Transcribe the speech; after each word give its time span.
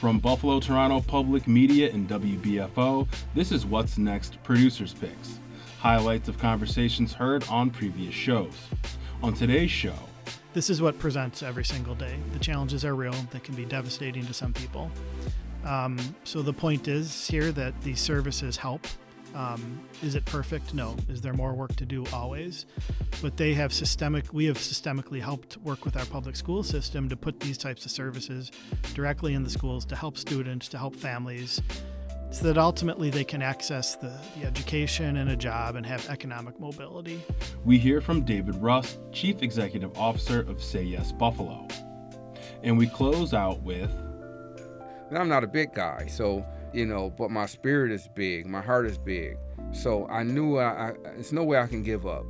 From 0.00 0.18
Buffalo 0.18 0.60
Toronto 0.60 1.02
Public 1.02 1.46
Media 1.46 1.92
and 1.92 2.08
WBFO, 2.08 3.06
this 3.34 3.52
is 3.52 3.66
What's 3.66 3.98
Next 3.98 4.42
Producers 4.42 4.94
Picks. 4.94 5.40
Highlights 5.78 6.26
of 6.26 6.38
conversations 6.38 7.12
heard 7.12 7.46
on 7.50 7.68
previous 7.68 8.14
shows. 8.14 8.54
On 9.22 9.34
today's 9.34 9.70
show, 9.70 9.92
this 10.54 10.70
is 10.70 10.80
what 10.80 10.98
presents 10.98 11.42
every 11.42 11.66
single 11.66 11.94
day. 11.94 12.16
The 12.32 12.38
challenges 12.38 12.82
are 12.82 12.94
real, 12.94 13.12
they 13.30 13.40
can 13.40 13.54
be 13.54 13.66
devastating 13.66 14.24
to 14.24 14.32
some 14.32 14.54
people. 14.54 14.90
Um, 15.66 15.98
so 16.24 16.40
the 16.40 16.54
point 16.54 16.88
is 16.88 17.28
here 17.28 17.52
that 17.52 17.78
these 17.82 18.00
services 18.00 18.56
help 18.56 18.86
um, 19.34 19.80
is 20.02 20.14
it 20.14 20.24
perfect? 20.24 20.74
No. 20.74 20.96
Is 21.08 21.20
there 21.20 21.32
more 21.32 21.54
work 21.54 21.76
to 21.76 21.86
do? 21.86 22.04
Always. 22.12 22.66
But 23.22 23.36
they 23.36 23.54
have 23.54 23.72
systemic, 23.72 24.32
we 24.32 24.46
have 24.46 24.58
systemically 24.58 25.20
helped 25.20 25.56
work 25.58 25.84
with 25.84 25.96
our 25.96 26.06
public 26.06 26.36
school 26.36 26.62
system 26.62 27.08
to 27.08 27.16
put 27.16 27.40
these 27.40 27.58
types 27.58 27.84
of 27.84 27.90
services 27.90 28.50
directly 28.94 29.34
in 29.34 29.44
the 29.44 29.50
schools 29.50 29.84
to 29.86 29.96
help 29.96 30.16
students, 30.16 30.68
to 30.68 30.78
help 30.78 30.96
families, 30.96 31.60
so 32.30 32.44
that 32.44 32.58
ultimately 32.58 33.10
they 33.10 33.24
can 33.24 33.42
access 33.42 33.96
the, 33.96 34.12
the 34.36 34.46
education 34.46 35.16
and 35.16 35.30
a 35.30 35.36
job 35.36 35.74
and 35.76 35.84
have 35.84 36.08
economic 36.08 36.58
mobility. 36.60 37.20
We 37.64 37.78
hear 37.78 38.00
from 38.00 38.24
David 38.24 38.56
Rust, 38.56 38.98
Chief 39.12 39.42
Executive 39.42 39.96
Officer 39.98 40.40
of 40.40 40.62
Say 40.62 40.84
Yes 40.84 41.12
Buffalo. 41.12 41.66
And 42.62 42.78
we 42.78 42.86
close 42.86 43.34
out 43.34 43.62
with. 43.62 43.90
I'm 45.12 45.28
not 45.28 45.42
a 45.42 45.48
big 45.48 45.74
guy, 45.74 46.06
so 46.06 46.46
you 46.72 46.86
know, 46.86 47.10
but 47.10 47.30
my 47.30 47.46
spirit 47.46 47.90
is 47.92 48.08
big, 48.14 48.46
my 48.46 48.60
heart 48.60 48.86
is 48.86 48.98
big. 48.98 49.36
So 49.72 50.06
I 50.08 50.22
knew 50.22 50.58
I, 50.58 50.88
I, 50.88 50.92
there's 51.02 51.32
no 51.32 51.44
way 51.44 51.58
I 51.58 51.66
can 51.66 51.82
give 51.82 52.06
up. 52.06 52.24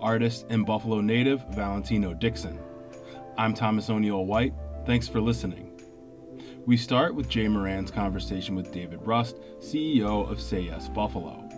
Artist 0.00 0.46
and 0.48 0.66
Buffalo 0.66 1.00
native 1.00 1.44
Valentino 1.50 2.12
Dixon. 2.12 2.58
I'm 3.38 3.54
Thomas 3.54 3.88
O'Neil-White. 3.88 4.52
Thanks 4.84 5.08
for 5.08 5.20
listening. 5.20 5.70
We 6.66 6.76
start 6.76 7.14
with 7.14 7.28
Jay 7.28 7.48
Moran's 7.48 7.90
conversation 7.90 8.54
with 8.54 8.72
David 8.72 9.00
Rust, 9.02 9.36
CEO 9.58 10.30
of 10.30 10.40
Say 10.40 10.60
Yes 10.60 10.88
Buffalo. 10.88 11.48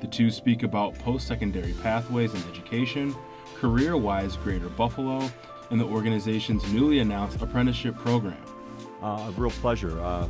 The 0.00 0.06
two 0.06 0.30
speak 0.30 0.62
about 0.62 0.98
post 0.98 1.26
secondary 1.26 1.72
pathways 1.82 2.32
in 2.34 2.42
education, 2.50 3.14
career 3.56 3.96
wise 3.96 4.36
Greater 4.36 4.68
Buffalo, 4.68 5.30
and 5.70 5.80
the 5.80 5.84
organization's 5.84 6.70
newly 6.72 6.98
announced 7.00 7.40
apprenticeship 7.40 7.96
program. 7.96 8.42
Uh, 9.02 9.26
a 9.28 9.30
real 9.36 9.50
pleasure. 9.50 10.00
Uh, 10.00 10.28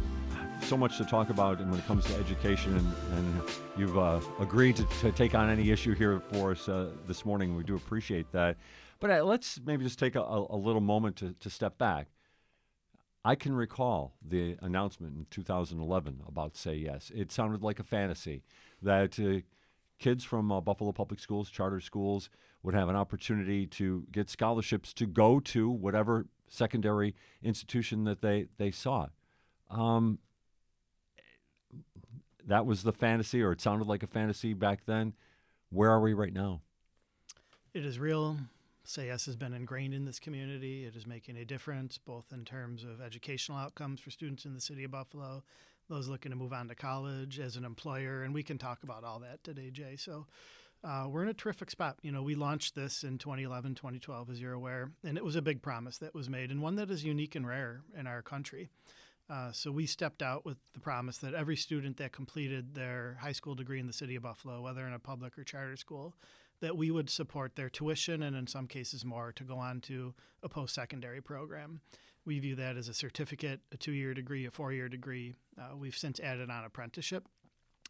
so 0.64 0.76
much 0.78 0.96
to 0.96 1.04
talk 1.04 1.28
about 1.28 1.58
when 1.60 1.78
it 1.78 1.86
comes 1.86 2.06
to 2.06 2.14
education, 2.16 2.74
and, 2.74 3.18
and 3.18 3.42
you've 3.76 3.98
uh, 3.98 4.18
agreed 4.40 4.76
to, 4.76 4.84
to, 5.00 5.12
take 5.12 5.34
on 5.34 5.50
any 5.50 5.70
issue 5.70 5.94
here 5.94 6.22
for 6.32 6.52
us 6.52 6.68
uh, 6.70 6.88
this 7.06 7.26
morning. 7.26 7.54
We 7.54 7.64
do 7.64 7.76
appreciate 7.76 8.32
that. 8.32 8.56
But 8.98 9.10
uh, 9.10 9.24
let's 9.24 9.60
maybe 9.66 9.84
just 9.84 9.98
take 9.98 10.16
a, 10.16 10.22
a 10.22 10.56
little 10.56 10.80
moment 10.80 11.16
to, 11.16 11.34
to, 11.40 11.50
step 11.50 11.76
back. 11.76 12.08
I 13.26 13.34
can 13.34 13.54
recall 13.54 14.14
the 14.26 14.56
announcement 14.62 15.16
in 15.16 15.26
2011 15.30 16.22
about 16.26 16.56
Say 16.56 16.76
Yes. 16.76 17.12
It 17.14 17.30
sounded 17.30 17.62
like 17.62 17.78
a 17.78 17.84
fantasy 17.84 18.42
that 18.80 19.20
uh, 19.20 19.40
kids 19.98 20.24
from 20.24 20.50
uh, 20.50 20.62
Buffalo 20.62 20.92
Public 20.92 21.20
Schools, 21.20 21.50
charter 21.50 21.80
schools, 21.80 22.30
would 22.62 22.74
have 22.74 22.88
an 22.88 22.96
opportunity 22.96 23.66
to 23.66 24.06
get 24.10 24.30
scholarships 24.30 24.94
to 24.94 25.06
go 25.06 25.40
to 25.40 25.68
whatever 25.68 26.26
secondary 26.48 27.14
institution 27.42 28.04
that 28.04 28.22
they, 28.22 28.46
they 28.56 28.70
sought. 28.70 29.10
Um, 29.70 30.18
that 32.46 32.66
was 32.66 32.82
the 32.82 32.92
fantasy, 32.92 33.42
or 33.42 33.52
it 33.52 33.60
sounded 33.60 33.88
like 33.88 34.02
a 34.02 34.06
fantasy 34.06 34.54
back 34.54 34.80
then. 34.86 35.14
Where 35.70 35.90
are 35.90 36.00
we 36.00 36.14
right 36.14 36.32
now? 36.32 36.60
It 37.72 37.84
is 37.84 37.98
real. 37.98 38.36
Say 38.84 39.06
Yes 39.06 39.26
has 39.26 39.36
been 39.36 39.54
ingrained 39.54 39.94
in 39.94 40.04
this 40.04 40.18
community. 40.18 40.84
It 40.84 40.94
is 40.94 41.06
making 41.06 41.38
a 41.38 41.44
difference, 41.44 41.98
both 41.98 42.26
in 42.32 42.44
terms 42.44 42.84
of 42.84 43.00
educational 43.00 43.58
outcomes 43.58 43.98
for 43.98 44.10
students 44.10 44.44
in 44.44 44.52
the 44.54 44.60
city 44.60 44.84
of 44.84 44.90
Buffalo, 44.90 45.42
those 45.88 46.06
looking 46.06 46.30
to 46.30 46.36
move 46.36 46.52
on 46.52 46.68
to 46.68 46.74
college 46.74 47.40
as 47.40 47.56
an 47.56 47.64
employer, 47.64 48.22
and 48.22 48.34
we 48.34 48.42
can 48.42 48.58
talk 48.58 48.82
about 48.82 49.02
all 49.02 49.20
that 49.20 49.42
today, 49.42 49.70
Jay. 49.70 49.96
So 49.96 50.26
uh, 50.84 51.06
we're 51.08 51.22
in 51.22 51.30
a 51.30 51.34
terrific 51.34 51.70
spot. 51.70 51.96
You 52.02 52.12
know, 52.12 52.22
we 52.22 52.34
launched 52.34 52.74
this 52.74 53.04
in 53.04 53.16
2011, 53.16 53.74
2012, 53.74 54.30
as 54.30 54.40
you're 54.40 54.52
aware, 54.52 54.90
and 55.02 55.16
it 55.16 55.24
was 55.24 55.34
a 55.34 55.42
big 55.42 55.62
promise 55.62 55.98
that 55.98 56.14
was 56.14 56.28
made, 56.28 56.50
and 56.50 56.60
one 56.60 56.76
that 56.76 56.90
is 56.90 57.04
unique 57.04 57.34
and 57.34 57.46
rare 57.46 57.80
in 57.98 58.06
our 58.06 58.20
country. 58.20 58.68
Uh, 59.30 59.50
so 59.52 59.70
we 59.70 59.86
stepped 59.86 60.22
out 60.22 60.44
with 60.44 60.58
the 60.74 60.80
promise 60.80 61.18
that 61.18 61.34
every 61.34 61.56
student 61.56 61.96
that 61.96 62.12
completed 62.12 62.74
their 62.74 63.16
high 63.20 63.32
school 63.32 63.54
degree 63.54 63.80
in 63.80 63.86
the 63.86 63.92
city 63.92 64.16
of 64.16 64.22
Buffalo, 64.22 64.60
whether 64.60 64.86
in 64.86 64.92
a 64.92 64.98
public 64.98 65.38
or 65.38 65.44
charter 65.44 65.76
school, 65.76 66.14
that 66.60 66.76
we 66.76 66.90
would 66.90 67.08
support 67.08 67.56
their 67.56 67.70
tuition 67.70 68.22
and 68.22 68.36
in 68.36 68.46
some 68.46 68.66
cases 68.66 69.04
more 69.04 69.32
to 69.32 69.44
go 69.44 69.56
on 69.56 69.80
to 69.80 70.14
a 70.42 70.48
post 70.48 70.74
secondary 70.74 71.22
program. 71.22 71.80
We 72.26 72.38
view 72.38 72.54
that 72.56 72.76
as 72.76 72.88
a 72.88 72.94
certificate, 72.94 73.60
a 73.72 73.76
two 73.76 73.92
year 73.92 74.14
degree, 74.14 74.46
a 74.46 74.50
four 74.50 74.72
year 74.72 74.88
degree. 74.88 75.34
Uh, 75.58 75.76
we've 75.76 75.96
since 75.96 76.20
added 76.20 76.50
on 76.50 76.64
apprenticeship. 76.64 77.26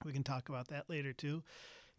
We 0.04 0.12
can 0.12 0.24
talk 0.24 0.48
about 0.48 0.68
that 0.68 0.88
later 0.88 1.12
too. 1.12 1.42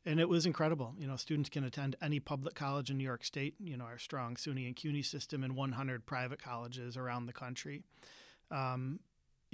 And 0.05 0.19
it 0.19 0.29
was 0.29 0.45
incredible. 0.45 0.93
You 0.97 1.07
know, 1.07 1.15
students 1.15 1.49
can 1.49 1.63
attend 1.63 1.95
any 2.01 2.19
public 2.19 2.53
college 2.53 2.91
in 2.91 2.97
New 2.97 3.03
York 3.03 3.23
State, 3.23 3.55
you 3.59 3.75
know, 3.75 3.85
our 3.85 3.97
strong 3.97 4.35
SUNY 4.35 4.67
and 4.67 4.75
CUNY 4.75 5.01
system, 5.01 5.43
and 5.43 5.55
100 5.55 6.05
private 6.05 6.41
colleges 6.41 6.95
around 6.95 7.25
the 7.25 7.33
country. 7.33 7.81
Um, 8.51 8.99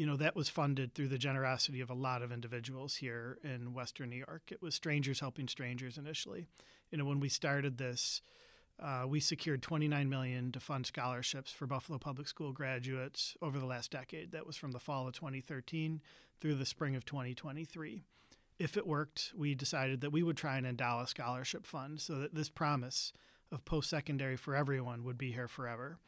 you 0.01 0.07
know, 0.07 0.17
that 0.17 0.35
was 0.35 0.50
funded 0.50 0.95
through 0.95 1.09
the 1.09 1.17
generosity 1.19 1.79
of 1.79 1.91
a 1.91 1.94
lot 1.94 2.23
of 2.23 2.31
individuals 2.31 2.95
here 2.95 3.38
in 3.44 3.72
Western 3.72 4.09
New 4.09 4.16
York. 4.16 4.41
It 4.47 4.59
was 4.59 4.73
strangers 4.73 5.19
helping 5.19 5.47
strangers 5.47 5.95
initially. 5.95 6.47
You 6.89 6.97
know, 6.97 7.06
when 7.06 7.19
we 7.19 7.29
started 7.29 7.78
this, 7.78 8.23
uh, 8.81 9.03
we 9.07 9.19
secured 9.19 9.61
29 9.61 10.09
million 10.09 10.51
to 10.53 10.59
fund 10.59 10.88
scholarships 10.88 11.51
for 11.51 11.67
Buffalo 11.67 12.00
Public 12.00 12.28
School 12.28 12.51
graduates 12.51 13.38
over 13.44 13.59
the 13.59 13.67
last 13.67 13.91
decade. 13.91 14.31
That 14.31 14.47
was 14.47 14.57
from 14.57 14.72
the 14.72 14.79
fall 14.79 15.07
of 15.07 15.13
2013 15.13 16.01
through 16.40 16.56
the 16.56 16.66
spring 16.66 16.95
of 16.95 17.06
2023. 17.06 18.01
If 18.57 18.78
it 18.78 18.88
worked, 18.88 19.34
we 19.38 19.53
decided 19.53 20.01
that 20.01 20.11
we 20.11 20.23
would 20.23 20.35
try 20.35 20.57
and 20.57 20.66
endow 20.66 21.01
a 21.01 21.06
scholarship 21.06 21.63
fund 21.63 22.01
so 22.01 22.16
that 22.16 22.34
this 22.34 22.50
promise 22.50 23.13
of 23.51 23.66
post 23.66 23.91
secondary 23.91 24.35
for 24.35 24.56
everyone 24.56 25.03
would 25.03 25.19
be 25.19 25.31
here 25.31 25.47
forever. 25.47 26.00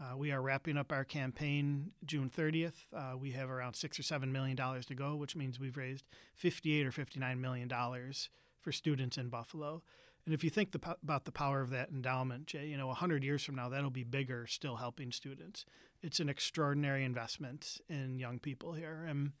Uh, 0.00 0.16
we 0.16 0.30
are 0.30 0.40
wrapping 0.40 0.76
up 0.76 0.92
our 0.92 1.04
campaign 1.04 1.90
June 2.04 2.30
30th. 2.30 2.86
Uh, 2.94 3.16
we 3.16 3.32
have 3.32 3.50
around 3.50 3.74
six 3.74 3.98
or 3.98 4.04
seven 4.04 4.30
million 4.30 4.56
dollars 4.56 4.86
to 4.86 4.94
go, 4.94 5.16
which 5.16 5.34
means 5.34 5.58
we've 5.58 5.76
raised 5.76 6.04
58 6.36 6.86
or 6.86 6.92
59 6.92 7.40
million 7.40 7.66
dollars 7.66 8.28
for 8.60 8.70
students 8.70 9.18
in 9.18 9.28
Buffalo. 9.28 9.82
And 10.24 10.34
if 10.34 10.44
you 10.44 10.50
think 10.50 10.72
the, 10.72 10.96
about 11.02 11.24
the 11.24 11.32
power 11.32 11.62
of 11.62 11.70
that 11.70 11.88
endowment, 11.88 12.46
Jay, 12.46 12.66
you 12.66 12.76
know, 12.76 12.86
100 12.88 13.24
years 13.24 13.42
from 13.42 13.54
now, 13.54 13.68
that'll 13.68 13.90
be 13.90 14.04
bigger, 14.04 14.46
still 14.46 14.76
helping 14.76 15.10
students. 15.10 15.64
It's 16.02 16.20
an 16.20 16.28
extraordinary 16.28 17.04
investment 17.04 17.80
in 17.88 18.18
young 18.18 18.38
people 18.38 18.74
here. 18.74 19.06
And, 19.08 19.32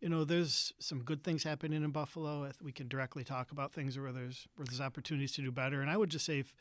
you 0.00 0.08
know, 0.08 0.24
there's 0.24 0.72
some 0.78 1.02
good 1.02 1.22
things 1.22 1.44
happening 1.44 1.84
in 1.84 1.90
Buffalo. 1.90 2.50
We 2.62 2.72
can 2.72 2.88
directly 2.88 3.22
talk 3.22 3.52
about 3.52 3.72
things 3.72 3.98
where 3.98 4.12
there's 4.12 4.48
where 4.56 4.64
there's 4.64 4.80
opportunities 4.80 5.32
to 5.32 5.42
do 5.42 5.52
better. 5.52 5.82
And 5.82 5.90
I 5.90 5.96
would 5.96 6.10
just 6.10 6.24
say, 6.24 6.40
if, 6.40 6.52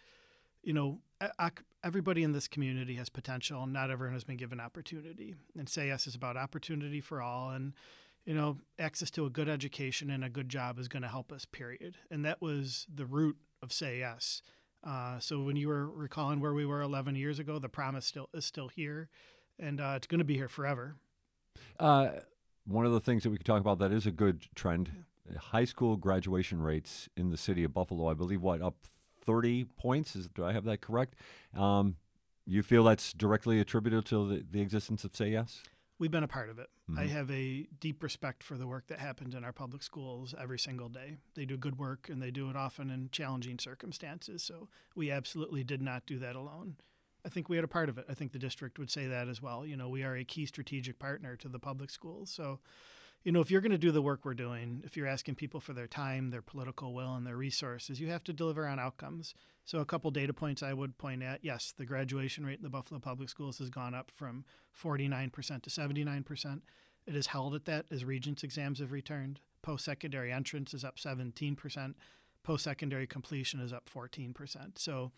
you 0.64 0.74
know, 0.74 1.00
everybody 1.84 2.24
in 2.24 2.32
this 2.32 2.48
community 2.48 2.96
has 2.96 3.10
potential. 3.10 3.68
Not 3.68 3.92
everyone 3.92 4.14
has 4.14 4.24
been 4.24 4.38
given 4.38 4.60
opportunity. 4.60 5.36
And 5.58 5.68
Say 5.68 5.88
Yes 5.88 6.08
is 6.08 6.16
about 6.16 6.38
opportunity 6.38 7.02
for 7.02 7.22
all. 7.22 7.52
And, 7.52 7.74
you 8.26 8.34
know, 8.34 8.58
access 8.80 9.12
to 9.12 9.26
a 9.26 9.30
good 9.30 9.50
education 9.50 10.10
and 10.10 10.24
a 10.24 10.30
good 10.30 10.50
job 10.50 10.80
is 10.80 10.88
going 10.88 11.04
to 11.04 11.10
help 11.10 11.32
us, 11.32 11.46
period. 11.46 11.98
And 12.10 12.26
that 12.26 12.42
was 12.42 12.88
the 12.94 13.06
root 13.06 13.38
of 13.62 13.72
Say 13.72 14.00
Yes. 14.00 14.42
Uh, 14.84 15.20
so 15.20 15.42
when 15.42 15.56
you 15.56 15.68
were 15.68 15.90
recalling 15.90 16.40
where 16.40 16.54
we 16.54 16.66
were 16.66 16.82
11 16.82 17.16
years 17.16 17.40
ago, 17.40 17.60
the 17.60 17.70
promise 17.70 18.06
still 18.06 18.30
is 18.34 18.46
still 18.46 18.68
here, 18.68 19.08
and 19.58 19.80
uh, 19.80 19.94
it's 19.96 20.08
going 20.08 20.20
to 20.20 20.26
be 20.26 20.36
here 20.36 20.50
forever. 20.50 20.96
Uh, 21.80 22.10
one 22.66 22.86
of 22.86 22.92
the 22.92 23.00
things 23.00 23.24
that 23.24 23.30
we 23.30 23.38
could 23.38 23.46
talk 23.46 23.62
about 23.62 23.80
that 23.80 23.94
is 23.94 24.06
a 24.06 24.12
good 24.12 24.46
trend: 24.56 25.06
high 25.38 25.64
school 25.64 25.96
graduation 25.96 26.62
rates 26.62 27.08
in 27.16 27.30
the 27.30 27.38
city 27.38 27.64
of 27.64 27.74
Buffalo. 27.74 28.10
I 28.10 28.14
believe 28.14 28.42
what 28.42 28.62
up 28.62 28.76
30 29.26 29.66
points. 29.78 30.16
Is, 30.16 30.28
do 30.28 30.46
I 30.46 30.54
have 30.54 30.66
that 30.66 30.82
correct? 30.82 31.16
Um, 31.56 31.96
you 32.46 32.64
feel 32.64 32.84
that's 32.84 33.14
directly 33.14 33.60
attributed 33.60 34.06
to 34.06 34.28
the, 34.28 34.46
the 34.50 34.62
existence 34.62 35.04
of 35.04 35.16
Say 35.16 35.30
Yes? 35.30 35.62
We've 36.00 36.12
been 36.12 36.24
a 36.24 36.28
part 36.28 36.50
of 36.50 36.60
it. 36.60 36.68
Mm-hmm. 36.90 37.00
I 37.00 37.08
have 37.08 37.32
a 37.32 37.68
deep 37.80 38.04
respect 38.04 38.44
for 38.44 38.56
the 38.56 38.68
work 38.68 38.88
that 38.88 39.00
happens 39.00 39.36
in 39.36 39.44
our 39.44 39.54
public 39.54 39.84
schools 39.84 40.36
every 40.40 40.60
single 40.60 40.90
day. 40.90 41.18
They 41.36 41.46
do 41.46 41.56
good 41.56 41.78
work 41.78 42.10
and 42.10 42.22
they 42.22 42.32
do 42.32 42.50
it 42.50 42.56
often 42.56 42.90
in 42.90 43.10
challenging 43.12 43.60
circumstances. 43.60 44.44
So 44.44 44.68
we 44.96 45.12
absolutely 45.12 45.64
did 45.64 45.82
not 45.82 46.06
do 46.06 46.20
that 46.20 46.36
alone. 46.36 46.76
I 47.26 47.30
think 47.30 47.48
we 47.48 47.56
had 47.56 47.64
a 47.64 47.70
part 47.70 47.88
of 47.88 47.98
it. 47.98 48.06
I 48.10 48.16
think 48.16 48.34
the 48.34 48.40
district 48.40 48.80
would 48.80 48.92
say 48.92 49.08
that 49.08 49.30
as 49.30 49.42
well. 49.42 49.66
You 49.66 49.78
know, 49.78 49.88
we 49.88 50.04
are 50.04 50.16
a 50.16 50.26
key 50.26 50.46
strategic 50.46 51.00
partner 51.00 51.38
to 51.38 51.48
the 51.48 51.60
public 51.60 51.90
schools. 51.90 52.30
So 52.30 52.60
you 53.24 53.32
know, 53.32 53.40
if 53.40 53.50
you're 53.50 53.62
going 53.62 53.72
to 53.72 53.78
do 53.78 53.92
the 53.92 54.02
work 54.02 54.26
we're 54.26 54.34
doing, 54.34 54.82
if 54.86 54.98
you're 54.98 55.08
asking 55.08 55.36
people 55.36 55.62
for 55.62 55.74
their 55.74 55.88
time, 55.88 56.30
their 56.30 56.42
political 56.42 56.94
will, 56.94 57.16
and 57.16 57.26
their 57.26 57.38
resources, 57.38 58.00
you 58.00 58.10
have 58.10 58.24
to 58.26 58.34
deliver 58.34 58.68
on 58.68 58.80
outcomes. 58.80 59.34
So, 59.64 59.80
a 59.80 59.86
couple 59.86 60.12
data 60.12 60.34
points 60.34 60.62
I 60.62 60.74
would 60.74 60.98
point 60.98 61.24
at 61.24 61.40
yes, 61.42 61.74
the 61.78 61.86
graduation 61.86 62.46
rate 62.46 62.58
in 62.58 62.64
the 62.64 62.70
Buffalo 62.70 63.00
Public 63.00 63.30
Schools 63.30 63.60
has 63.60 63.70
gone 63.70 63.94
up 63.94 64.12
from 64.14 64.44
49% 64.82 65.62
to 65.62 65.70
79%. 65.70 66.62
It 67.06 67.16
is 67.16 67.28
held 67.28 67.56
at 67.56 67.66
that 67.66 67.86
as 67.90 68.04
Regents 68.04 68.44
exams 68.44 68.80
have 68.80 68.92
returned. 68.92 69.40
Post 69.62 69.86
secondary 69.86 70.32
entrance 70.32 70.74
is 70.74 70.84
up 70.84 70.98
17%. 70.98 71.94
Post 72.44 72.64
secondary 72.66 73.08
completion 73.08 73.62
is 73.62 73.72
up 73.72 73.90
14%. 73.90 74.78
So, 74.78 75.14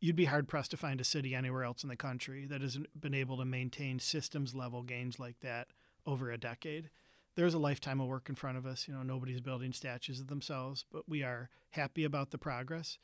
you'd 0.00 0.14
be 0.14 0.26
hard 0.26 0.46
pressed 0.46 0.70
to 0.70 0.76
find 0.76 1.00
a 1.00 1.04
city 1.04 1.34
anywhere 1.34 1.64
else 1.64 1.82
in 1.82 1.88
the 1.88 1.96
country 1.96 2.46
that 2.46 2.60
has 2.60 2.78
been 3.00 3.14
able 3.14 3.38
to 3.38 3.44
maintain 3.44 3.98
systems 3.98 4.54
level 4.54 4.82
gains 4.82 5.18
like 5.18 5.40
that 5.40 5.68
over 6.06 6.30
a 6.30 6.38
decade. 6.38 6.90
There's 7.36 7.54
a 7.54 7.58
lifetime 7.58 8.00
of 8.00 8.06
work 8.06 8.28
in 8.28 8.34
front 8.34 8.58
of 8.58 8.66
us. 8.66 8.86
You 8.86 8.94
know, 8.94 9.02
nobody's 9.02 9.40
building 9.40 9.72
statues 9.72 10.20
of 10.20 10.28
themselves, 10.28 10.84
but 10.92 11.08
we 11.08 11.22
are 11.22 11.50
happy 11.70 12.04
about 12.04 12.30
the 12.30 12.38
progress. 12.38 12.98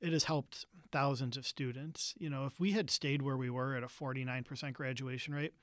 It 0.00 0.12
has 0.12 0.24
helped 0.24 0.66
thousands 0.92 1.36
of 1.36 1.46
students. 1.46 2.14
You 2.18 2.30
know, 2.30 2.46
if 2.46 2.60
we 2.60 2.72
had 2.72 2.90
stayed 2.90 3.22
where 3.22 3.36
we 3.36 3.50
were 3.50 3.74
at 3.74 3.82
a 3.82 3.88
49% 3.88 4.72
graduation 4.72 5.34
rate, 5.34 5.54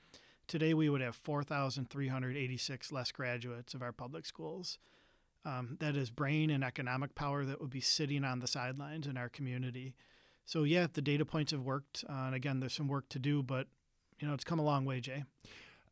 today 0.46 0.74
we 0.74 0.90
would 0.90 1.00
have 1.00 1.16
4,386 1.16 2.92
less 2.92 3.12
graduates 3.12 3.74
of 3.74 3.82
our 3.82 3.92
public 3.92 4.26
schools. 4.26 4.78
Um, 5.44 5.76
that 5.80 5.96
is 5.96 6.10
brain 6.10 6.50
and 6.50 6.62
economic 6.62 7.14
power 7.14 7.44
that 7.44 7.60
would 7.60 7.70
be 7.70 7.80
sitting 7.80 8.24
on 8.24 8.40
the 8.40 8.46
sidelines 8.46 9.06
in 9.06 9.16
our 9.16 9.28
community. 9.28 9.94
So 10.44 10.64
yeah, 10.64 10.86
the 10.92 11.02
data 11.02 11.24
points 11.24 11.52
have 11.52 11.62
worked, 11.62 12.04
uh, 12.08 12.24
and 12.26 12.34
again, 12.34 12.60
there's 12.60 12.74
some 12.74 12.88
work 12.88 13.08
to 13.10 13.18
do, 13.18 13.42
but 13.42 13.66
you 14.20 14.28
know, 14.28 14.34
it's 14.34 14.44
come 14.44 14.58
a 14.58 14.64
long 14.64 14.84
way, 14.84 15.00
Jay. 15.00 15.24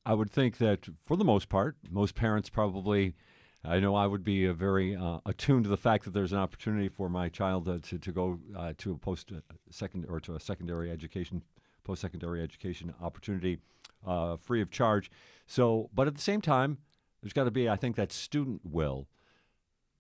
I 0.05 0.15
would 0.15 0.31
think 0.31 0.59
that 0.59 0.89
for 1.05 1.17
the 1.17 1.25
most 1.25 1.49
part, 1.49 1.77
most 1.91 2.15
parents 2.15 2.49
probably. 2.49 3.15
I 3.63 3.79
know 3.79 3.95
I 3.95 4.07
would 4.07 4.25
be 4.25 4.49
uh, 4.49 4.55
very 4.55 4.97
uh, 4.97 5.19
attuned 5.27 5.65
to 5.65 5.71
the 5.71 5.77
fact 5.77 6.05
that 6.05 6.15
there's 6.15 6.33
an 6.33 6.39
opportunity 6.39 6.89
for 6.89 7.11
my 7.11 7.29
child 7.29 7.69
uh, 7.69 7.79
to, 7.83 7.99
to 7.99 8.11
go 8.11 8.41
uh, 8.57 8.73
to 8.79 8.93
a 8.93 8.97
post 8.97 9.31
uh, 9.33 9.41
second 9.71 10.07
or 10.09 10.19
to 10.21 10.35
a 10.35 10.41
secondary 10.41 10.91
education, 10.91 11.43
post 11.85 12.01
secondary 12.01 12.43
education 12.43 12.95
opportunity, 13.03 13.59
free 14.41 14.63
of 14.63 14.71
charge. 14.71 15.11
So, 15.47 15.91
but 15.95 16.07
at 16.07 16.15
the 16.15 16.23
same 16.23 16.41
time, 16.41 16.79
there's 17.21 17.35
got 17.35 17.45
to 17.45 17.51
be, 17.51 17.69
I 17.69 17.77
think, 17.77 17.97
that 17.97 18.13
student 18.13 18.63
will. 18.65 19.09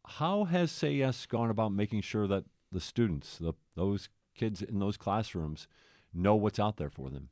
How 0.07 0.45
has 0.45 0.73
Say 0.73 0.93
Yes 0.93 1.27
gone 1.27 1.51
about 1.51 1.73
making 1.73 2.01
sure 2.01 2.27
that 2.27 2.45
the 2.73 2.81
students, 2.81 3.37
the, 3.37 3.53
those 3.77 4.09
kids 4.35 4.63
in 4.63 4.79
those 4.79 4.97
classrooms, 4.97 5.69
know 6.15 6.35
what's 6.35 6.59
out 6.59 6.79
there 6.79 6.89
for 6.89 7.11
them? 7.11 7.29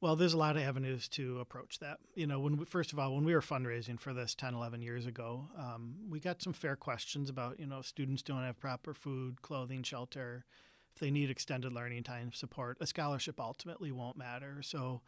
Well, 0.00 0.16
there's 0.16 0.32
a 0.32 0.38
lot 0.38 0.56
of 0.56 0.62
avenues 0.62 1.08
to 1.08 1.40
approach 1.40 1.78
that. 1.80 1.98
You 2.14 2.26
know, 2.26 2.40
when 2.40 2.56
we, 2.56 2.64
first 2.64 2.92
of 2.92 2.98
all, 2.98 3.14
when 3.14 3.24
we 3.24 3.34
were 3.34 3.42
fundraising 3.42 4.00
for 4.00 4.14
this 4.14 4.34
10, 4.34 4.54
11 4.54 4.80
years 4.80 5.04
ago, 5.04 5.46
um, 5.58 5.94
we 6.08 6.20
got 6.20 6.40
some 6.40 6.54
fair 6.54 6.74
questions 6.74 7.28
about, 7.28 7.60
you 7.60 7.66
know, 7.66 7.82
students 7.82 8.22
don't 8.22 8.42
have 8.42 8.58
proper 8.58 8.94
food, 8.94 9.42
clothing, 9.42 9.82
shelter, 9.82 10.46
if 10.94 11.00
they 11.00 11.10
need 11.10 11.28
extended 11.28 11.74
learning 11.74 12.02
time 12.02 12.32
support. 12.32 12.78
A 12.80 12.86
scholarship 12.86 13.38
ultimately 13.38 13.92
won't 13.92 14.16
matter. 14.16 14.62
So, 14.62 15.02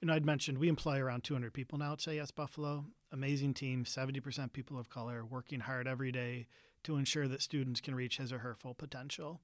you 0.00 0.06
know, 0.06 0.14
I'd 0.14 0.24
mentioned 0.24 0.58
we 0.58 0.68
employ 0.68 1.00
around 1.00 1.24
200 1.24 1.52
people 1.52 1.76
now 1.76 1.94
at 1.94 2.00
Say 2.00 2.16
Yes 2.16 2.30
Buffalo. 2.30 2.84
Amazing 3.10 3.54
team, 3.54 3.84
70% 3.84 4.52
people 4.52 4.78
of 4.78 4.88
color, 4.88 5.24
working 5.24 5.60
hard 5.60 5.88
every 5.88 6.12
day 6.12 6.46
to 6.84 6.96
ensure 6.96 7.26
that 7.26 7.42
students 7.42 7.80
can 7.80 7.96
reach 7.96 8.18
his 8.18 8.32
or 8.32 8.38
her 8.38 8.54
full 8.54 8.74
potential. 8.74 9.40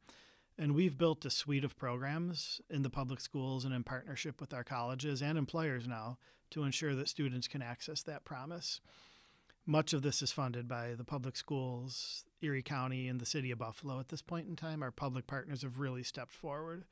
And 0.57 0.75
we've 0.75 0.97
built 0.97 1.25
a 1.25 1.31
suite 1.31 1.65
of 1.65 1.77
programs 1.77 2.61
in 2.71 2.83
the 2.83 2.91
public 2.91 3.21
schools 3.21 3.65
and 3.65 3.75
in 3.75 3.83
partnership 3.83 4.41
with 4.41 4.55
our 4.55 4.63
colleges 4.63 5.21
and 5.21 5.37
employers 5.37 5.89
now 5.89 6.19
to 6.51 6.63
ensure 6.63 6.95
that 6.95 7.09
students 7.09 7.49
can 7.49 7.61
access 7.61 8.03
that 8.05 8.25
promise. 8.25 8.81
Much 9.67 9.93
of 9.93 10.03
this 10.03 10.23
is 10.23 10.31
funded 10.31 10.69
by 10.69 10.95
the 10.95 11.05
public 11.05 11.37
schools, 11.37 12.25
Erie 12.43 12.63
County, 12.63 13.09
and 13.09 13.21
the 13.21 13.27
city 13.27 13.51
of 13.51 13.59
Buffalo. 13.59 13.99
At 13.99 14.09
this 14.09 14.23
point 14.23 14.47
in 14.47 14.57
time, 14.57 14.83
our 14.83 14.91
public 14.91 15.27
partners 15.27 15.63
have 15.63 15.81
really 15.81 16.03
stepped 16.03 16.33
forward. 16.33 16.85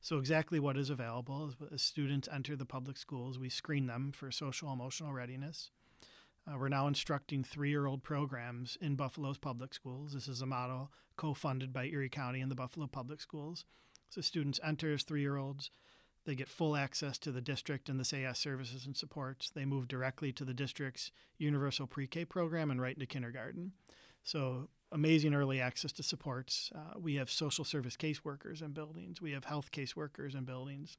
So, 0.00 0.18
exactly 0.18 0.60
what 0.60 0.76
is 0.76 0.90
available 0.90 1.54
as 1.72 1.82
students 1.82 2.28
enter 2.32 2.54
the 2.54 2.64
public 2.64 2.96
schools, 2.96 3.38
we 3.38 3.48
screen 3.48 3.86
them 3.86 4.12
for 4.12 4.30
social 4.30 4.72
emotional 4.72 5.12
readiness. 5.12 5.70
Uh, 6.48 6.56
we're 6.56 6.68
now 6.68 6.86
instructing 6.86 7.44
three 7.44 7.70
year 7.70 7.86
old 7.86 8.02
programs 8.02 8.78
in 8.80 8.94
Buffalo's 8.94 9.38
public 9.38 9.74
schools. 9.74 10.12
This 10.12 10.28
is 10.28 10.40
a 10.40 10.46
model 10.46 10.90
co 11.16 11.34
funded 11.34 11.72
by 11.72 11.86
Erie 11.86 12.08
County 12.08 12.40
and 12.40 12.50
the 12.50 12.56
Buffalo 12.56 12.86
Public 12.86 13.20
Schools. 13.20 13.64
So 14.08 14.20
students 14.20 14.60
enter 14.64 14.92
as 14.92 15.02
three 15.02 15.20
year 15.20 15.36
olds. 15.36 15.70
They 16.24 16.34
get 16.34 16.48
full 16.48 16.76
access 16.76 17.18
to 17.18 17.32
the 17.32 17.40
district 17.40 17.88
and 17.88 17.98
the 17.98 18.04
Say 18.04 18.22
Yes 18.22 18.38
services 18.38 18.86
and 18.86 18.96
supports. 18.96 19.50
They 19.50 19.64
move 19.64 19.88
directly 19.88 20.32
to 20.32 20.44
the 20.44 20.54
district's 20.54 21.10
universal 21.38 21.86
pre 21.86 22.06
K 22.06 22.24
program 22.24 22.70
and 22.70 22.80
right 22.80 22.94
into 22.94 23.06
kindergarten. 23.06 23.72
So, 24.22 24.68
amazing 24.90 25.34
early 25.34 25.60
access 25.60 25.92
to 25.92 26.02
supports. 26.02 26.70
Uh, 26.74 26.98
we 26.98 27.16
have 27.16 27.30
social 27.30 27.64
service 27.64 27.96
caseworkers 27.96 28.62
in 28.62 28.72
buildings, 28.72 29.20
we 29.20 29.32
have 29.32 29.44
health 29.44 29.70
caseworkers 29.70 30.34
in 30.34 30.44
buildings. 30.44 30.96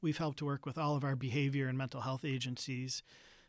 We've 0.00 0.18
helped 0.18 0.38
to 0.38 0.44
work 0.44 0.64
with 0.64 0.78
all 0.78 0.94
of 0.94 1.02
our 1.02 1.16
behavior 1.16 1.66
and 1.66 1.76
mental 1.76 2.02
health 2.02 2.24
agencies 2.24 3.02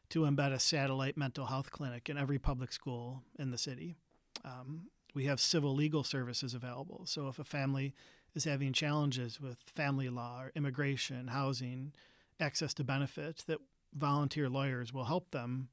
to 0.09 0.21
embed 0.21 0.51
a 0.51 0.59
satellite 0.59 1.17
mental 1.17 1.45
health 1.45 1.71
clinic 1.71 2.09
in 2.09 2.17
every 2.17 2.39
public 2.39 2.71
school 2.71 3.23
in 3.37 3.51
the 3.51 3.57
city. 3.57 3.95
Um, 4.43 4.87
we 5.13 5.25
have 5.25 5.39
civil 5.39 5.73
legal 5.73 6.03
services 6.03 6.53
available. 6.53 7.03
So 7.05 7.27
if 7.27 7.39
a 7.39 7.43
family 7.43 7.93
is 8.35 8.43
having 8.43 8.73
challenges 8.73 9.41
with 9.41 9.57
family 9.75 10.09
law 10.09 10.43
or 10.43 10.51
immigration, 10.55 11.27
housing, 11.27 11.93
access 12.39 12.73
to 12.75 12.83
benefits, 12.83 13.43
that 13.43 13.59
volunteer 13.93 14.49
lawyers 14.49 14.93
will 14.93 15.05
help 15.05 15.31
them 15.31 15.69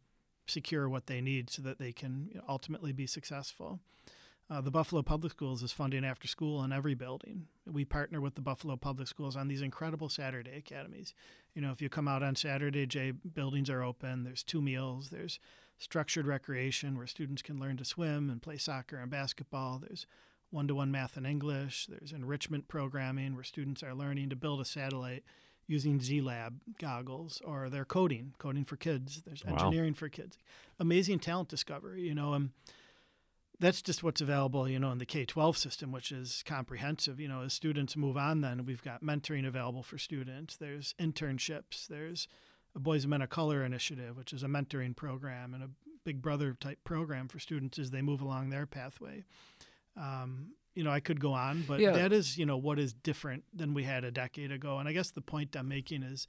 secure 0.46 0.88
what 0.88 1.06
they 1.06 1.20
need 1.20 1.50
so 1.50 1.62
that 1.62 1.78
they 1.78 1.92
can 1.92 2.40
ultimately 2.48 2.92
be 2.92 3.06
successful. 3.06 3.80
Uh, 4.48 4.60
the 4.60 4.70
Buffalo 4.70 5.02
Public 5.02 5.32
Schools 5.32 5.62
is 5.64 5.72
funding 5.72 6.04
after 6.04 6.28
school 6.28 6.62
in 6.62 6.72
every 6.72 6.94
building. 6.94 7.48
We 7.66 7.84
partner 7.84 8.20
with 8.20 8.36
the 8.36 8.40
Buffalo 8.40 8.76
Public 8.76 9.08
Schools 9.08 9.34
on 9.34 9.48
these 9.48 9.60
incredible 9.60 10.08
Saturday 10.08 10.56
academies. 10.56 11.14
You 11.54 11.62
know, 11.62 11.72
if 11.72 11.82
you 11.82 11.88
come 11.88 12.06
out 12.06 12.22
on 12.22 12.36
Saturday, 12.36 12.86
Jay, 12.86 13.10
buildings 13.10 13.68
are 13.68 13.82
open. 13.82 14.22
There's 14.22 14.44
two 14.44 14.62
meals. 14.62 15.08
There's 15.10 15.40
structured 15.78 16.28
recreation 16.28 16.96
where 16.96 17.08
students 17.08 17.42
can 17.42 17.58
learn 17.58 17.76
to 17.78 17.84
swim 17.84 18.30
and 18.30 18.40
play 18.40 18.56
soccer 18.56 18.98
and 18.98 19.10
basketball. 19.10 19.80
There's 19.80 20.06
one 20.50 20.68
to 20.68 20.76
one 20.76 20.92
math 20.92 21.16
and 21.16 21.26
English. 21.26 21.86
There's 21.86 22.12
enrichment 22.12 22.68
programming 22.68 23.34
where 23.34 23.42
students 23.44 23.82
are 23.82 23.94
learning 23.94 24.30
to 24.30 24.36
build 24.36 24.60
a 24.60 24.64
satellite 24.64 25.24
using 25.66 26.00
Z 26.00 26.20
Lab 26.20 26.60
goggles 26.78 27.42
or 27.44 27.68
they're 27.68 27.84
coding, 27.84 28.34
coding 28.38 28.64
for 28.64 28.76
kids. 28.76 29.22
There's 29.26 29.44
Wow. 29.44 29.54
engineering 29.54 29.94
for 29.94 30.08
kids. 30.08 30.38
Amazing 30.78 31.18
talent 31.18 31.48
discovery. 31.48 32.02
You 32.06 32.14
know, 32.14 32.32
um, 32.32 32.52
that's 33.58 33.80
just 33.82 34.02
what's 34.02 34.20
available, 34.20 34.68
you 34.68 34.78
know, 34.78 34.90
in 34.92 34.98
the 34.98 35.06
K 35.06 35.24
12 35.24 35.56
system, 35.56 35.92
which 35.92 36.12
is 36.12 36.42
comprehensive. 36.46 37.18
You 37.20 37.28
know, 37.28 37.42
as 37.42 37.52
students 37.54 37.96
move 37.96 38.16
on, 38.16 38.40
then 38.40 38.66
we've 38.66 38.82
got 38.82 39.02
mentoring 39.02 39.46
available 39.46 39.82
for 39.82 39.98
students, 39.98 40.56
there's 40.56 40.94
internships, 41.00 41.86
there's 41.88 42.28
a 42.74 42.78
Boys 42.78 43.04
and 43.04 43.10
Men 43.10 43.22
of 43.22 43.30
Color 43.30 43.64
initiative, 43.64 44.16
which 44.16 44.32
is 44.32 44.42
a 44.42 44.46
mentoring 44.46 44.94
program 44.94 45.54
and 45.54 45.62
a 45.62 45.70
Big 46.04 46.20
Brother 46.22 46.54
type 46.60 46.78
program 46.84 47.26
for 47.28 47.38
students 47.38 47.78
as 47.78 47.90
they 47.90 48.02
move 48.02 48.20
along 48.20 48.50
their 48.50 48.66
pathway. 48.66 49.24
Um, 49.96 50.52
you 50.74 50.84
know, 50.84 50.90
I 50.90 51.00
could 51.00 51.20
go 51.20 51.32
on, 51.32 51.62
but 51.66 51.80
Yeah. 51.80 51.92
that 51.92 52.12
is, 52.12 52.36
you 52.36 52.44
know, 52.44 52.58
what 52.58 52.78
is 52.78 52.92
different 52.92 53.44
than 53.54 53.72
we 53.72 53.84
had 53.84 54.04
a 54.04 54.10
decade 54.10 54.52
ago. 54.52 54.78
And 54.78 54.86
I 54.88 54.92
guess 54.92 55.10
the 55.10 55.22
point 55.22 55.56
I'm 55.56 55.68
making 55.68 56.02
is 56.02 56.28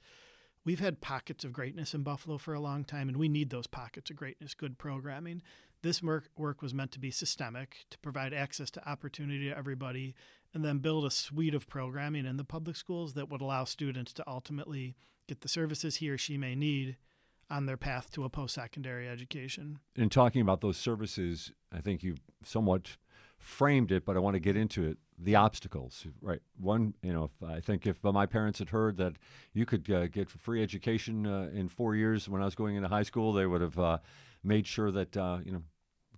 we've 0.64 0.80
had 0.80 1.00
pockets 1.02 1.44
of 1.44 1.52
greatness 1.52 1.92
in 1.94 2.02
Buffalo 2.02 2.38
for 2.38 2.54
a 2.54 2.60
long 2.60 2.84
time, 2.84 3.08
and 3.08 3.18
we 3.18 3.28
need 3.28 3.50
those 3.50 3.66
pockets 3.66 4.10
of 4.10 4.16
greatness, 4.16 4.54
good 4.54 4.78
programming. 4.78 5.42
This 5.82 6.02
work, 6.02 6.60
was 6.60 6.74
meant 6.74 6.90
to 6.92 6.98
be 6.98 7.10
systemic, 7.10 7.86
to 7.90 7.98
provide 7.98 8.34
access 8.34 8.70
to 8.72 8.88
opportunity 8.88 9.48
to 9.48 9.56
everybody, 9.56 10.14
and 10.52 10.64
then 10.64 10.78
build 10.78 11.04
a 11.04 11.10
suite 11.10 11.54
of 11.54 11.68
programming 11.68 12.26
in 12.26 12.36
the 12.36 12.44
public 12.44 12.76
schools 12.76 13.14
that 13.14 13.30
would 13.30 13.40
allow 13.40 13.64
students 13.64 14.12
to 14.14 14.24
ultimately 14.26 14.96
get 15.28 15.42
the 15.42 15.48
services 15.48 15.96
he 15.96 16.10
or 16.10 16.18
she 16.18 16.36
may 16.36 16.54
need 16.54 16.96
on 17.50 17.66
their 17.66 17.76
path 17.76 18.10
to 18.10 18.24
a 18.24 18.28
post 18.28 18.54
secondary 18.54 19.08
education. 19.08 19.78
in 19.96 20.10
talking 20.10 20.42
about 20.42 20.60
those 20.60 20.76
services, 20.76 21.52
I 21.72 21.80
think 21.80 22.02
you've 22.02 22.20
somewhat 22.44 22.96
framed 23.38 23.92
it, 23.92 24.04
but 24.04 24.16
I 24.16 24.20
want 24.20 24.34
to 24.34 24.40
get 24.40 24.56
into 24.56 24.84
it. 24.84 24.98
The 25.20 25.34
obstacles, 25.34 26.06
right? 26.20 26.40
One, 26.60 26.94
you 27.02 27.12
know, 27.12 27.24
if, 27.24 27.48
I 27.48 27.60
think 27.60 27.86
if 27.86 28.04
uh, 28.04 28.12
my 28.12 28.26
parents 28.26 28.58
had 28.58 28.68
heard 28.68 28.96
that 28.98 29.14
you 29.52 29.66
could 29.66 29.90
uh, 29.90 30.06
get 30.06 30.30
free 30.30 30.62
education 30.62 31.26
uh, 31.26 31.50
in 31.52 31.68
four 31.68 31.96
years 31.96 32.28
when 32.28 32.42
I 32.42 32.44
was 32.44 32.54
going 32.54 32.76
into 32.76 32.88
high 32.88 33.02
school, 33.02 33.32
they 33.32 33.46
would 33.46 33.60
have 33.60 33.78
uh, 33.78 33.98
made 34.42 34.66
sure 34.66 34.90
that 34.90 35.16
uh, 35.16 35.38
you 35.44 35.52
know, 35.52 35.62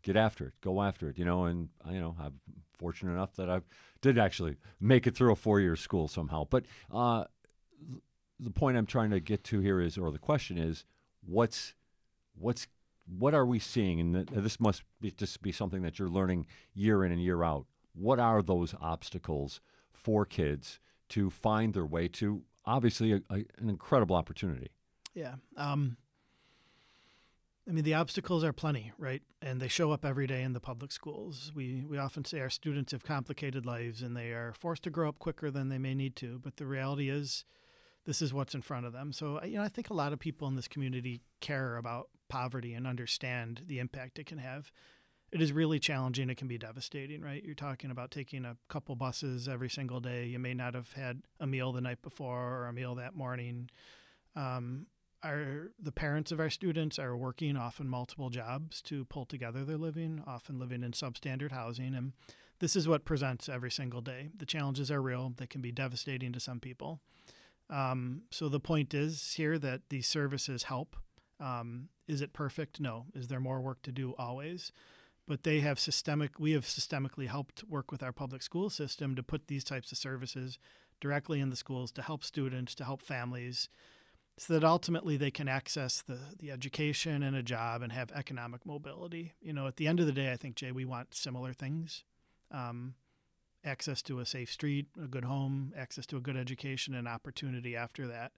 get 0.02 0.16
after 0.16 0.46
it, 0.46 0.54
go 0.60 0.82
after 0.82 1.08
it, 1.08 1.18
you 1.18 1.24
know. 1.24 1.44
And 1.44 1.68
you 1.90 2.00
know, 2.00 2.16
I'm 2.20 2.40
fortunate 2.78 3.12
enough 3.12 3.34
that 3.36 3.50
I 3.50 3.60
did 4.00 4.18
actually 4.18 4.56
make 4.80 5.06
it 5.06 5.14
through 5.14 5.32
a 5.32 5.36
four-year 5.36 5.76
school 5.76 6.08
somehow. 6.08 6.46
But 6.48 6.64
uh, 6.92 7.24
the 8.38 8.50
point 8.50 8.76
I'm 8.76 8.86
trying 8.86 9.10
to 9.10 9.20
get 9.20 9.44
to 9.44 9.60
here 9.60 9.80
is, 9.80 9.98
or 9.98 10.10
the 10.10 10.18
question 10.18 10.58
is, 10.58 10.84
what's 11.24 11.74
what's 12.34 12.66
what 13.18 13.34
are 13.34 13.46
we 13.46 13.58
seeing? 13.58 14.00
And 14.00 14.28
th- 14.28 14.42
this 14.42 14.60
must 14.60 14.82
be 15.00 15.10
just 15.10 15.42
be 15.42 15.52
something 15.52 15.82
that 15.82 15.98
you're 15.98 16.08
learning 16.08 16.46
year 16.74 17.04
in 17.04 17.12
and 17.12 17.22
year 17.22 17.42
out. 17.42 17.66
What 17.92 18.18
are 18.18 18.42
those 18.42 18.74
obstacles 18.80 19.60
for 19.92 20.24
kids 20.24 20.78
to 21.10 21.28
find 21.28 21.74
their 21.74 21.86
way 21.86 22.08
to 22.08 22.42
obviously 22.64 23.12
a, 23.12 23.20
a, 23.30 23.44
an 23.58 23.68
incredible 23.68 24.16
opportunity? 24.16 24.70
Yeah. 25.14 25.34
Um, 25.56 25.96
I 27.68 27.72
mean, 27.72 27.84
the 27.84 27.94
obstacles 27.94 28.42
are 28.42 28.52
plenty, 28.52 28.92
right? 28.98 29.22
And 29.42 29.60
they 29.60 29.68
show 29.68 29.92
up 29.92 30.04
every 30.04 30.26
day 30.26 30.42
in 30.42 30.54
the 30.54 30.60
public 30.60 30.90
schools. 30.90 31.52
We, 31.54 31.84
we 31.88 31.98
often 31.98 32.24
say 32.24 32.40
our 32.40 32.50
students 32.50 32.92
have 32.92 33.04
complicated 33.04 33.66
lives 33.66 34.02
and 34.02 34.16
they 34.16 34.30
are 34.30 34.54
forced 34.58 34.82
to 34.84 34.90
grow 34.90 35.08
up 35.08 35.18
quicker 35.18 35.50
than 35.50 35.68
they 35.68 35.78
may 35.78 35.94
need 35.94 36.16
to. 36.16 36.40
But 36.42 36.56
the 36.56 36.66
reality 36.66 37.10
is, 37.10 37.44
this 38.06 38.22
is 38.22 38.32
what's 38.32 38.54
in 38.54 38.62
front 38.62 38.86
of 38.86 38.92
them. 38.92 39.12
So, 39.12 39.42
you 39.44 39.58
know, 39.58 39.62
I 39.62 39.68
think 39.68 39.90
a 39.90 39.94
lot 39.94 40.12
of 40.12 40.18
people 40.18 40.48
in 40.48 40.56
this 40.56 40.68
community 40.68 41.20
care 41.40 41.76
about 41.76 42.08
poverty 42.28 42.74
and 42.74 42.86
understand 42.86 43.62
the 43.66 43.78
impact 43.78 44.18
it 44.18 44.26
can 44.26 44.38
have. 44.38 44.72
It 45.30 45.40
is 45.40 45.52
really 45.52 45.78
challenging. 45.78 46.28
It 46.30 46.36
can 46.36 46.48
be 46.48 46.58
devastating, 46.58 47.20
right? 47.20 47.44
You're 47.44 47.54
talking 47.54 47.90
about 47.90 48.10
taking 48.10 48.44
a 48.44 48.56
couple 48.68 48.96
buses 48.96 49.48
every 49.48 49.68
single 49.68 50.00
day. 50.00 50.26
You 50.26 50.38
may 50.38 50.54
not 50.54 50.74
have 50.74 50.92
had 50.92 51.22
a 51.38 51.46
meal 51.46 51.72
the 51.72 51.80
night 51.80 52.02
before 52.02 52.40
or 52.40 52.66
a 52.66 52.72
meal 52.72 52.96
that 52.96 53.14
morning. 53.14 53.70
Um, 54.34 54.86
our 55.22 55.70
the 55.78 55.92
parents 55.92 56.32
of 56.32 56.40
our 56.40 56.50
students 56.50 56.98
are 56.98 57.16
working 57.16 57.56
often 57.56 57.88
multiple 57.88 58.30
jobs 58.30 58.80
to 58.82 59.04
pull 59.06 59.26
together 59.26 59.64
their 59.64 59.76
living, 59.76 60.22
often 60.26 60.58
living 60.58 60.82
in 60.82 60.92
substandard 60.92 61.52
housing, 61.52 61.94
and 61.94 62.12
this 62.58 62.76
is 62.76 62.88
what 62.88 63.04
presents 63.04 63.48
every 63.48 63.70
single 63.70 64.00
day. 64.00 64.30
The 64.36 64.46
challenges 64.46 64.90
are 64.90 65.02
real; 65.02 65.32
they 65.36 65.46
can 65.46 65.60
be 65.60 65.72
devastating 65.72 66.32
to 66.32 66.40
some 66.40 66.60
people. 66.60 67.00
Um, 67.68 68.22
so 68.30 68.48
the 68.48 68.60
point 68.60 68.94
is 68.94 69.34
here 69.36 69.58
that 69.58 69.82
these 69.90 70.06
services 70.06 70.64
help. 70.64 70.96
Um, 71.38 71.88
is 72.08 72.20
it 72.20 72.32
perfect? 72.32 72.80
No. 72.80 73.06
Is 73.14 73.28
there 73.28 73.40
more 73.40 73.60
work 73.60 73.82
to 73.82 73.92
do? 73.92 74.14
Always. 74.18 74.72
But 75.28 75.44
they 75.44 75.60
have 75.60 75.78
systemic. 75.78 76.40
We 76.40 76.52
have 76.52 76.64
systemically 76.64 77.28
helped 77.28 77.62
work 77.68 77.92
with 77.92 78.02
our 78.02 78.12
public 78.12 78.42
school 78.42 78.68
system 78.68 79.14
to 79.14 79.22
put 79.22 79.46
these 79.46 79.62
types 79.62 79.92
of 79.92 79.98
services 79.98 80.58
directly 81.00 81.40
in 81.40 81.50
the 81.50 81.56
schools 81.56 81.92
to 81.92 82.02
help 82.02 82.24
students, 82.24 82.74
to 82.74 82.84
help 82.84 83.00
families, 83.00 83.68
so 84.38 84.54
that 84.54 84.64
ultimately 84.64 85.16
they 85.16 85.30
can 85.30 85.48
access 85.48 86.00
the, 86.00 86.18
the 86.38 86.50
education 86.50 87.22
and 87.22 87.36
a 87.36 87.42
job 87.42 87.82
and 87.82 87.92
have 87.92 88.10
economic 88.12 88.64
mobility. 88.64 89.34
You 89.40 89.52
know, 89.52 89.66
at 89.66 89.76
the 89.76 89.86
end 89.86 90.00
of 90.00 90.06
the 90.06 90.12
day, 90.12 90.32
I 90.32 90.36
think, 90.36 90.56
Jay, 90.56 90.72
we 90.72 90.84
want 90.84 91.14
similar 91.14 91.52
things 91.52 92.04
um, 92.50 92.94
access 93.64 94.02
to 94.02 94.20
a 94.20 94.26
safe 94.26 94.50
street, 94.50 94.86
a 95.02 95.06
good 95.06 95.24
home, 95.24 95.72
access 95.76 96.06
to 96.06 96.16
a 96.16 96.20
good 96.20 96.36
education, 96.36 96.94
and 96.94 97.06
opportunity 97.06 97.76
after 97.76 98.06
that. 98.06 98.32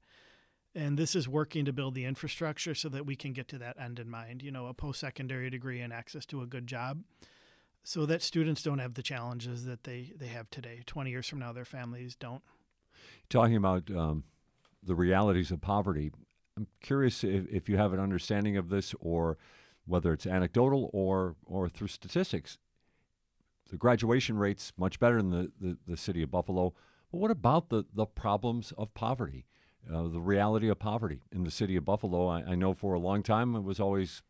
And 0.74 0.98
this 0.98 1.14
is 1.14 1.28
working 1.28 1.64
to 1.66 1.72
build 1.72 1.94
the 1.94 2.06
infrastructure 2.06 2.74
so 2.74 2.88
that 2.88 3.04
we 3.04 3.14
can 3.14 3.32
get 3.32 3.46
to 3.48 3.58
that 3.58 3.78
end 3.78 3.98
in 3.98 4.08
mind, 4.08 4.42
you 4.42 4.50
know, 4.50 4.66
a 4.66 4.74
post 4.74 5.00
secondary 5.00 5.50
degree 5.50 5.80
and 5.80 5.92
access 5.92 6.24
to 6.26 6.42
a 6.42 6.46
good 6.46 6.66
job 6.66 7.02
so 7.84 8.06
that 8.06 8.22
students 8.22 8.62
don't 8.62 8.78
have 8.78 8.94
the 8.94 9.02
challenges 9.02 9.64
that 9.66 9.84
they, 9.84 10.12
they 10.16 10.28
have 10.28 10.48
today. 10.50 10.82
20 10.86 11.10
years 11.10 11.26
from 11.26 11.40
now, 11.40 11.52
their 11.52 11.64
families 11.64 12.14
don't. 12.14 12.42
Talking 13.28 13.56
about 13.56 13.90
um, 13.90 14.24
the 14.82 14.94
realities 14.94 15.50
of 15.50 15.60
poverty, 15.60 16.10
I'm 16.56 16.66
curious 16.80 17.24
if, 17.24 17.46
if 17.48 17.68
you 17.68 17.76
have 17.76 17.92
an 17.92 18.00
understanding 18.00 18.56
of 18.56 18.68
this 18.68 18.94
or 19.00 19.38
whether 19.86 20.12
it's 20.12 20.26
anecdotal 20.26 20.90
or, 20.92 21.36
or 21.44 21.68
through 21.68 21.88
statistics. 21.88 22.58
The 23.70 23.76
graduation 23.76 24.36
rate's 24.36 24.72
much 24.76 25.00
better 25.00 25.18
in 25.18 25.30
the, 25.30 25.50
the, 25.60 25.78
the 25.86 25.96
city 25.96 26.22
of 26.22 26.30
Buffalo. 26.30 26.74
But 27.10 27.18
what 27.18 27.30
about 27.30 27.68
the, 27.68 27.84
the 27.92 28.06
problems 28.06 28.72
of 28.76 28.94
poverty? 28.94 29.46
Uh, 29.92 30.08
the 30.08 30.20
reality 30.20 30.68
of 30.68 30.78
poverty 30.78 31.22
in 31.32 31.42
the 31.42 31.50
city 31.50 31.74
of 31.74 31.84
Buffalo. 31.84 32.28
I, 32.28 32.42
I, 32.42 32.54
know 32.54 32.72
for 32.72 32.94
a 32.94 33.00
long 33.00 33.24
time 33.24 33.56
it 33.56 33.64
was 33.64 33.80
always 33.80 34.22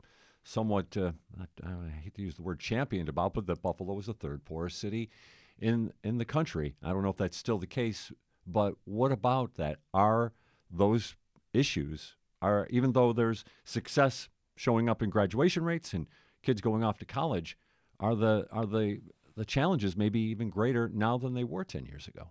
somewhat, 0.44 0.96
uh, 0.96 1.12
I, 1.38 1.68
I, 1.68 1.90
hate 2.02 2.14
to 2.14 2.22
use 2.22 2.36
the 2.36 2.42
word 2.42 2.58
championed 2.58 3.10
about, 3.10 3.34
but 3.34 3.46
that 3.46 3.60
Buffalo 3.60 3.92
was 3.92 4.06
the 4.06 4.14
third 4.14 4.46
poorest 4.46 4.78
city 4.78 5.10
in, 5.58 5.92
in 6.02 6.16
the 6.16 6.24
country. 6.24 6.74
I 6.82 6.90
don't 6.90 7.02
know 7.02 7.10
if 7.10 7.18
that's 7.18 7.36
still 7.36 7.58
the 7.58 7.66
case, 7.66 8.10
but 8.46 8.76
what 8.84 9.12
about 9.12 9.56
that? 9.56 9.80
Are 9.92 10.32
those 10.72 11.14
issues, 11.52 12.16
are 12.40 12.66
even 12.70 12.92
though 12.92 13.12
there's 13.12 13.44
success 13.64 14.28
showing 14.56 14.88
up 14.88 15.02
in 15.02 15.10
graduation 15.10 15.64
rates 15.64 15.92
and 15.92 16.06
kids 16.42 16.60
going 16.60 16.82
off 16.82 16.98
to 16.98 17.04
college, 17.04 17.56
are 18.00 18.14
the, 18.14 18.46
are 18.50 18.66
the, 18.66 19.00
the 19.36 19.44
challenges 19.44 19.96
maybe 19.96 20.20
even 20.20 20.50
greater 20.50 20.90
now 20.92 21.16
than 21.18 21.34
they 21.34 21.44
were 21.44 21.64
10 21.64 21.86
years 21.86 22.08
ago? 22.08 22.28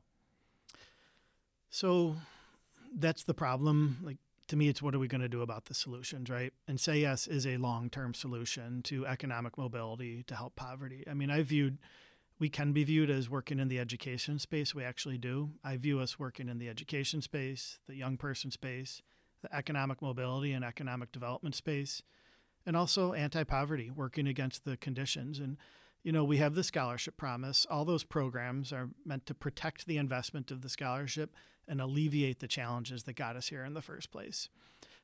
So 1.70 2.18
that's 2.94 3.24
the 3.24 3.34
problem. 3.34 3.98
Like 4.04 4.18
to 4.50 4.58
me, 4.58 4.68
it's 4.68 4.82
what 4.82 4.94
are 4.94 5.00
we 5.00 5.08
going 5.08 5.22
to 5.22 5.30
do 5.30 5.42
about 5.42 5.66
the 5.66 5.74
solutions, 5.74 6.30
right? 6.30 6.52
And 6.68 6.78
say 6.78 7.00
yes 7.00 7.26
is 7.26 7.48
a 7.48 7.56
long 7.56 7.90
term 7.90 8.14
solution 8.14 8.82
to 8.84 9.08
economic 9.08 9.58
mobility 9.58 10.24
to 10.24 10.36
help 10.36 10.58
poverty. 10.58 11.06
I 11.10 11.14
mean, 11.14 11.32
I 11.32 11.42
viewed 11.42 11.78
we 12.42 12.50
can 12.50 12.74
be 12.74 12.84
viewed 12.84 13.12
as 13.12 13.30
working 13.30 13.60
in 13.60 13.68
the 13.68 13.78
education 13.78 14.40
space. 14.40 14.74
We 14.74 14.84
actually 14.84 15.20
do. 15.20 15.52
I 15.64 15.78
view 15.78 16.00
us 16.00 16.18
working 16.18 16.50
in 16.50 16.58
the 16.58 16.70
education 16.70 17.22
space, 17.22 17.78
the 17.88 17.96
young 17.96 18.18
person 18.18 18.50
space, 18.50 19.04
the 19.44 19.56
economic 19.56 20.02
mobility 20.02 20.52
and 20.52 20.66
economic 20.66 21.12
development 21.12 21.54
space, 21.54 22.02
and 22.66 22.76
also 22.76 23.14
anti 23.14 23.44
poverty, 23.44 23.92
working 23.92 24.28
against 24.28 24.66
the 24.66 24.76
conditions. 24.76 25.38
And, 25.38 25.58
you 26.02 26.12
know, 26.12 26.24
we 26.24 26.38
have 26.38 26.56
the 26.56 26.64
scholarship 26.64 27.16
promise. 27.16 27.68
All 27.70 27.86
those 27.86 28.04
programs 28.04 28.74
are 28.74 28.90
meant 29.06 29.28
to 29.28 29.36
protect 29.36 29.86
the 29.86 29.98
investment 29.98 30.50
of 30.50 30.64
the 30.64 30.70
scholarship 30.70 31.36
and 31.68 31.80
alleviate 31.80 32.40
the 32.40 32.48
challenges 32.48 33.04
that 33.04 33.16
got 33.16 33.36
us 33.36 33.50
here 33.50 33.64
in 33.64 33.76
the 33.76 33.84
first 33.84 34.12
place. 34.12 34.50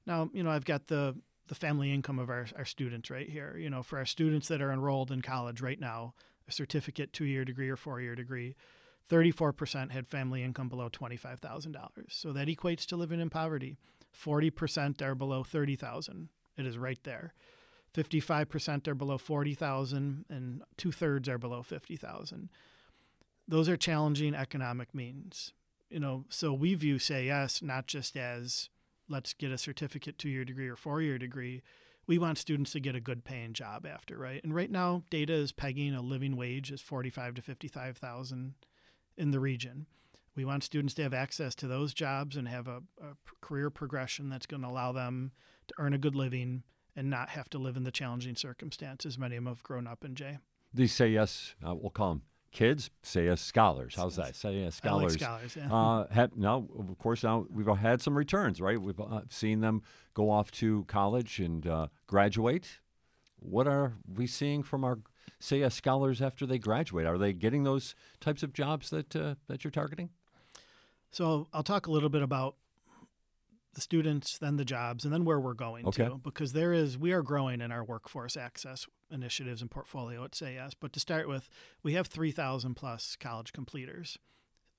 Now, 0.08 0.32
you 0.34 0.42
know, 0.42 0.50
I've 0.50 0.66
got 0.66 0.88
the 0.88 1.16
the 1.50 1.56
family 1.56 1.94
income 1.94 2.20
of 2.20 2.30
our, 2.30 2.48
our 2.58 2.66
students 2.66 3.12
right 3.12 3.30
here. 3.30 3.56
You 3.58 3.70
know, 3.70 3.84
for 3.84 4.00
our 4.00 4.06
students 4.06 4.48
that 4.48 4.62
are 4.62 4.72
enrolled 4.72 5.12
in 5.12 5.22
college 5.22 5.62
right 5.62 5.80
now, 5.80 6.16
a 6.48 6.52
certificate, 6.52 7.14
two 7.14 7.26
year 7.26 7.46
degree, 7.46 7.70
or 7.70 7.76
four 7.76 8.02
year 8.02 8.16
degree, 8.16 8.56
34% 9.10 9.92
had 9.92 10.08
family 10.08 10.44
income 10.44 10.70
below 10.70 10.90
$25,000. 10.90 11.78
So 12.10 12.34
that 12.34 12.48
equates 12.48 12.86
to 12.88 12.98
living 12.98 13.20
in 13.20 13.30
poverty. 13.30 13.78
40% 14.14 15.02
are 15.02 15.16
below 15.16 15.44
30,000. 15.44 16.30
It 16.58 16.66
is 16.66 16.78
right 16.78 17.00
there. 17.04 17.34
55% 17.94 18.88
are 18.88 18.96
below 18.96 19.18
40,000 19.18 20.26
and 20.30 20.62
two 20.76 20.92
thirds 20.92 21.30
are 21.30 21.38
below 21.38 21.64
50,000. 21.64 22.50
Those 23.48 23.70
are 23.70 23.78
challenging 23.78 24.36
economic 24.36 24.94
means 24.94 25.54
you 25.90 26.00
know, 26.00 26.26
so 26.30 26.54
we 26.54 26.76
view 26.76 27.00
Say 27.00 27.26
Yes 27.26 27.62
not 27.62 27.88
just 27.88 28.18
as 28.18 28.70
let's 29.10 29.34
get 29.34 29.52
a 29.52 29.58
certificate, 29.58 30.18
two 30.18 30.30
year 30.30 30.46
degree 30.46 30.68
or 30.68 30.76
four 30.76 31.02
year 31.02 31.18
degree. 31.18 31.62
We 32.08 32.18
want 32.18 32.38
students 32.38 32.72
to 32.72 32.80
get 32.80 32.96
a 32.96 33.02
good 33.02 33.26
paying 33.26 33.54
job 33.54 33.86
after, 33.86 34.18
right? 34.18 34.42
And 34.44 34.56
right 34.56 34.72
now, 34.72 35.04
data 35.10 35.34
is 35.34 35.52
pegging 35.52 35.94
a 35.94 36.02
living 36.02 36.38
wage 36.38 36.72
as 36.72 36.82
forty-five 36.82 37.34
to 37.36 37.42
fifty-five 37.42 37.98
thousand 37.98 38.54
in 39.18 39.32
the 39.32 39.40
region. 39.40 39.88
We 40.36 40.46
want 40.46 40.64
students 40.64 40.94
to 40.96 41.04
have 41.04 41.14
access 41.14 41.54
to 41.56 41.68
those 41.68 41.94
jobs 41.94 42.38
and 42.38 42.48
have 42.48 42.68
a, 42.68 42.84
a 43.02 43.16
career 43.42 43.70
progression 43.70 44.30
that's 44.30 44.46
going 44.46 44.62
to 44.62 44.70
allow 44.70 44.92
them 44.92 45.32
to 45.68 45.74
earn 45.80 45.94
a 45.94 45.98
good 45.98 46.16
living 46.16 46.64
and 46.96 47.10
not 47.10 47.30
have 47.30 47.50
to 47.50 47.58
live 47.58 47.76
in 47.76 47.84
the 47.84 47.92
challenging 47.92 48.36
circumstances 48.36 49.18
many 49.18 49.36
of 49.36 49.44
them 49.44 49.52
have 49.52 49.64
grown 49.64 49.88
up 49.88 50.06
in. 50.06 50.16
Jay, 50.16 50.38
these 50.74 50.94
say 50.94 51.10
yes. 51.10 51.56
Uh, 51.68 51.76
we'll 51.76 51.90
call 51.90 52.10
them 52.10 52.22
kids 52.58 52.90
Say 53.04 53.26
Yes 53.26 53.40
scholars. 53.40 53.94
How's 53.96 54.16
that? 54.16 54.36
Say 54.36 54.62
Yes 54.62 54.76
scholars. 54.76 55.14
Like 55.14 55.22
scholars, 55.22 55.56
yeah. 55.56 55.74
Uh, 55.74 56.08
have, 56.10 56.36
now, 56.36 56.68
of 56.78 56.98
course, 56.98 57.24
now 57.24 57.46
we've 57.52 57.68
had 57.68 58.02
some 58.02 58.18
returns, 58.18 58.60
right? 58.60 58.82
We've 58.82 59.00
uh, 59.00 59.22
seen 59.30 59.62
them 59.62 59.84
go 60.16 60.32
off 60.32 60.50
to 60.54 60.84
college 60.86 61.40
and 61.40 61.68
uh, 61.68 61.88
graduate. 62.08 62.80
What 63.40 63.68
are 63.68 63.94
we 64.12 64.26
seeing 64.26 64.64
from 64.64 64.84
our 64.84 64.98
Say 65.40 65.60
Yes 65.60 65.76
scholars 65.76 66.20
after 66.20 66.48
they 66.48 66.58
graduate? 66.58 67.06
Are 67.06 67.20
they 67.20 67.32
getting 67.32 67.64
those 67.64 67.94
types 68.20 68.42
of 68.42 68.54
jobs 68.54 68.90
that 68.90 69.16
uh, 69.16 69.36
that 69.48 69.64
you're 69.64 69.70
targeting? 69.70 70.10
So 71.12 71.48
I'll 71.54 71.64
talk 71.64 71.86
a 71.86 71.92
little 71.92 72.10
bit 72.10 72.24
about 72.24 72.56
the 73.78 73.82
students, 73.82 74.40
then 74.40 74.56
the 74.56 74.66
jobs, 74.66 75.06
and 75.06 75.14
then 75.14 75.24
where 75.24 75.40
we're 75.40 75.54
going 75.54 75.86
okay. 75.86 76.06
to. 76.06 76.20
Because 76.24 76.54
there 76.54 76.74
is, 76.74 76.98
we 76.98 77.12
are 77.12 77.22
growing 77.22 77.62
in 77.62 77.72
our 77.72 77.84
workforce 77.84 78.36
access 78.36 78.88
initiatives 79.12 79.62
and 79.62 79.70
portfolio 79.70 80.24
at 80.24 80.34
Say 80.34 80.60
But 80.80 80.94
to 80.94 81.00
start 81.00 81.28
with, 81.28 81.48
we 81.84 81.94
have 81.94 82.08
3,000 82.08 82.74
plus 82.74 83.16
college 83.20 83.54
completers. 83.54 84.18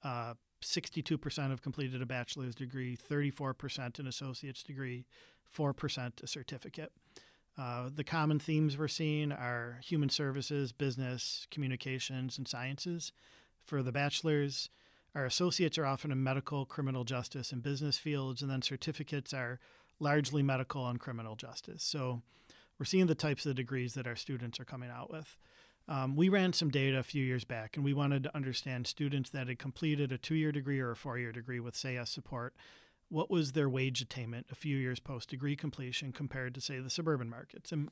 Uh, 0.03 0.35
62% 0.65 1.51
have 1.51 1.63
completed 1.63 2.03
a 2.03 2.07
bachelor's 2.07 2.57
degree, 2.57 2.97
34% 2.97 4.01
an 4.01 4.09
associate's 4.09 4.65
degree, 4.65 5.07
4% 5.57 6.21
a 6.21 6.27
certificate. 6.27 6.91
Uh, 7.57 7.91
the 7.95 8.03
common 8.03 8.41
themes 8.41 8.77
we're 8.77 8.89
seeing 8.89 9.31
are 9.31 9.79
human 9.81 10.09
services, 10.09 10.73
business, 10.73 11.47
communications, 11.53 12.37
and 12.37 12.49
sciences. 12.49 13.13
For 13.65 13.81
the 13.81 13.93
bachelor's, 13.93 14.71
our 15.15 15.25
associates 15.25 15.79
are 15.79 15.87
often 15.87 16.13
in 16.13 16.23
medical, 16.23 16.65
criminal 16.65 17.05
justice, 17.05 17.53
and 17.53 17.63
business 17.63 17.99
fields, 17.99 18.43
and 18.43 18.51
then 18.51 18.63
certificates 18.63 19.33
are 19.33 19.59
largely 20.01 20.43
medical 20.43 20.87
and 20.87 21.01
criminal 21.01 21.35
justice. 21.35 21.83
So 21.83 22.23
we're 22.79 22.87
seeing 22.87 23.07
the 23.07 23.15
types 23.15 23.47
of 23.47 23.57
degrees 23.57 23.95
that 23.95 24.07
our 24.07 24.17
students 24.17 24.61
are 24.61 24.65
coming 24.65 24.91
out 24.91 25.11
with. 25.11 25.37
Um, 25.89 26.17
we 26.17 26.29
ran 26.29 26.53
some 26.53 26.71
data 26.71 26.99
a 26.99 27.03
few 27.03 27.25
years 27.25 27.45
back, 27.45 27.77
and 27.77 27.85
we 27.85 27.95
wanted 27.95 28.23
to 28.25 28.37
understand 28.37 28.87
students 28.87 29.31
that 29.31 29.49
had 29.49 29.59
completed 29.59 30.13
a 30.13 30.19
two 30.19 30.35
year 30.35 30.53
degree 30.53 30.81
or 30.81 30.91
a 30.91 30.97
four 30.97 31.19
year 31.19 31.33
degree 31.33 31.61
with 31.61 31.75
Say 31.75 31.99
support. 32.05 32.55
What 33.09 33.31
was 33.31 33.53
their 33.53 33.71
wage 33.71 34.03
attainment 34.03 34.47
a 34.53 34.55
few 34.55 34.77
years 34.77 35.01
post 35.01 35.31
degree 35.31 35.57
completion 35.57 36.13
compared 36.13 36.55
to, 36.55 36.61
say, 36.61 36.79
the 36.79 36.91
suburban 36.91 37.31
markets? 37.31 37.73
And 37.73 37.89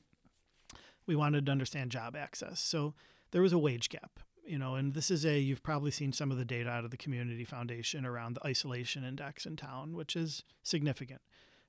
we 1.07 1.15
wanted 1.15 1.47
to 1.47 1.51
understand 1.51 1.89
job 1.89 2.15
access. 2.15 2.59
So 2.59 2.93
there 3.31 3.41
was 3.41 3.53
a 3.53 3.57
wage 3.57 3.89
gap 3.89 4.19
you 4.47 4.57
know, 4.57 4.75
and 4.75 4.93
this 4.93 5.11
is 5.11 5.25
a 5.25 5.39
you've 5.39 5.63
probably 5.63 5.91
seen 5.91 6.13
some 6.13 6.31
of 6.31 6.37
the 6.37 6.45
data 6.45 6.69
out 6.69 6.85
of 6.85 6.91
the 6.91 6.97
community 6.97 7.43
foundation 7.43 8.05
around 8.05 8.35
the 8.35 8.47
isolation 8.47 9.03
index 9.03 9.45
in 9.45 9.55
town, 9.55 9.95
which 9.95 10.15
is 10.15 10.43
significant. 10.63 11.21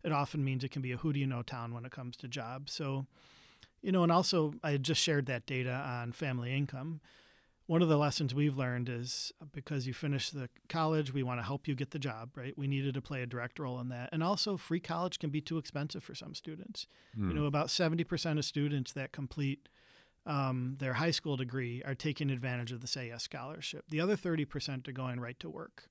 It 0.05 0.13
often 0.13 0.45
means 0.45 0.63
it 0.63 0.71
can 0.71 0.83
be 0.83 0.93
a 0.93 0.97
who 0.97 1.13
do 1.13 1.21
you 1.21 1.27
know 1.27 1.43
town 1.43 1.75
when 1.75 1.85
it 1.85 1.93
comes 1.93 2.17
to 2.19 2.29
jobs. 2.29 2.73
So, 2.73 3.07
you 3.83 3.93
know, 3.93 4.03
and 4.03 4.13
also 4.13 4.55
I 4.63 4.77
just 4.77 5.03
shared 5.03 5.27
that 5.27 5.47
data 5.47 5.73
on 5.73 6.13
family 6.13 6.55
income. 6.55 7.01
One 7.67 7.83
of 7.83 7.89
the 7.89 7.99
lessons 7.99 8.35
we've 8.35 8.57
learned 8.57 8.89
is 8.89 9.31
because 9.53 9.87
you 9.87 9.93
finish 9.93 10.31
the 10.31 10.49
college, 10.71 11.13
we 11.13 11.23
want 11.23 11.41
to 11.41 11.45
help 11.45 11.69
you 11.69 11.75
get 11.75 11.91
the 11.91 11.99
job, 11.99 12.31
right? 12.35 12.57
We 12.57 12.67
needed 12.67 12.95
to 12.95 13.03
play 13.03 13.21
a 13.21 13.27
direct 13.27 13.59
role 13.59 13.79
in 13.79 13.91
that. 13.91 14.09
And 14.11 14.23
also, 14.23 14.57
free 14.57 14.81
college 14.81 15.19
can 15.19 15.29
be 15.29 15.43
too 15.43 15.59
expensive 15.59 16.03
for 16.03 16.15
some 16.15 16.35
students. 16.35 16.87
Mm. 17.15 17.25
You 17.25 17.29
hmm. 17.31 17.37
know, 17.37 17.45
about 17.45 17.67
70% 17.67 18.39
of 18.39 18.45
students 18.47 18.93
that 18.93 19.13
complete 19.13 19.69
um, 20.29 20.77
their 20.79 20.93
high 20.93 21.11
school 21.11 21.37
degree 21.37 21.83
are 21.85 21.95
taking 21.95 22.31
advantage 22.31 22.71
of 22.71 22.83
the 22.83 22.87
Say 22.87 23.09
Yes 23.09 23.25
scholarship. 23.25 23.87
The 23.89 24.01
other 24.01 24.15
30% 24.15 24.87
are 24.87 24.93
going 24.93 25.19
right 25.19 25.41
to 25.41 25.49
work. 25.49 25.89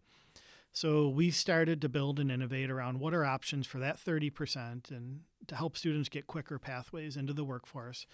So 0.72 1.10
we 1.10 1.32
started 1.32 1.82
to 1.82 1.90
build 1.90 2.20
and 2.20 2.32
innovate 2.32 2.70
around 2.70 3.00
what 3.00 3.16
are 3.16 3.26
options 3.26 3.66
for 3.66 3.80
that 3.80 3.98
30% 3.98 4.92
and 4.92 5.22
to 5.48 5.56
help 5.56 5.76
students 5.76 6.08
get 6.08 6.28
quicker 6.28 6.60
pathways 6.60 7.18
into 7.18 7.34
the 7.34 7.44
workforce, 7.44 8.06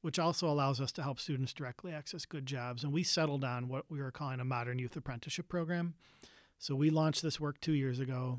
which 0.00 0.18
also 0.18 0.48
allows 0.48 0.80
us 0.80 0.92
to 0.92 1.02
help 1.02 1.20
students 1.20 1.52
directly 1.52 1.92
access 1.92 2.24
good 2.24 2.46
jobs. 2.46 2.82
And 2.82 2.90
we 2.90 3.02
settled 3.02 3.44
on 3.44 3.68
what 3.68 3.84
we 3.90 4.00
were 4.00 4.10
calling 4.10 4.40
a 4.40 4.46
modern 4.46 4.78
youth 4.78 4.96
apprenticeship 4.96 5.46
program. 5.46 5.92
So 6.58 6.74
we 6.74 6.88
launched 6.88 7.22
this 7.22 7.38
work 7.38 7.60
two 7.60 7.74
years 7.74 8.00
ago. 8.00 8.38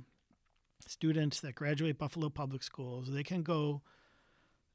Students 0.88 1.40
that 1.42 1.54
graduate 1.54 2.00
Buffalo 2.00 2.30
Public 2.30 2.64
Schools, 2.64 3.12
they 3.12 3.24
can 3.24 3.44
go 3.44 3.84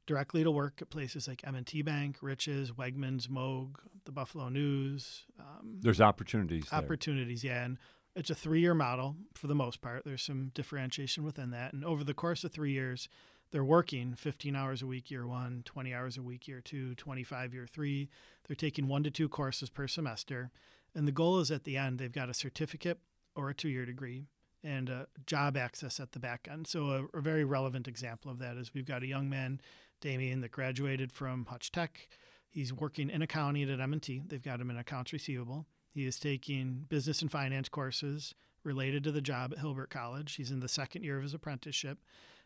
directly 0.05 0.43
to 0.43 0.51
work 0.51 0.81
at 0.81 0.89
places 0.89 1.27
like 1.27 1.41
M&T 1.45 1.81
Bank, 1.81 2.17
Rich's, 2.21 2.71
Wegmans, 2.71 3.27
Moog, 3.27 3.75
the 4.05 4.11
Buffalo 4.11 4.49
News. 4.49 5.23
Um, 5.39 5.79
There's 5.81 6.01
opportunities. 6.01 6.65
Opportunities, 6.71 7.41
there. 7.41 7.53
yeah. 7.53 7.65
And 7.65 7.77
it's 8.15 8.29
a 8.29 8.35
three 8.35 8.59
year 8.59 8.73
model 8.73 9.15
for 9.33 9.47
the 9.47 9.55
most 9.55 9.81
part. 9.81 10.03
There's 10.05 10.21
some 10.21 10.51
differentiation 10.53 11.23
within 11.23 11.51
that. 11.51 11.73
And 11.73 11.83
over 11.85 12.03
the 12.03 12.13
course 12.13 12.43
of 12.43 12.51
three 12.51 12.71
years, 12.71 13.07
they're 13.51 13.63
working 13.63 14.15
15 14.15 14.55
hours 14.55 14.81
a 14.81 14.87
week 14.87 15.11
year 15.11 15.27
one, 15.27 15.61
20 15.65 15.93
hours 15.93 16.17
a 16.17 16.23
week 16.23 16.47
year 16.47 16.59
two, 16.59 16.95
25 16.95 17.53
year 17.53 17.67
three. 17.67 18.09
They're 18.47 18.55
taking 18.55 18.87
one 18.87 19.03
to 19.03 19.11
two 19.11 19.29
courses 19.29 19.69
per 19.69 19.87
semester. 19.87 20.51
And 20.95 21.07
the 21.07 21.11
goal 21.11 21.39
is 21.39 21.51
at 21.51 21.63
the 21.63 21.77
end, 21.77 21.99
they've 21.99 22.11
got 22.11 22.29
a 22.29 22.33
certificate 22.33 22.99
or 23.35 23.49
a 23.49 23.53
two 23.53 23.69
year 23.69 23.85
degree 23.85 24.27
and 24.63 24.89
a 24.89 25.07
job 25.25 25.57
access 25.57 25.99
at 25.99 26.13
the 26.13 26.19
back 26.19 26.47
end. 26.49 26.67
So, 26.67 27.07
a, 27.13 27.17
a, 27.17 27.21
very 27.21 27.43
relevant 27.43 27.87
example 27.87 28.31
of 28.31 28.39
that 28.39 28.55
is 28.55 28.73
we've 28.73 28.85
got 28.85 29.03
a 29.03 29.07
young 29.07 29.29
man, 29.29 29.59
Damien, 30.03 30.41
that 30.41 30.51
graduated 30.51 31.13
from 31.13 31.45
Hutch 31.45 31.71
Tech. 31.71 32.09
He's 32.49 32.73
working 32.73 33.09
in 33.09 33.21
accounting 33.21 33.69
at 33.69 33.79
M&T. 33.79 34.23
They've 34.27 34.43
got 34.43 34.59
him 34.59 34.69
in 34.69 34.77
accounts 34.77 35.13
receivable. 35.13 35.65
He 35.91 36.05
is 36.05 36.19
taking 36.19 36.85
business 36.89 37.21
and 37.21 37.31
finance 37.31 37.69
courses 37.69 38.35
related 38.65 39.05
to 39.05 39.13
the 39.13 39.21
job 39.21 39.53
at 39.53 39.59
Hilbert 39.59 39.89
College. 39.89 40.35
He's 40.35 40.51
in 40.51 40.59
the 40.59 40.67
second 40.67 41.03
year 41.03 41.15
of 41.15 41.23
his 41.23 41.33
apprenticeship. 41.33 41.99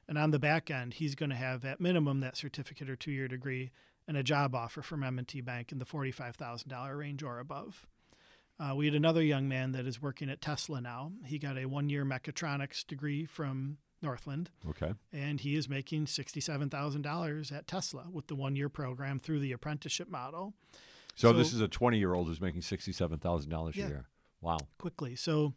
And 0.07 0.19
on 0.19 0.29
the 0.29 0.37
back 0.37 0.69
end, 0.69 0.93
he's 0.93 1.15
going 1.15 1.31
to 1.31 1.35
have 1.35 1.65
at 1.65 1.81
minimum 1.81 2.19
that 2.19 2.37
certificate 2.37 2.91
or 2.91 2.95
two-year 2.95 3.27
degree 3.27 3.71
and 4.07 4.15
a 4.15 4.23
job 4.23 4.53
offer 4.53 4.83
from 4.83 5.03
M&T 5.03 5.41
Bank 5.41 5.71
in 5.71 5.79
the 5.79 5.85
$45,000 5.85 6.95
range 6.95 7.23
or 7.23 7.39
above. 7.39 7.87
Uh, 8.59 8.75
we 8.75 8.85
had 8.85 8.95
another 8.95 9.23
young 9.23 9.47
man 9.47 9.71
that 9.71 9.87
is 9.87 9.99
working 9.99 10.29
at 10.29 10.41
Tesla 10.41 10.79
now. 10.79 11.11
He 11.25 11.39
got 11.39 11.57
a 11.57 11.65
one-year 11.65 12.05
mechatronics 12.05 12.85
degree 12.85 13.25
from 13.25 13.77
Northland. 14.01 14.49
Okay. 14.69 14.93
And 15.11 15.39
he 15.39 15.55
is 15.55 15.67
making 15.67 16.05
$67,000 16.05 17.51
at 17.51 17.67
Tesla 17.67 18.07
with 18.11 18.27
the 18.27 18.35
one-year 18.35 18.69
program 18.69 19.19
through 19.19 19.39
the 19.39 19.51
apprenticeship 19.51 20.09
model. 20.09 20.53
So, 21.15 21.31
so 21.31 21.33
this 21.33 21.53
is 21.53 21.61
a 21.61 21.67
20 21.67 21.97
year 21.97 22.13
old 22.13 22.27
who's 22.27 22.41
making 22.41 22.61
$67,000 22.61 23.75
yeah, 23.75 23.85
a 23.85 23.87
year. 23.87 24.05
Wow. 24.41 24.59
Quickly. 24.77 25.15
So 25.15 25.53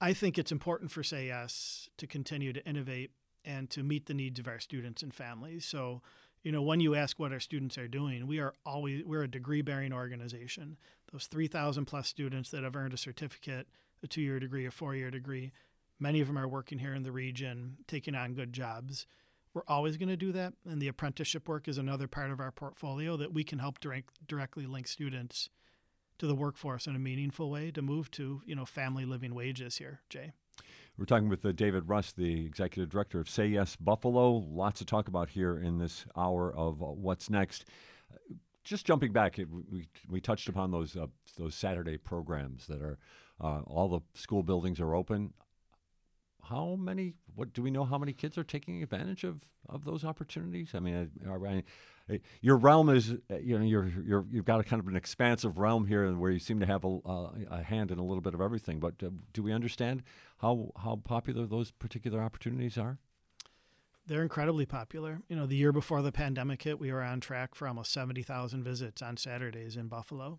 I 0.00 0.12
think 0.12 0.38
it's 0.38 0.52
important 0.52 0.90
for 0.90 1.02
Say 1.02 1.28
Yes 1.28 1.88
to 1.98 2.06
continue 2.06 2.52
to 2.52 2.66
innovate 2.66 3.12
and 3.44 3.70
to 3.70 3.82
meet 3.82 4.06
the 4.06 4.14
needs 4.14 4.40
of 4.40 4.48
our 4.48 4.58
students 4.58 5.02
and 5.02 5.14
families. 5.14 5.64
So, 5.64 6.02
you 6.42 6.52
know, 6.52 6.62
when 6.62 6.80
you 6.80 6.94
ask 6.94 7.18
what 7.18 7.32
our 7.32 7.40
students 7.40 7.78
are 7.78 7.88
doing, 7.88 8.26
we 8.26 8.40
are 8.40 8.52
always 8.64 9.04
we're 9.04 9.22
a 9.22 9.30
degree 9.30 9.62
bearing 9.62 9.92
organization. 9.92 10.76
Those 11.12 11.26
3,000 11.26 11.84
plus 11.86 12.08
students 12.08 12.50
that 12.50 12.64
have 12.64 12.74
earned 12.74 12.92
a 12.92 12.98
certificate, 12.98 13.68
a 14.02 14.06
two 14.06 14.20
year 14.20 14.40
degree, 14.40 14.66
a 14.66 14.70
four 14.70 14.94
year 14.94 15.10
degree, 15.10 15.52
many 15.98 16.20
of 16.20 16.26
them 16.26 16.38
are 16.38 16.48
working 16.48 16.78
here 16.78 16.94
in 16.94 17.02
the 17.02 17.12
region, 17.12 17.76
taking 17.86 18.14
on 18.14 18.34
good 18.34 18.52
jobs. 18.52 19.06
We're 19.54 19.62
always 19.68 19.96
going 19.96 20.10
to 20.10 20.16
do 20.16 20.32
that. 20.32 20.52
And 20.68 20.80
the 20.80 20.88
apprenticeship 20.88 21.48
work 21.48 21.68
is 21.68 21.78
another 21.78 22.08
part 22.08 22.30
of 22.30 22.40
our 22.40 22.52
portfolio 22.52 23.16
that 23.16 23.32
we 23.32 23.44
can 23.44 23.58
help 23.58 23.80
direct, 23.80 24.26
directly 24.26 24.66
link 24.66 24.86
students 24.86 25.48
to 26.18 26.26
the 26.26 26.34
workforce 26.34 26.86
in 26.86 26.96
a 26.96 26.98
meaningful 26.98 27.50
way 27.50 27.70
to 27.70 27.82
move 27.82 28.10
to, 28.12 28.42
you 28.44 28.54
know, 28.54 28.64
family 28.64 29.04
living 29.04 29.34
wages 29.34 29.76
here, 29.76 30.00
Jay. 30.08 30.32
We're 30.98 31.04
talking 31.04 31.28
with 31.28 31.44
uh, 31.44 31.52
David 31.52 31.88
Rust, 31.88 32.16
the 32.16 32.46
executive 32.46 32.88
director 32.88 33.20
of 33.20 33.28
Say 33.28 33.48
Yes 33.48 33.76
Buffalo. 33.76 34.32
Lots 34.32 34.78
to 34.78 34.86
talk 34.86 35.08
about 35.08 35.28
here 35.28 35.58
in 35.58 35.78
this 35.78 36.06
hour 36.16 36.54
of 36.54 36.82
uh, 36.82 36.86
what's 36.86 37.28
next. 37.28 37.66
just 38.64 38.86
jumping 38.86 39.12
back, 39.12 39.38
it, 39.38 39.46
we, 39.50 39.88
we 40.08 40.20
touched 40.22 40.48
upon 40.48 40.70
those 40.70 40.96
uh, 40.96 41.06
those 41.38 41.54
Saturday 41.54 41.98
programs 41.98 42.66
that 42.66 42.80
are 42.80 42.98
uh, 43.40 43.60
all 43.66 43.88
the 43.88 44.00
school 44.18 44.42
buildings 44.42 44.80
are 44.80 44.94
open 44.94 45.34
how 46.48 46.76
many? 46.76 47.14
What 47.34 47.52
do 47.52 47.62
we 47.62 47.70
know? 47.70 47.84
How 47.84 47.98
many 47.98 48.12
kids 48.12 48.38
are 48.38 48.44
taking 48.44 48.82
advantage 48.82 49.24
of 49.24 49.42
of 49.68 49.84
those 49.84 50.04
opportunities? 50.04 50.70
I 50.74 50.80
mean, 50.80 51.10
uh, 51.28 52.14
your 52.40 52.56
realm 52.56 52.88
is 52.88 53.14
uh, 53.30 53.36
you 53.38 53.58
know 53.58 53.64
you're 53.64 53.90
you're 54.04 54.24
you've 54.30 54.44
got 54.44 54.60
a 54.60 54.64
kind 54.64 54.80
of 54.80 54.86
an 54.86 54.96
expansive 54.96 55.58
realm 55.58 55.86
here 55.86 56.12
where 56.12 56.30
you 56.30 56.38
seem 56.38 56.60
to 56.60 56.66
have 56.66 56.84
a, 56.84 56.98
a 57.50 57.62
hand 57.62 57.90
in 57.90 57.98
a 57.98 58.04
little 58.04 58.20
bit 58.20 58.34
of 58.34 58.40
everything. 58.40 58.78
But 58.78 58.94
uh, 59.02 59.10
do 59.32 59.42
we 59.42 59.52
understand 59.52 60.02
how 60.38 60.72
how 60.76 61.00
popular 61.04 61.46
those 61.46 61.70
particular 61.72 62.20
opportunities 62.20 62.78
are? 62.78 62.98
They're 64.06 64.22
incredibly 64.22 64.66
popular. 64.66 65.20
You 65.28 65.34
know, 65.34 65.46
the 65.46 65.56
year 65.56 65.72
before 65.72 66.00
the 66.00 66.12
pandemic 66.12 66.62
hit, 66.62 66.78
we 66.78 66.92
were 66.92 67.02
on 67.02 67.18
track 67.18 67.56
for 67.56 67.66
almost 67.66 67.92
70,000 67.92 68.62
visits 68.62 69.02
on 69.02 69.16
Saturdays 69.16 69.76
in 69.76 69.88
Buffalo. 69.88 70.38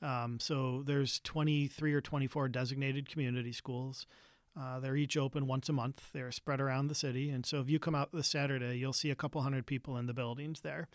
Um, 0.00 0.38
so 0.38 0.84
there's 0.86 1.18
23 1.24 1.94
or 1.94 2.00
24 2.00 2.48
designated 2.48 3.08
community 3.08 3.50
schools. 3.50 4.06
Uh, 4.58 4.80
they're 4.80 4.96
each 4.96 5.16
open 5.16 5.46
once 5.46 5.68
a 5.68 5.72
month. 5.72 6.10
They're 6.12 6.32
spread 6.32 6.60
around 6.60 6.88
the 6.88 6.94
city, 6.94 7.30
and 7.30 7.46
so 7.46 7.60
if 7.60 7.70
you 7.70 7.78
come 7.78 7.94
out 7.94 8.10
this 8.12 8.26
Saturday, 8.26 8.76
you'll 8.76 8.92
see 8.92 9.10
a 9.10 9.14
couple 9.14 9.40
hundred 9.42 9.66
people 9.66 9.96
in 9.96 10.06
the 10.06 10.14
buildings 10.14 10.62
there, 10.62 10.88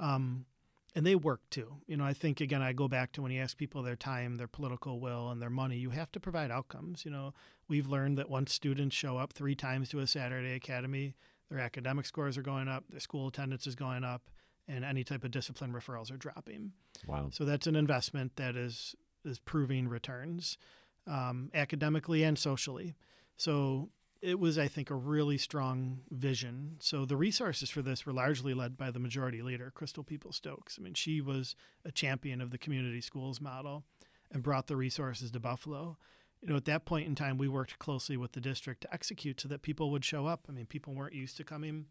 um, 0.00 0.46
and 0.94 1.06
they 1.06 1.14
work 1.14 1.42
too. 1.50 1.76
You 1.86 1.98
know, 1.98 2.04
I 2.04 2.14
think 2.14 2.40
again, 2.40 2.62
I 2.62 2.72
go 2.72 2.88
back 2.88 3.12
to 3.12 3.22
when 3.22 3.30
you 3.30 3.42
ask 3.42 3.56
people 3.56 3.82
their 3.82 3.96
time, 3.96 4.36
their 4.36 4.48
political 4.48 4.98
will, 4.98 5.30
and 5.30 5.42
their 5.42 5.50
money. 5.50 5.76
You 5.76 5.90
have 5.90 6.10
to 6.12 6.20
provide 6.20 6.50
outcomes. 6.50 7.04
You 7.04 7.10
know, 7.10 7.34
we've 7.68 7.86
learned 7.86 8.16
that 8.16 8.30
once 8.30 8.52
students 8.52 8.96
show 8.96 9.18
up 9.18 9.34
three 9.34 9.54
times 9.54 9.90
to 9.90 9.98
a 9.98 10.06
Saturday 10.06 10.54
academy, 10.54 11.14
their 11.50 11.58
academic 11.58 12.06
scores 12.06 12.38
are 12.38 12.42
going 12.42 12.68
up, 12.68 12.84
their 12.88 13.00
school 13.00 13.28
attendance 13.28 13.66
is 13.66 13.74
going 13.74 14.04
up, 14.04 14.30
and 14.66 14.86
any 14.86 15.04
type 15.04 15.22
of 15.22 15.30
discipline 15.30 15.72
referrals 15.72 16.10
are 16.10 16.16
dropping. 16.16 16.72
Wow! 17.06 17.28
So 17.30 17.44
that's 17.44 17.66
an 17.66 17.76
investment 17.76 18.36
that 18.36 18.56
is 18.56 18.94
is 19.24 19.38
proving 19.38 19.86
returns 19.86 20.56
um, 21.06 21.50
academically 21.54 22.22
and 22.22 22.38
socially. 22.38 22.94
So 23.36 23.90
it 24.20 24.38
was, 24.38 24.56
I 24.56 24.68
think, 24.68 24.88
a 24.90 24.94
really 24.94 25.36
strong 25.36 26.02
vision. 26.10 26.76
So 26.78 27.04
the 27.04 27.16
resources 27.16 27.70
for 27.70 27.82
this 27.82 28.06
were 28.06 28.12
largely 28.12 28.54
led 28.54 28.76
by 28.76 28.90
the 28.92 29.00
majority 29.00 29.42
leader, 29.42 29.72
Crystal 29.74 30.04
Peoples 30.04 30.36
Stokes. 30.36 30.76
I 30.78 30.82
mean, 30.82 30.94
she 30.94 31.20
was 31.20 31.56
a 31.84 31.90
champion 31.90 32.40
of 32.40 32.50
the 32.50 32.58
community 32.58 33.00
schools 33.00 33.40
model 33.40 33.84
and 34.30 34.42
brought 34.42 34.68
the 34.68 34.76
resources 34.76 35.32
to 35.32 35.40
Buffalo. 35.40 35.98
You 36.40 36.48
know, 36.48 36.56
at 36.56 36.64
that 36.66 36.84
point 36.84 37.08
in 37.08 37.14
time, 37.14 37.36
we 37.36 37.48
worked 37.48 37.78
closely 37.78 38.16
with 38.16 38.32
the 38.32 38.40
district 38.40 38.82
to 38.82 38.94
execute 38.94 39.40
so 39.40 39.48
that 39.48 39.62
people 39.62 39.90
would 39.90 40.04
show 40.04 40.26
up. 40.26 40.46
I 40.48 40.52
mean, 40.52 40.66
people 40.66 40.94
weren't 40.94 41.14
used 41.14 41.36
to 41.38 41.44
coming 41.44 41.86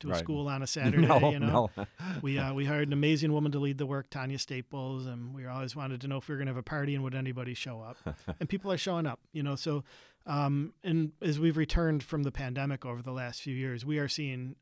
to 0.00 0.08
a 0.08 0.10
right. 0.12 0.18
school 0.18 0.48
on 0.48 0.62
a 0.62 0.66
Saturday. 0.68 1.06
no, 1.06 1.30
you 1.30 1.38
know, 1.38 1.70
no. 1.76 1.86
we 2.22 2.38
uh, 2.38 2.52
we 2.52 2.64
hired 2.64 2.88
an 2.88 2.92
amazing 2.92 3.32
woman 3.32 3.52
to 3.52 3.58
lead 3.58 3.78
the 3.78 3.86
work, 3.86 4.10
Tanya 4.10 4.38
Staples, 4.38 5.06
and 5.06 5.34
we 5.34 5.46
always 5.46 5.74
wanted 5.74 6.00
to 6.02 6.08
know 6.08 6.18
if 6.18 6.28
we 6.28 6.34
were 6.34 6.38
going 6.38 6.46
to 6.46 6.52
have 6.52 6.58
a 6.58 6.62
party 6.62 6.94
and 6.94 7.04
would 7.04 7.14
anybody 7.14 7.54
show 7.54 7.80
up. 7.80 7.96
and 8.40 8.48
people 8.48 8.72
are 8.72 8.78
showing 8.78 9.06
up. 9.06 9.20
You 9.32 9.42
know, 9.42 9.56
so 9.56 9.84
um, 10.26 10.72
and 10.82 11.12
as 11.20 11.38
we've 11.38 11.56
returned 11.56 12.02
from 12.02 12.22
the 12.22 12.32
pandemic 12.32 12.84
over 12.84 13.02
the 13.02 13.12
last 13.12 13.42
few 13.42 13.54
years, 13.54 13.84
we 13.84 13.98
are 13.98 14.08
seeing 14.08 14.56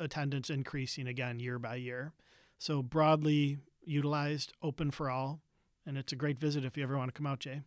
attendance 0.00 0.50
increasing 0.50 1.06
again 1.06 1.40
year 1.40 1.58
by 1.58 1.76
year. 1.76 2.12
So 2.58 2.82
broadly 2.82 3.58
utilized, 3.84 4.52
open 4.62 4.90
for 4.90 5.10
all, 5.10 5.40
and 5.86 5.96
it's 5.96 6.12
a 6.12 6.16
great 6.16 6.38
visit 6.38 6.64
if 6.64 6.76
you 6.76 6.82
ever 6.82 6.96
want 6.96 7.08
to 7.08 7.16
come 7.16 7.26
out, 7.26 7.40
Jay. 7.40 7.62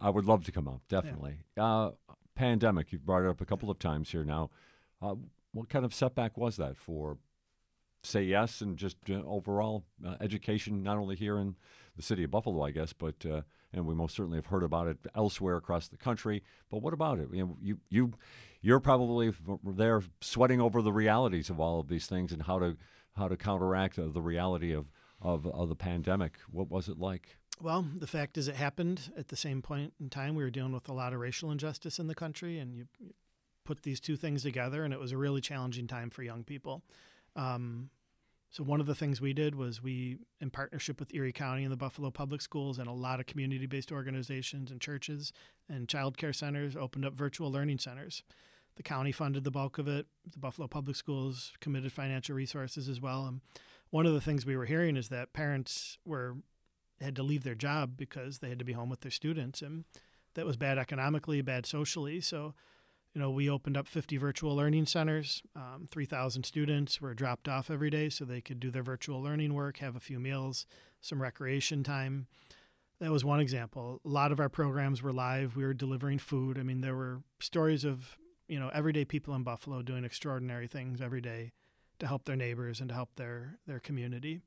I 0.00 0.10
would 0.10 0.26
love 0.26 0.44
to 0.44 0.52
come 0.52 0.68
out, 0.68 0.80
definitely. 0.88 1.38
Yeah. 1.56 1.64
Uh, 1.64 1.90
pandemic, 2.34 2.92
you've 2.92 3.06
brought 3.06 3.22
it 3.22 3.28
up 3.28 3.40
a 3.40 3.46
couple 3.46 3.70
of 3.70 3.78
times 3.78 4.10
here 4.10 4.24
now. 4.24 4.50
Uh, 5.00 5.14
what 5.52 5.68
kind 5.68 5.84
of 5.84 5.94
setback 5.94 6.36
was 6.36 6.56
that 6.56 6.76
for 6.76 7.18
say 8.04 8.22
yes 8.22 8.60
and 8.60 8.76
just 8.76 8.96
uh, 9.10 9.22
overall 9.26 9.84
uh, 10.04 10.16
education, 10.20 10.82
not 10.82 10.98
only 10.98 11.16
here 11.16 11.38
in 11.38 11.54
the 11.96 12.02
city 12.02 12.24
of 12.24 12.30
Buffalo, 12.30 12.64
I 12.64 12.70
guess, 12.70 12.92
but 12.92 13.14
uh, 13.24 13.42
and 13.72 13.86
we 13.86 13.94
most 13.94 14.16
certainly 14.16 14.38
have 14.38 14.46
heard 14.46 14.62
about 14.62 14.88
it 14.88 14.98
elsewhere 15.14 15.56
across 15.56 15.88
the 15.88 15.96
country. 15.96 16.42
But 16.70 16.82
what 16.82 16.92
about 16.92 17.18
it? 17.20 17.28
You 17.32 17.46
know, 17.46 17.56
you 17.60 17.78
you 17.88 18.12
you're 18.60 18.80
probably 18.80 19.32
there 19.64 20.02
sweating 20.20 20.60
over 20.60 20.82
the 20.82 20.92
realities 20.92 21.50
of 21.50 21.60
all 21.60 21.80
of 21.80 21.88
these 21.88 22.06
things 22.06 22.32
and 22.32 22.42
how 22.42 22.58
to 22.58 22.76
how 23.16 23.28
to 23.28 23.36
counteract 23.36 23.98
uh, 23.98 24.08
the 24.08 24.22
reality 24.22 24.72
of, 24.72 24.90
of 25.20 25.46
of 25.46 25.68
the 25.68 25.76
pandemic. 25.76 26.38
What 26.50 26.70
was 26.70 26.88
it 26.88 26.98
like? 26.98 27.36
Well, 27.60 27.86
the 27.96 28.06
fact 28.06 28.38
is, 28.38 28.48
it 28.48 28.56
happened 28.56 29.12
at 29.16 29.28
the 29.28 29.36
same 29.36 29.62
point 29.62 29.92
in 30.00 30.10
time. 30.10 30.34
We 30.34 30.42
were 30.42 30.50
dealing 30.50 30.72
with 30.72 30.88
a 30.88 30.92
lot 30.92 31.12
of 31.12 31.20
racial 31.20 31.52
injustice 31.52 31.98
in 31.98 32.08
the 32.08 32.14
country, 32.14 32.58
and 32.58 32.74
you, 32.74 32.86
put 33.64 33.82
these 33.82 34.00
two 34.00 34.16
things 34.16 34.42
together, 34.42 34.84
and 34.84 34.92
it 34.92 35.00
was 35.00 35.12
a 35.12 35.16
really 35.16 35.40
challenging 35.40 35.86
time 35.86 36.10
for 36.10 36.22
young 36.22 36.44
people. 36.44 36.82
Um, 37.36 37.90
so 38.50 38.62
one 38.62 38.80
of 38.80 38.86
the 38.86 38.94
things 38.94 39.20
we 39.20 39.32
did 39.32 39.54
was 39.54 39.82
we, 39.82 40.18
in 40.40 40.50
partnership 40.50 41.00
with 41.00 41.14
Erie 41.14 41.32
County 41.32 41.62
and 41.62 41.72
the 41.72 41.76
Buffalo 41.76 42.10
Public 42.10 42.42
Schools 42.42 42.78
and 42.78 42.86
a 42.86 42.92
lot 42.92 43.18
of 43.18 43.26
community-based 43.26 43.90
organizations 43.90 44.70
and 44.70 44.80
churches 44.80 45.32
and 45.70 45.88
child 45.88 46.18
care 46.18 46.34
centers, 46.34 46.76
opened 46.76 47.06
up 47.06 47.14
virtual 47.14 47.50
learning 47.50 47.78
centers. 47.78 48.22
The 48.76 48.82
county 48.82 49.12
funded 49.12 49.44
the 49.44 49.50
bulk 49.50 49.78
of 49.78 49.88
it. 49.88 50.06
The 50.30 50.38
Buffalo 50.38 50.68
Public 50.68 50.96
Schools 50.96 51.52
committed 51.60 51.92
financial 51.92 52.34
resources 52.34 52.88
as 52.88 53.00
well. 53.00 53.24
And 53.24 53.40
one 53.88 54.04
of 54.04 54.12
the 54.12 54.20
things 54.20 54.44
we 54.44 54.56
were 54.56 54.66
hearing 54.66 54.96
is 54.96 55.08
that 55.08 55.32
parents 55.32 55.98
were 56.04 56.36
had 57.00 57.16
to 57.16 57.22
leave 57.22 57.42
their 57.42 57.54
job 57.54 57.96
because 57.96 58.38
they 58.38 58.48
had 58.48 58.58
to 58.58 58.64
be 58.64 58.74
home 58.74 58.88
with 58.88 59.00
their 59.00 59.10
students 59.10 59.60
and 59.60 59.84
that 60.34 60.46
was 60.46 60.56
bad 60.56 60.78
economically, 60.78 61.42
bad 61.42 61.66
socially. 61.66 62.20
So, 62.20 62.54
you 63.14 63.20
know, 63.20 63.30
we 63.30 63.48
opened 63.48 63.76
up 63.76 63.86
50 63.86 64.16
virtual 64.16 64.56
learning 64.56 64.86
centers. 64.86 65.42
Um, 65.54 65.86
3,000 65.90 66.44
students 66.44 67.00
were 67.00 67.14
dropped 67.14 67.48
off 67.48 67.70
every 67.70 67.90
day 67.90 68.08
so 68.08 68.24
they 68.24 68.40
could 68.40 68.58
do 68.58 68.70
their 68.70 68.82
virtual 68.82 69.22
learning 69.22 69.52
work, 69.52 69.78
have 69.78 69.96
a 69.96 70.00
few 70.00 70.18
meals, 70.18 70.66
some 71.00 71.20
recreation 71.20 71.82
time. 71.82 72.26
That 73.00 73.10
was 73.10 73.24
one 73.24 73.40
example. 73.40 74.00
A 74.04 74.08
lot 74.08 74.32
of 74.32 74.40
our 74.40 74.48
programs 74.48 75.02
were 75.02 75.12
live. 75.12 75.56
We 75.56 75.64
were 75.64 75.74
delivering 75.74 76.18
food. 76.18 76.58
I 76.58 76.62
mean, 76.62 76.80
there 76.80 76.96
were 76.96 77.22
stories 77.40 77.84
of, 77.84 78.16
you 78.48 78.58
know, 78.58 78.70
everyday 78.72 79.04
people 79.04 79.34
in 79.34 79.42
Buffalo 79.42 79.82
doing 79.82 80.04
extraordinary 80.04 80.68
things 80.68 81.00
every 81.00 81.20
day 81.20 81.52
to 81.98 82.06
help 82.06 82.24
their 82.24 82.36
neighbors 82.36 82.80
and 82.80 82.88
to 82.88 82.94
help 82.94 83.10
their, 83.16 83.58
their 83.66 83.80
community. 83.80 84.40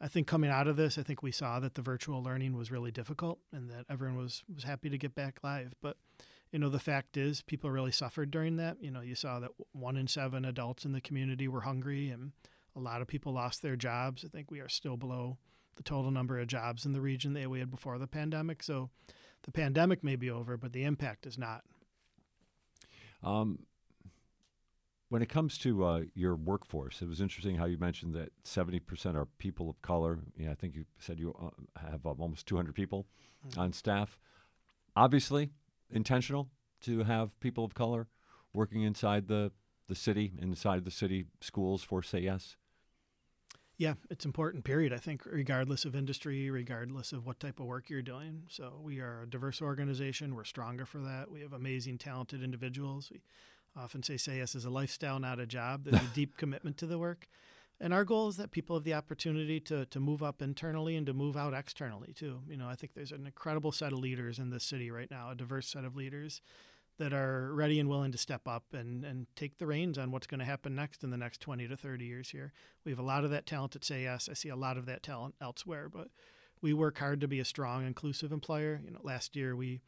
I 0.00 0.08
think 0.08 0.26
coming 0.26 0.50
out 0.50 0.66
of 0.66 0.76
this, 0.76 0.98
I 0.98 1.02
think 1.02 1.22
we 1.22 1.30
saw 1.30 1.60
that 1.60 1.74
the 1.74 1.82
virtual 1.82 2.22
learning 2.22 2.56
was 2.56 2.72
really 2.72 2.90
difficult 2.90 3.38
and 3.52 3.70
that 3.70 3.84
everyone 3.88 4.16
was, 4.16 4.42
was 4.52 4.64
happy 4.64 4.90
to 4.90 4.98
get 4.98 5.14
back 5.14 5.38
live. 5.44 5.74
But 5.80 5.96
you 6.52 6.58
know, 6.58 6.68
the 6.68 6.78
fact 6.78 7.16
is 7.16 7.40
people 7.40 7.70
really 7.70 7.90
suffered 7.90 8.30
during 8.30 8.56
that. 8.56 8.76
You 8.80 8.90
know, 8.90 9.00
you 9.00 9.14
saw 9.14 9.40
that 9.40 9.50
one 9.72 9.96
in 9.96 10.06
seven 10.06 10.44
adults 10.44 10.84
in 10.84 10.92
the 10.92 11.00
community 11.00 11.48
were 11.48 11.62
hungry 11.62 12.10
and 12.10 12.32
a 12.76 12.80
lot 12.80 13.00
of 13.00 13.08
people 13.08 13.32
lost 13.32 13.62
their 13.62 13.76
jobs. 13.76 14.24
I 14.24 14.28
think 14.28 14.50
we 14.50 14.60
are 14.60 14.68
still 14.68 14.98
below 14.98 15.38
the 15.76 15.82
total 15.82 16.10
number 16.10 16.38
of 16.38 16.46
jobs 16.46 16.84
in 16.84 16.92
the 16.92 17.00
region 17.00 17.32
that 17.32 17.50
we 17.50 17.58
had 17.58 17.70
before 17.70 17.98
the 17.98 18.06
pandemic. 18.06 18.62
So 18.62 18.90
the 19.44 19.50
pandemic 19.50 20.04
may 20.04 20.16
be 20.16 20.30
over, 20.30 20.58
but 20.58 20.72
the 20.72 20.84
impact 20.84 21.26
is 21.26 21.38
not. 21.38 21.62
Um, 23.22 23.60
when 25.08 25.22
it 25.22 25.28
comes 25.28 25.56
to 25.58 25.84
uh, 25.84 26.00
your 26.14 26.34
workforce, 26.34 27.00
it 27.00 27.08
was 27.08 27.20
interesting 27.20 27.56
how 27.56 27.64
you 27.64 27.78
mentioned 27.78 28.14
that 28.14 28.32
70% 28.44 29.14
are 29.14 29.26
people 29.38 29.70
of 29.70 29.80
color. 29.80 30.20
Yeah, 30.36 30.50
I 30.50 30.54
think 30.54 30.74
you 30.74 30.84
said 30.98 31.18
you 31.18 31.34
uh, 31.40 31.80
have 31.88 32.04
uh, 32.04 32.10
almost 32.10 32.46
200 32.46 32.74
people 32.74 33.06
mm-hmm. 33.46 33.60
on 33.60 33.72
staff. 33.72 34.18
Obviously, 34.96 35.50
intentional 35.92 36.48
to 36.82 37.04
have 37.04 37.38
people 37.40 37.64
of 37.64 37.74
color 37.74 38.08
working 38.52 38.82
inside 38.82 39.28
the, 39.28 39.52
the 39.88 39.94
city, 39.94 40.32
inside 40.40 40.84
the 40.84 40.90
city 40.90 41.26
schools 41.40 41.82
for 41.82 42.02
Say 42.02 42.20
Yes? 42.20 42.56
Yeah, 43.78 43.94
it's 44.10 44.24
important, 44.24 44.64
period. 44.64 44.92
I 44.92 44.98
think, 44.98 45.22
regardless 45.24 45.84
of 45.84 45.96
industry, 45.96 46.50
regardless 46.50 47.12
of 47.12 47.26
what 47.26 47.40
type 47.40 47.58
of 47.58 47.66
work 47.66 47.88
you're 47.90 48.02
doing. 48.02 48.42
So, 48.48 48.78
we 48.80 49.00
are 49.00 49.22
a 49.22 49.26
diverse 49.28 49.60
organization. 49.60 50.36
We're 50.36 50.44
stronger 50.44 50.84
for 50.86 50.98
that. 50.98 51.30
We 51.30 51.40
have 51.40 51.52
amazing, 51.52 51.98
talented 51.98 52.44
individuals. 52.44 53.10
We 53.10 53.22
often 53.76 54.02
say, 54.02 54.18
say 54.18 54.36
yes 54.36 54.54
is 54.54 54.66
a 54.66 54.70
lifestyle, 54.70 55.18
not 55.18 55.40
a 55.40 55.46
job. 55.46 55.84
There's 55.84 56.02
a 56.02 56.06
deep 56.14 56.36
commitment 56.36 56.76
to 56.78 56.86
the 56.86 56.98
work. 56.98 57.26
And 57.82 57.92
our 57.92 58.04
goal 58.04 58.28
is 58.28 58.36
that 58.36 58.52
people 58.52 58.76
have 58.76 58.84
the 58.84 58.94
opportunity 58.94 59.58
to, 59.58 59.86
to 59.86 59.98
move 59.98 60.22
up 60.22 60.40
internally 60.40 60.94
and 60.94 61.04
to 61.06 61.12
move 61.12 61.36
out 61.36 61.52
externally 61.52 62.12
too. 62.12 62.38
You 62.48 62.56
know, 62.56 62.68
I 62.68 62.76
think 62.76 62.94
there's 62.94 63.10
an 63.10 63.26
incredible 63.26 63.72
set 63.72 63.92
of 63.92 63.98
leaders 63.98 64.38
in 64.38 64.50
this 64.50 64.62
city 64.62 64.92
right 64.92 65.10
now, 65.10 65.30
a 65.30 65.34
diverse 65.34 65.66
set 65.66 65.84
of 65.84 65.96
leaders 65.96 66.40
that 66.98 67.12
are 67.12 67.52
ready 67.52 67.80
and 67.80 67.88
willing 67.88 68.12
to 68.12 68.18
step 68.18 68.46
up 68.46 68.62
and, 68.72 69.04
and 69.04 69.26
take 69.34 69.58
the 69.58 69.66
reins 69.66 69.98
on 69.98 70.12
what's 70.12 70.28
going 70.28 70.38
to 70.38 70.46
happen 70.46 70.76
next 70.76 71.02
in 71.02 71.10
the 71.10 71.16
next 71.16 71.40
20 71.40 71.66
to 71.66 71.76
30 71.76 72.04
years 72.04 72.30
here. 72.30 72.52
We 72.84 72.92
have 72.92 73.00
a 73.00 73.02
lot 73.02 73.24
of 73.24 73.30
that 73.30 73.46
talent 73.46 73.74
at 73.74 73.84
Say 73.84 74.04
Yes. 74.04 74.28
I 74.30 74.34
see 74.34 74.48
a 74.48 74.54
lot 74.54 74.78
of 74.78 74.86
that 74.86 75.02
talent 75.02 75.34
elsewhere, 75.40 75.88
but 75.88 76.06
we 76.60 76.72
work 76.72 76.98
hard 76.98 77.20
to 77.22 77.26
be 77.26 77.40
a 77.40 77.44
strong, 77.44 77.84
inclusive 77.84 78.30
employer. 78.30 78.80
You 78.84 78.92
know, 78.92 79.00
last 79.02 79.34
year 79.34 79.56
we 79.56 79.80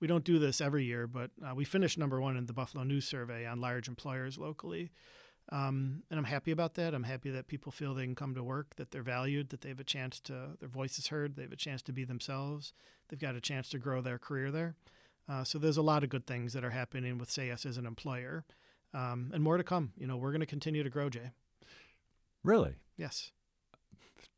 we 0.00 0.06
don't 0.06 0.24
do 0.24 0.38
this 0.38 0.62
every 0.62 0.84
year, 0.84 1.06
but 1.06 1.30
uh, 1.46 1.54
we 1.54 1.66
finished 1.66 1.98
number 1.98 2.18
one 2.18 2.38
in 2.38 2.46
the 2.46 2.54
Buffalo 2.54 2.82
News 2.82 3.06
Survey 3.06 3.44
on 3.44 3.60
large 3.60 3.88
employers 3.88 4.38
locally. 4.38 4.90
Um, 5.52 6.02
and 6.10 6.18
I'm 6.18 6.24
happy 6.24 6.50
about 6.50 6.74
that. 6.74 6.94
I'm 6.94 7.02
happy 7.02 7.30
that 7.30 7.46
people 7.46 7.70
feel 7.70 7.92
they 7.92 8.04
can 8.04 8.14
come 8.14 8.34
to 8.34 8.42
work, 8.42 8.74
that 8.76 8.90
they're 8.90 9.02
valued, 9.02 9.50
that 9.50 9.60
they 9.60 9.68
have 9.68 9.80
a 9.80 9.84
chance 9.84 10.18
to, 10.20 10.56
their 10.58 10.68
voice 10.68 10.98
is 10.98 11.08
heard, 11.08 11.36
they 11.36 11.42
have 11.42 11.52
a 11.52 11.56
chance 11.56 11.82
to 11.82 11.92
be 11.92 12.04
themselves, 12.04 12.72
they've 13.08 13.20
got 13.20 13.34
a 13.34 13.40
chance 13.40 13.68
to 13.68 13.78
grow 13.78 14.00
their 14.00 14.18
career 14.18 14.50
there. 14.50 14.74
Uh, 15.28 15.44
so 15.44 15.58
there's 15.58 15.76
a 15.76 15.82
lot 15.82 16.02
of 16.02 16.08
good 16.08 16.26
things 16.26 16.54
that 16.54 16.64
are 16.64 16.70
happening 16.70 17.18
with 17.18 17.30
Say 17.30 17.48
Yes 17.48 17.66
as 17.66 17.76
an 17.76 17.84
employer, 17.84 18.46
um, 18.94 19.30
and 19.34 19.42
more 19.42 19.58
to 19.58 19.62
come. 19.62 19.92
You 19.98 20.06
know, 20.06 20.16
we're 20.16 20.32
going 20.32 20.40
to 20.40 20.46
continue 20.46 20.82
to 20.82 20.90
grow, 20.90 21.10
Jay. 21.10 21.30
Really? 22.42 22.76
Yes. 22.96 23.30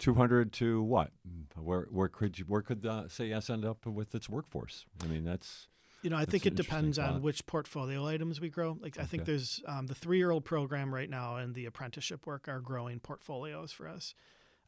200 0.01 0.53
to 0.55 0.83
what? 0.83 1.11
Where 1.57 1.87
where 1.91 2.09
could 2.09 2.39
you 2.39 2.45
where 2.47 2.63
could 2.63 2.85
uh, 2.85 3.09
Say 3.09 3.27
Yes 3.27 3.49
end 3.49 3.65
up 3.65 3.87
with 3.87 4.15
its 4.15 4.29
workforce? 4.29 4.85
I 5.03 5.07
mean, 5.07 5.25
that's 5.25 5.69
you 6.05 6.11
know, 6.11 6.17
I 6.19 6.27
think 6.27 6.45
it 6.45 6.55
depends 6.55 6.99
on 6.99 7.23
which 7.23 7.47
portfolio 7.47 8.07
items 8.07 8.39
we 8.39 8.51
grow. 8.51 8.77
Like, 8.79 8.97
okay. 8.97 9.03
I 9.03 9.07
think 9.07 9.25
there's 9.25 9.63
um, 9.67 9.87
the 9.87 9.95
three 9.95 10.19
year 10.19 10.31
old 10.31 10.45
program 10.45 10.95
right 10.95 11.09
now 11.09 11.37
and 11.37 11.55
the 11.55 11.65
apprenticeship 11.65 12.27
work 12.27 12.47
are 12.47 12.61
growing 12.61 13.01
portfolios 13.01 13.73
for 13.73 13.89
us. 13.89 14.15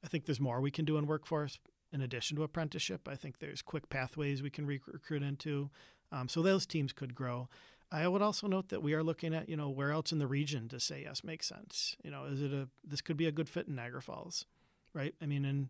I 0.02 0.08
think 0.08 0.24
there's 0.24 0.40
more 0.40 0.62
we 0.62 0.70
can 0.70 0.86
do 0.86 0.96
in 0.96 1.06
workforce 1.06 1.58
in 1.92 2.00
addition 2.00 2.38
to 2.38 2.42
apprenticeship. 2.42 3.06
I 3.06 3.16
think 3.16 3.38
there's 3.38 3.60
quick 3.60 3.90
pathways 3.90 4.42
we 4.42 4.48
can 4.48 4.66
recruit 4.66 5.22
into. 5.22 5.68
Um, 6.10 6.26
so 6.26 6.40
those 6.40 6.64
teams 6.64 6.94
could 6.94 7.14
grow. 7.14 7.50
I 7.92 8.08
would 8.08 8.22
also 8.22 8.46
note 8.46 8.70
that 8.70 8.82
we 8.82 8.94
are 8.94 9.02
looking 9.02 9.34
at, 9.34 9.48
you 9.48 9.58
know, 9.58 9.68
where 9.68 9.92
else 9.92 10.12
in 10.12 10.18
the 10.18 10.26
region 10.26 10.68
to 10.70 10.80
say 10.80 11.02
yes 11.02 11.22
make 11.22 11.42
sense? 11.42 11.96
You 12.02 12.10
know, 12.10 12.24
is 12.24 12.40
it 12.40 12.52
a, 12.52 12.68
this 12.82 13.02
could 13.02 13.18
be 13.18 13.26
a 13.26 13.32
good 13.32 13.48
fit 13.48 13.68
in 13.68 13.74
Niagara 13.74 14.00
Falls, 14.00 14.46
right? 14.94 15.14
I 15.20 15.26
mean, 15.26 15.44
and, 15.44 15.68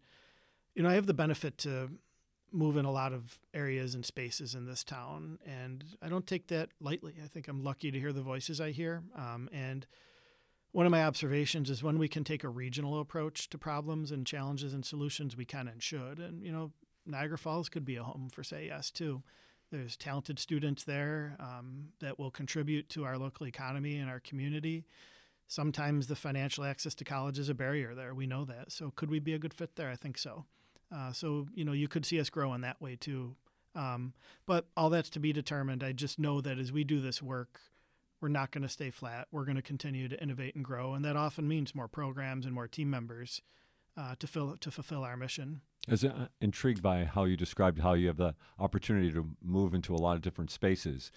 you 0.76 0.84
know, 0.84 0.88
I 0.88 0.94
have 0.94 1.06
the 1.06 1.14
benefit 1.14 1.58
to 1.58 1.90
move 2.52 2.76
in 2.76 2.84
a 2.84 2.90
lot 2.90 3.12
of 3.12 3.38
areas 3.52 3.94
and 3.94 4.04
spaces 4.04 4.54
in 4.54 4.66
this 4.66 4.84
town, 4.84 5.38
and 5.46 5.84
I 6.00 6.08
don't 6.08 6.26
take 6.26 6.48
that 6.48 6.70
lightly. 6.80 7.14
I 7.22 7.28
think 7.28 7.48
I'm 7.48 7.62
lucky 7.62 7.90
to 7.90 7.98
hear 7.98 8.12
the 8.12 8.22
voices 8.22 8.60
I 8.60 8.70
hear. 8.70 9.02
Um, 9.16 9.48
and 9.52 9.86
one 10.72 10.86
of 10.86 10.92
my 10.92 11.04
observations 11.04 11.70
is 11.70 11.82
when 11.82 11.98
we 11.98 12.08
can 12.08 12.24
take 12.24 12.44
a 12.44 12.48
regional 12.48 13.00
approach 13.00 13.48
to 13.50 13.58
problems 13.58 14.12
and 14.12 14.26
challenges 14.26 14.74
and 14.74 14.84
solutions, 14.84 15.36
we 15.36 15.44
can 15.44 15.68
and 15.68 15.82
should. 15.82 16.18
And 16.18 16.42
you 16.42 16.52
know, 16.52 16.72
Niagara 17.06 17.38
Falls 17.38 17.68
could 17.68 17.84
be 17.84 17.96
a 17.96 18.02
home 18.02 18.28
for 18.30 18.42
Say 18.42 18.66
Yes 18.66 18.90
too. 18.90 19.22
There's 19.70 19.96
talented 19.96 20.38
students 20.38 20.84
there 20.84 21.36
um, 21.40 21.88
that 22.00 22.18
will 22.18 22.30
contribute 22.30 22.88
to 22.90 23.04
our 23.04 23.18
local 23.18 23.46
economy 23.46 23.96
and 23.96 24.08
our 24.08 24.20
community. 24.20 24.84
Sometimes 25.48 26.06
the 26.06 26.16
financial 26.16 26.64
access 26.64 26.94
to 26.96 27.04
college 27.04 27.38
is 27.38 27.48
a 27.48 27.54
barrier 27.54 27.94
there. 27.94 28.14
We 28.14 28.26
know 28.26 28.44
that. 28.44 28.70
So 28.70 28.92
could 28.94 29.10
we 29.10 29.18
be 29.18 29.34
a 29.34 29.38
good 29.38 29.54
fit 29.54 29.76
there? 29.76 29.90
I 29.90 29.96
think 29.96 30.18
so. 30.18 30.44
Uh, 30.94 31.12
so 31.12 31.46
you 31.54 31.64
know 31.64 31.72
you 31.72 31.88
could 31.88 32.06
see 32.06 32.20
us 32.20 32.30
grow 32.30 32.54
in 32.54 32.60
that 32.62 32.80
way 32.80 32.96
too. 32.96 33.34
Um, 33.74 34.14
but 34.46 34.66
all 34.76 34.88
that's 34.88 35.10
to 35.10 35.20
be 35.20 35.32
determined. 35.32 35.84
I 35.84 35.92
just 35.92 36.18
know 36.18 36.40
that 36.40 36.58
as 36.58 36.72
we 36.72 36.82
do 36.82 37.00
this 37.00 37.20
work, 37.20 37.60
we're 38.20 38.28
not 38.28 38.50
going 38.50 38.62
to 38.62 38.68
stay 38.68 38.90
flat. 38.90 39.28
We're 39.30 39.44
going 39.44 39.56
to 39.56 39.62
continue 39.62 40.08
to 40.08 40.22
innovate 40.22 40.54
and 40.54 40.64
grow, 40.64 40.94
and 40.94 41.04
that 41.04 41.16
often 41.16 41.46
means 41.46 41.74
more 41.74 41.88
programs 41.88 42.46
and 42.46 42.54
more 42.54 42.68
team 42.68 42.88
members 42.88 43.42
uh, 43.96 44.14
to 44.18 44.26
fill 44.26 44.56
to 44.58 44.70
fulfill 44.70 45.02
our 45.04 45.16
mission. 45.16 45.60
I 45.88 45.92
was 45.92 46.04
uh, 46.04 46.28
intrigued 46.40 46.82
by 46.82 47.04
how 47.04 47.24
you 47.24 47.36
described 47.36 47.78
how 47.80 47.92
you 47.92 48.08
have 48.08 48.16
the 48.16 48.34
opportunity 48.58 49.12
to 49.12 49.28
move 49.42 49.74
into 49.74 49.94
a 49.94 49.98
lot 49.98 50.16
of 50.16 50.22
different 50.22 50.50
spaces. 50.50 51.12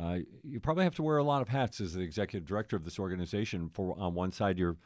Uh, 0.00 0.18
you 0.42 0.58
probably 0.60 0.84
have 0.84 0.94
to 0.96 1.02
wear 1.02 1.18
a 1.18 1.24
lot 1.24 1.42
of 1.42 1.48
hats 1.48 1.80
as 1.80 1.92
the 1.92 2.00
executive 2.00 2.48
director 2.48 2.74
of 2.74 2.84
this 2.84 2.98
organization. 2.98 3.68
For 3.72 3.94
on 3.98 4.14
one 4.14 4.32
side, 4.32 4.58
you're 4.58 4.76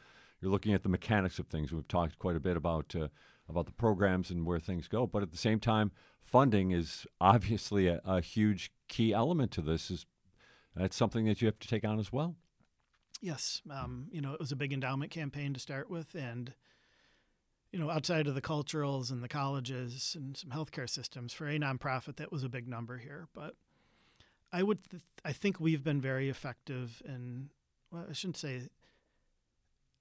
you're 0.41 0.51
looking 0.51 0.73
at 0.73 0.83
the 0.83 0.89
mechanics 0.89 1.39
of 1.39 1.47
things. 1.47 1.71
We've 1.71 1.87
talked 1.87 2.19
quite 2.19 2.35
a 2.35 2.39
bit 2.39 2.57
about 2.57 2.95
uh, 2.95 3.07
about 3.49 3.65
the 3.65 3.71
programs 3.71 4.29
and 4.29 4.45
where 4.45 4.59
things 4.59 4.87
go. 4.87 5.07
But 5.07 5.23
at 5.23 5.31
the 5.31 5.37
same 5.37 5.59
time, 5.59 5.91
funding 6.21 6.71
is 6.71 7.05
obviously 7.19 7.87
a, 7.87 8.01
a 8.05 8.21
huge 8.21 8.71
key 8.87 9.13
element 9.13 9.51
to 9.51 9.61
this. 9.61 9.89
Is 9.89 10.05
that's 10.75 10.95
something 10.95 11.25
that 11.25 11.41
you 11.41 11.47
have 11.47 11.59
to 11.59 11.67
take 11.67 11.83
on 11.83 11.99
as 11.99 12.13
well. 12.13 12.35
Yes, 13.21 13.61
um, 13.69 14.07
you 14.11 14.21
know 14.21 14.33
it 14.33 14.39
was 14.39 14.51
a 14.51 14.55
big 14.55 14.71
endowment 14.71 15.11
campaign 15.11 15.53
to 15.53 15.59
start 15.59 15.89
with, 15.89 16.15
and 16.15 16.53
you 17.71 17.79
know 17.79 17.89
outside 17.89 18.27
of 18.27 18.35
the 18.35 18.41
culturals 18.41 19.11
and 19.11 19.23
the 19.23 19.27
colleges 19.27 20.15
and 20.17 20.37
some 20.37 20.51
healthcare 20.51 20.89
systems 20.89 21.33
for 21.33 21.47
a 21.47 21.57
nonprofit, 21.59 22.17
that 22.17 22.31
was 22.31 22.43
a 22.43 22.49
big 22.49 22.67
number 22.67 22.97
here. 22.97 23.27
But 23.33 23.55
I 24.51 24.63
would, 24.63 24.89
th- 24.89 25.03
I 25.25 25.33
think 25.33 25.59
we've 25.59 25.83
been 25.83 26.01
very 26.01 26.29
effective 26.29 27.01
in. 27.05 27.49
Well, 27.91 28.05
I 28.09 28.13
shouldn't 28.13 28.37
say. 28.37 28.61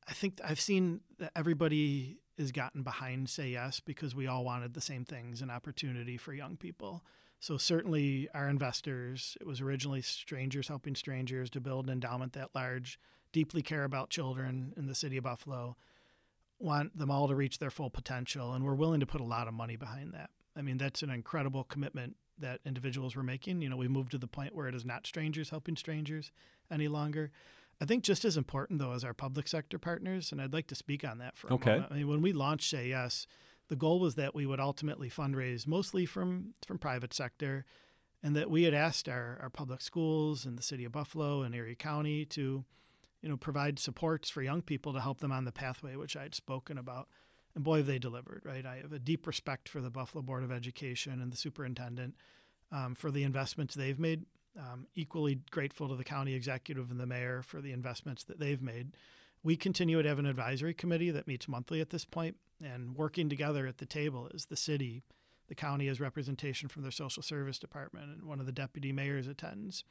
I 0.08 0.12
think 0.12 0.40
I've 0.42 0.60
seen 0.60 1.00
that 1.18 1.32
everybody 1.36 2.18
has 2.38 2.50
gotten 2.50 2.82
behind 2.82 3.28
Say 3.28 3.50
Yes 3.50 3.80
because 3.80 4.14
we 4.14 4.26
all 4.26 4.44
wanted 4.44 4.74
the 4.74 4.80
same 4.80 5.04
things 5.04 5.42
an 5.42 5.50
opportunity 5.50 6.16
for 6.16 6.32
young 6.32 6.56
people. 6.56 7.04
So, 7.40 7.56
certainly, 7.56 8.28
our 8.34 8.48
investors, 8.48 9.36
it 9.40 9.46
was 9.46 9.60
originally 9.60 10.02
Strangers 10.02 10.68
Helping 10.68 10.96
Strangers 10.96 11.50
to 11.50 11.60
build 11.60 11.86
an 11.86 11.92
endowment 11.92 12.32
that 12.32 12.50
large, 12.54 12.98
deeply 13.32 13.62
care 13.62 13.84
about 13.84 14.10
children 14.10 14.72
in 14.76 14.86
the 14.86 14.94
city 14.94 15.18
of 15.18 15.24
Buffalo, 15.24 15.76
want 16.58 16.98
them 16.98 17.10
all 17.10 17.28
to 17.28 17.36
reach 17.36 17.58
their 17.58 17.70
full 17.70 17.90
potential. 17.90 18.54
And 18.54 18.64
we're 18.64 18.74
willing 18.74 19.00
to 19.00 19.06
put 19.06 19.20
a 19.20 19.24
lot 19.24 19.46
of 19.46 19.54
money 19.54 19.76
behind 19.76 20.14
that. 20.14 20.30
I 20.56 20.62
mean, 20.62 20.78
that's 20.78 21.02
an 21.02 21.10
incredible 21.10 21.62
commitment 21.62 22.16
that 22.38 22.60
individuals 22.64 23.14
were 23.14 23.22
making. 23.22 23.62
You 23.62 23.68
know, 23.68 23.76
we 23.76 23.86
moved 23.86 24.10
to 24.12 24.18
the 24.18 24.26
point 24.26 24.54
where 24.54 24.66
it 24.66 24.74
is 24.74 24.84
not 24.84 25.06
strangers 25.06 25.50
helping 25.50 25.76
strangers 25.76 26.32
any 26.70 26.88
longer. 26.88 27.30
I 27.80 27.84
think 27.84 28.02
just 28.04 28.24
as 28.24 28.36
important 28.36 28.80
though 28.80 28.92
as 28.92 29.04
our 29.04 29.14
public 29.14 29.48
sector 29.48 29.78
partners, 29.78 30.32
and 30.32 30.40
I'd 30.40 30.52
like 30.52 30.66
to 30.68 30.74
speak 30.74 31.04
on 31.04 31.18
that 31.18 31.36
for 31.36 31.48
a 31.48 31.54
okay. 31.54 31.70
moment. 31.72 31.92
I 31.92 31.94
mean, 31.96 32.08
when 32.08 32.22
we 32.22 32.32
launched 32.32 32.70
Say 32.70 32.88
Yes, 32.88 33.26
the 33.68 33.76
goal 33.76 34.00
was 34.00 34.14
that 34.16 34.34
we 34.34 34.46
would 34.46 34.60
ultimately 34.60 35.08
fundraise 35.10 35.66
mostly 35.66 36.06
from 36.06 36.54
from 36.66 36.78
private 36.78 37.14
sector, 37.14 37.64
and 38.22 38.34
that 38.34 38.50
we 38.50 38.64
had 38.64 38.74
asked 38.74 39.08
our, 39.08 39.38
our 39.42 39.50
public 39.50 39.80
schools 39.80 40.44
and 40.44 40.58
the 40.58 40.62
city 40.62 40.84
of 40.84 40.92
Buffalo 40.92 41.42
and 41.42 41.54
Erie 41.54 41.76
County 41.76 42.24
to, 42.24 42.64
you 43.22 43.28
know, 43.28 43.36
provide 43.36 43.78
supports 43.78 44.28
for 44.28 44.42
young 44.42 44.62
people 44.62 44.92
to 44.92 45.00
help 45.00 45.20
them 45.20 45.32
on 45.32 45.44
the 45.44 45.52
pathway, 45.52 45.94
which 45.94 46.16
I 46.16 46.22
had 46.24 46.34
spoken 46.34 46.78
about. 46.78 47.08
And 47.54 47.62
boy, 47.62 47.78
have 47.78 47.86
they 47.86 47.98
delivered, 47.98 48.42
right? 48.44 48.66
I 48.66 48.76
have 48.76 48.92
a 48.92 48.98
deep 48.98 49.26
respect 49.26 49.68
for 49.68 49.80
the 49.80 49.90
Buffalo 49.90 50.22
Board 50.22 50.44
of 50.44 50.52
Education 50.52 51.20
and 51.20 51.32
the 51.32 51.36
superintendent. 51.36 52.14
um, 52.70 52.94
for 52.94 53.10
the 53.10 53.22
investments 53.22 53.74
they've 53.74 53.98
made. 53.98 54.24
Um, 54.58 54.88
equally 54.96 55.40
grateful 55.52 55.88
to 55.88 55.94
the 55.94 56.02
county 56.02 56.34
executive 56.34 56.90
and 56.90 56.98
the 56.98 57.06
mayor 57.06 57.42
for 57.42 57.60
the 57.60 57.70
investments 57.70 58.24
that 58.24 58.40
they've 58.40 58.60
made. 58.60 58.96
We 59.44 59.56
continue 59.56 60.02
to 60.02 60.08
have 60.08 60.18
an 60.18 60.26
advisory 60.26 60.74
committee 60.74 61.12
that 61.12 61.28
meets 61.28 61.46
monthly 61.46 61.80
at 61.80 61.90
this 61.90 62.04
point, 62.04 62.36
and 62.60 62.96
working 62.96 63.28
together 63.28 63.68
at 63.68 63.78
the 63.78 63.86
table 63.86 64.28
is 64.34 64.46
the 64.46 64.56
city. 64.56 65.04
The 65.46 65.54
county 65.54 65.86
has 65.86 66.00
representation 66.00 66.68
from 66.68 66.82
their 66.82 66.90
social 66.90 67.22
service 67.22 67.58
department, 67.58 68.10
and 68.10 68.24
one 68.24 68.40
of 68.40 68.46
the 68.46 68.52
deputy 68.52 68.90
mayors 68.90 69.28
attends. 69.28 69.84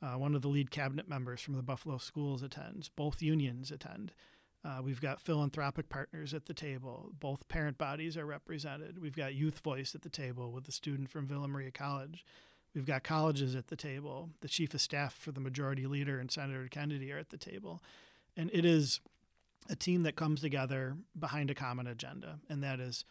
Uh, 0.00 0.18
one 0.18 0.34
of 0.36 0.42
the 0.42 0.48
lead 0.48 0.70
cabinet 0.70 1.08
members 1.08 1.40
from 1.40 1.54
the 1.54 1.62
Buffalo 1.62 1.98
schools 1.98 2.42
attends. 2.42 2.88
Both 2.88 3.22
unions 3.22 3.72
attend. 3.72 4.12
Uh, 4.64 4.82
we've 4.82 5.00
got 5.00 5.20
philanthropic 5.20 5.88
partners 5.88 6.34
at 6.34 6.46
the 6.46 6.54
table. 6.54 7.10
Both 7.18 7.48
parent 7.48 7.78
bodies 7.78 8.16
are 8.16 8.26
represented. 8.26 9.00
We've 9.00 9.16
got 9.16 9.34
Youth 9.34 9.60
Voice 9.60 9.94
at 9.94 10.02
the 10.02 10.08
table 10.08 10.52
with 10.52 10.68
a 10.68 10.72
student 10.72 11.10
from 11.10 11.26
Villa 11.26 11.48
Maria 11.48 11.70
College. 11.70 12.24
We've 12.76 12.84
got 12.84 13.04
colleges 13.04 13.54
at 13.54 13.68
the 13.68 13.74
table. 13.74 14.28
The 14.42 14.48
chief 14.48 14.74
of 14.74 14.82
staff 14.82 15.14
for 15.14 15.32
the 15.32 15.40
majority 15.40 15.86
leader 15.86 16.20
and 16.20 16.30
Senator 16.30 16.68
Kennedy 16.70 17.10
are 17.10 17.18
at 17.18 17.30
the 17.30 17.38
table. 17.38 17.82
And 18.36 18.50
it 18.52 18.66
is 18.66 19.00
a 19.70 19.74
team 19.74 20.02
that 20.02 20.14
comes 20.14 20.42
together 20.42 20.98
behind 21.18 21.50
a 21.50 21.54
common 21.54 21.86
agenda, 21.86 22.38
and 22.50 22.62
that 22.62 22.78
is 22.78 23.06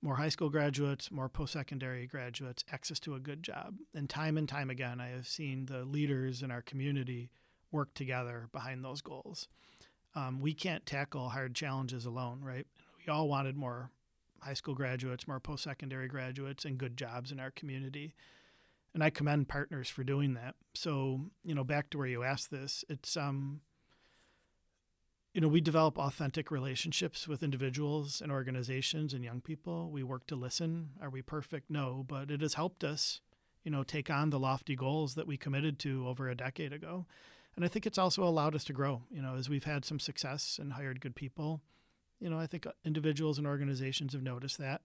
more 0.00 0.14
high 0.14 0.28
school 0.28 0.50
graduates, 0.50 1.10
more 1.10 1.28
post 1.28 1.52
secondary 1.52 2.06
graduates, 2.06 2.64
access 2.72 3.00
to 3.00 3.16
a 3.16 3.18
good 3.18 3.42
job. 3.42 3.74
And 3.92 4.08
time 4.08 4.38
and 4.38 4.48
time 4.48 4.70
again, 4.70 5.00
I 5.00 5.08
have 5.08 5.26
seen 5.26 5.66
the 5.66 5.84
leaders 5.84 6.42
in 6.42 6.52
our 6.52 6.62
community 6.62 7.30
work 7.72 7.92
together 7.92 8.48
behind 8.52 8.84
those 8.84 9.00
goals. 9.00 9.48
Um, 10.14 10.40
we 10.40 10.54
can't 10.54 10.86
tackle 10.86 11.30
hard 11.30 11.56
challenges 11.56 12.06
alone, 12.06 12.40
right? 12.40 12.68
We 13.04 13.12
all 13.12 13.28
wanted 13.28 13.56
more 13.56 13.90
high 14.38 14.54
school 14.54 14.76
graduates, 14.76 15.26
more 15.26 15.40
post 15.40 15.64
secondary 15.64 16.06
graduates, 16.06 16.64
and 16.64 16.78
good 16.78 16.96
jobs 16.96 17.32
in 17.32 17.40
our 17.40 17.50
community. 17.50 18.14
And 18.96 19.04
I 19.04 19.10
commend 19.10 19.46
partners 19.46 19.90
for 19.90 20.04
doing 20.04 20.32
that. 20.32 20.54
So, 20.72 21.26
you 21.44 21.54
know, 21.54 21.64
back 21.64 21.90
to 21.90 21.98
where 21.98 22.06
you 22.06 22.22
asked 22.22 22.50
this, 22.50 22.82
it's 22.88 23.14
um, 23.14 23.60
you 25.34 25.42
know, 25.42 25.48
we 25.48 25.60
develop 25.60 25.98
authentic 25.98 26.50
relationships 26.50 27.28
with 27.28 27.42
individuals 27.42 28.22
and 28.22 28.32
organizations 28.32 29.12
and 29.12 29.22
young 29.22 29.42
people. 29.42 29.90
We 29.90 30.02
work 30.02 30.26
to 30.28 30.34
listen. 30.34 30.92
Are 31.02 31.10
we 31.10 31.20
perfect? 31.20 31.68
No, 31.68 32.06
but 32.08 32.30
it 32.30 32.40
has 32.40 32.54
helped 32.54 32.82
us, 32.84 33.20
you 33.64 33.70
know, 33.70 33.82
take 33.82 34.08
on 34.08 34.30
the 34.30 34.38
lofty 34.38 34.74
goals 34.74 35.14
that 35.16 35.26
we 35.26 35.36
committed 35.36 35.78
to 35.80 36.08
over 36.08 36.30
a 36.30 36.34
decade 36.34 36.72
ago. 36.72 37.04
And 37.54 37.66
I 37.66 37.68
think 37.68 37.84
it's 37.84 37.98
also 37.98 38.24
allowed 38.24 38.54
us 38.54 38.64
to 38.64 38.72
grow, 38.72 39.02
you 39.10 39.20
know, 39.20 39.34
as 39.34 39.50
we've 39.50 39.64
had 39.64 39.84
some 39.84 40.00
success 40.00 40.58
and 40.58 40.72
hired 40.72 41.02
good 41.02 41.14
people. 41.14 41.60
You 42.18 42.30
know, 42.30 42.38
I 42.38 42.46
think 42.46 42.66
individuals 42.82 43.36
and 43.36 43.46
organizations 43.46 44.14
have 44.14 44.22
noticed 44.22 44.56
that. 44.56 44.80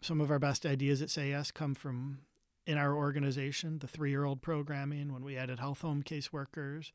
Some 0.00 0.22
of 0.22 0.30
our 0.30 0.38
best 0.38 0.64
ideas 0.64 1.02
at 1.02 1.10
Say 1.10 1.28
Yes 1.28 1.50
come 1.50 1.74
from 1.74 2.20
in 2.66 2.78
our 2.78 2.94
organization, 2.94 3.78
the 3.78 3.86
three 3.86 4.10
year 4.10 4.24
old 4.24 4.42
programming, 4.42 5.12
when 5.12 5.24
we 5.24 5.36
added 5.36 5.58
health 5.58 5.80
home 5.80 6.02
caseworkers, 6.02 6.92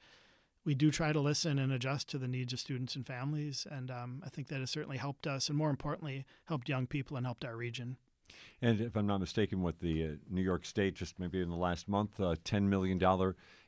we 0.64 0.74
do 0.74 0.92
try 0.92 1.14
to 1.14 1.20
listen 1.20 1.60
and 1.60 1.72
adjust 1.72 2.10
to 2.10 2.18
the 2.18 2.28
needs 2.28 2.52
of 2.52 2.60
students 2.60 2.96
and 2.96 3.06
families. 3.06 3.68
And 3.70 3.92
um, 3.92 4.24
I 4.26 4.30
think 4.30 4.48
that 4.48 4.60
has 4.60 4.72
certainly 4.72 4.98
helped 4.98 5.28
us, 5.28 5.48
and 5.48 5.58
more 5.58 5.70
importantly, 5.70 6.26
helped 6.46 6.68
young 6.68 6.88
people 6.88 7.18
and 7.18 7.26
helped 7.26 7.46
our 7.46 7.56
region. 7.56 7.98
And 8.62 8.82
if 8.82 8.96
I'm 8.96 9.06
not 9.06 9.20
mistaken, 9.20 9.62
with 9.62 9.80
the 9.80 10.04
uh, 10.04 10.08
New 10.30 10.42
York 10.42 10.66
State, 10.66 10.96
just 10.96 11.20
maybe 11.20 11.42
in 11.42 11.50
the 11.50 11.56
last 11.56 11.88
month, 11.88 12.20
uh, 12.20 12.36
$10 12.44 12.64
million 12.64 13.00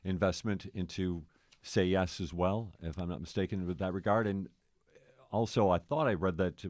investment 0.02 0.66
into 0.74 1.24
Say 1.62 1.84
Yes 1.84 2.20
as 2.20 2.32
well, 2.32 2.72
if 2.80 2.98
I'm 2.98 3.08
not 3.08 3.20
mistaken, 3.20 3.66
with 3.66 3.78
that 3.78 3.92
regard. 3.92 4.26
And 4.26 4.48
also, 5.30 5.70
I 5.70 5.78
thought 5.78 6.08
I 6.08 6.14
read 6.14 6.38
that 6.38 6.64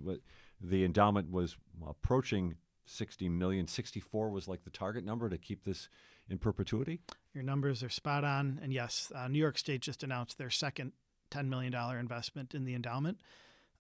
the 0.61 0.85
endowment 0.85 1.31
was 1.31 1.57
approaching 1.87 2.57
60 2.89 3.29
million. 3.29 3.67
64 3.67 4.31
was 4.31 4.49
like 4.49 4.65
the 4.65 4.71
target 4.71 5.05
number 5.05 5.29
to 5.29 5.39
keep 5.39 5.65
this 5.65 5.89
in 6.29 6.39
perpetuity? 6.39 7.01
Your 7.35 7.45
numbers 7.45 7.83
are 7.83 7.89
spot 7.89 8.25
on. 8.25 8.61
And 8.63 8.73
yes, 8.73 9.13
uh, 9.15 9.29
New 9.29 9.39
York 9.39 9.59
State 9.59 9.83
just 9.83 10.03
announced 10.03 10.39
their 10.39 10.51
second 10.51 10.93
$10 11.31 11.49
million 11.49 11.75
investment 11.99 12.55
in 12.55 12.65
the 12.65 12.75
endowment. 12.75 13.19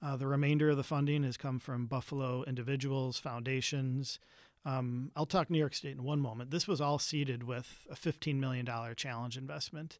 Uh, 0.00 0.16
the 0.16 0.26
remainder 0.26 0.70
of 0.70 0.76
the 0.76 0.84
funding 0.84 1.24
has 1.24 1.36
come 1.36 1.58
from 1.58 1.86
Buffalo 1.86 2.44
individuals, 2.44 3.18
foundations. 3.18 4.20
Um, 4.64 5.10
I'll 5.16 5.26
talk 5.26 5.50
New 5.50 5.58
York 5.58 5.74
State 5.74 5.96
in 5.96 6.04
one 6.04 6.20
moment. 6.20 6.50
This 6.50 6.68
was 6.68 6.80
all 6.80 6.98
seeded 6.98 7.42
with 7.42 7.86
a 7.90 7.94
$15 7.94 8.36
million 8.36 8.68
challenge 8.96 9.36
investment, 9.36 9.98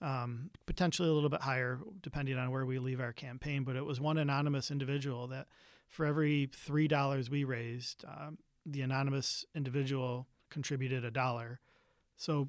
um, 0.00 0.50
potentially 0.66 1.08
a 1.08 1.12
little 1.12 1.30
bit 1.30 1.40
higher 1.40 1.80
depending 2.00 2.38
on 2.38 2.50
where 2.50 2.66
we 2.66 2.78
leave 2.78 3.00
our 3.00 3.12
campaign. 3.12 3.64
But 3.64 3.76
it 3.76 3.84
was 3.84 4.00
one 4.00 4.18
anonymous 4.18 4.70
individual 4.70 5.26
that 5.28 5.46
for 5.88 6.06
every 6.06 6.48
$3 6.68 7.28
we 7.28 7.44
raised, 7.44 8.04
um, 8.06 8.38
the 8.66 8.82
anonymous 8.82 9.44
individual 9.54 10.26
contributed 10.50 11.04
a 11.04 11.10
dollar. 11.10 11.60
So, 12.16 12.48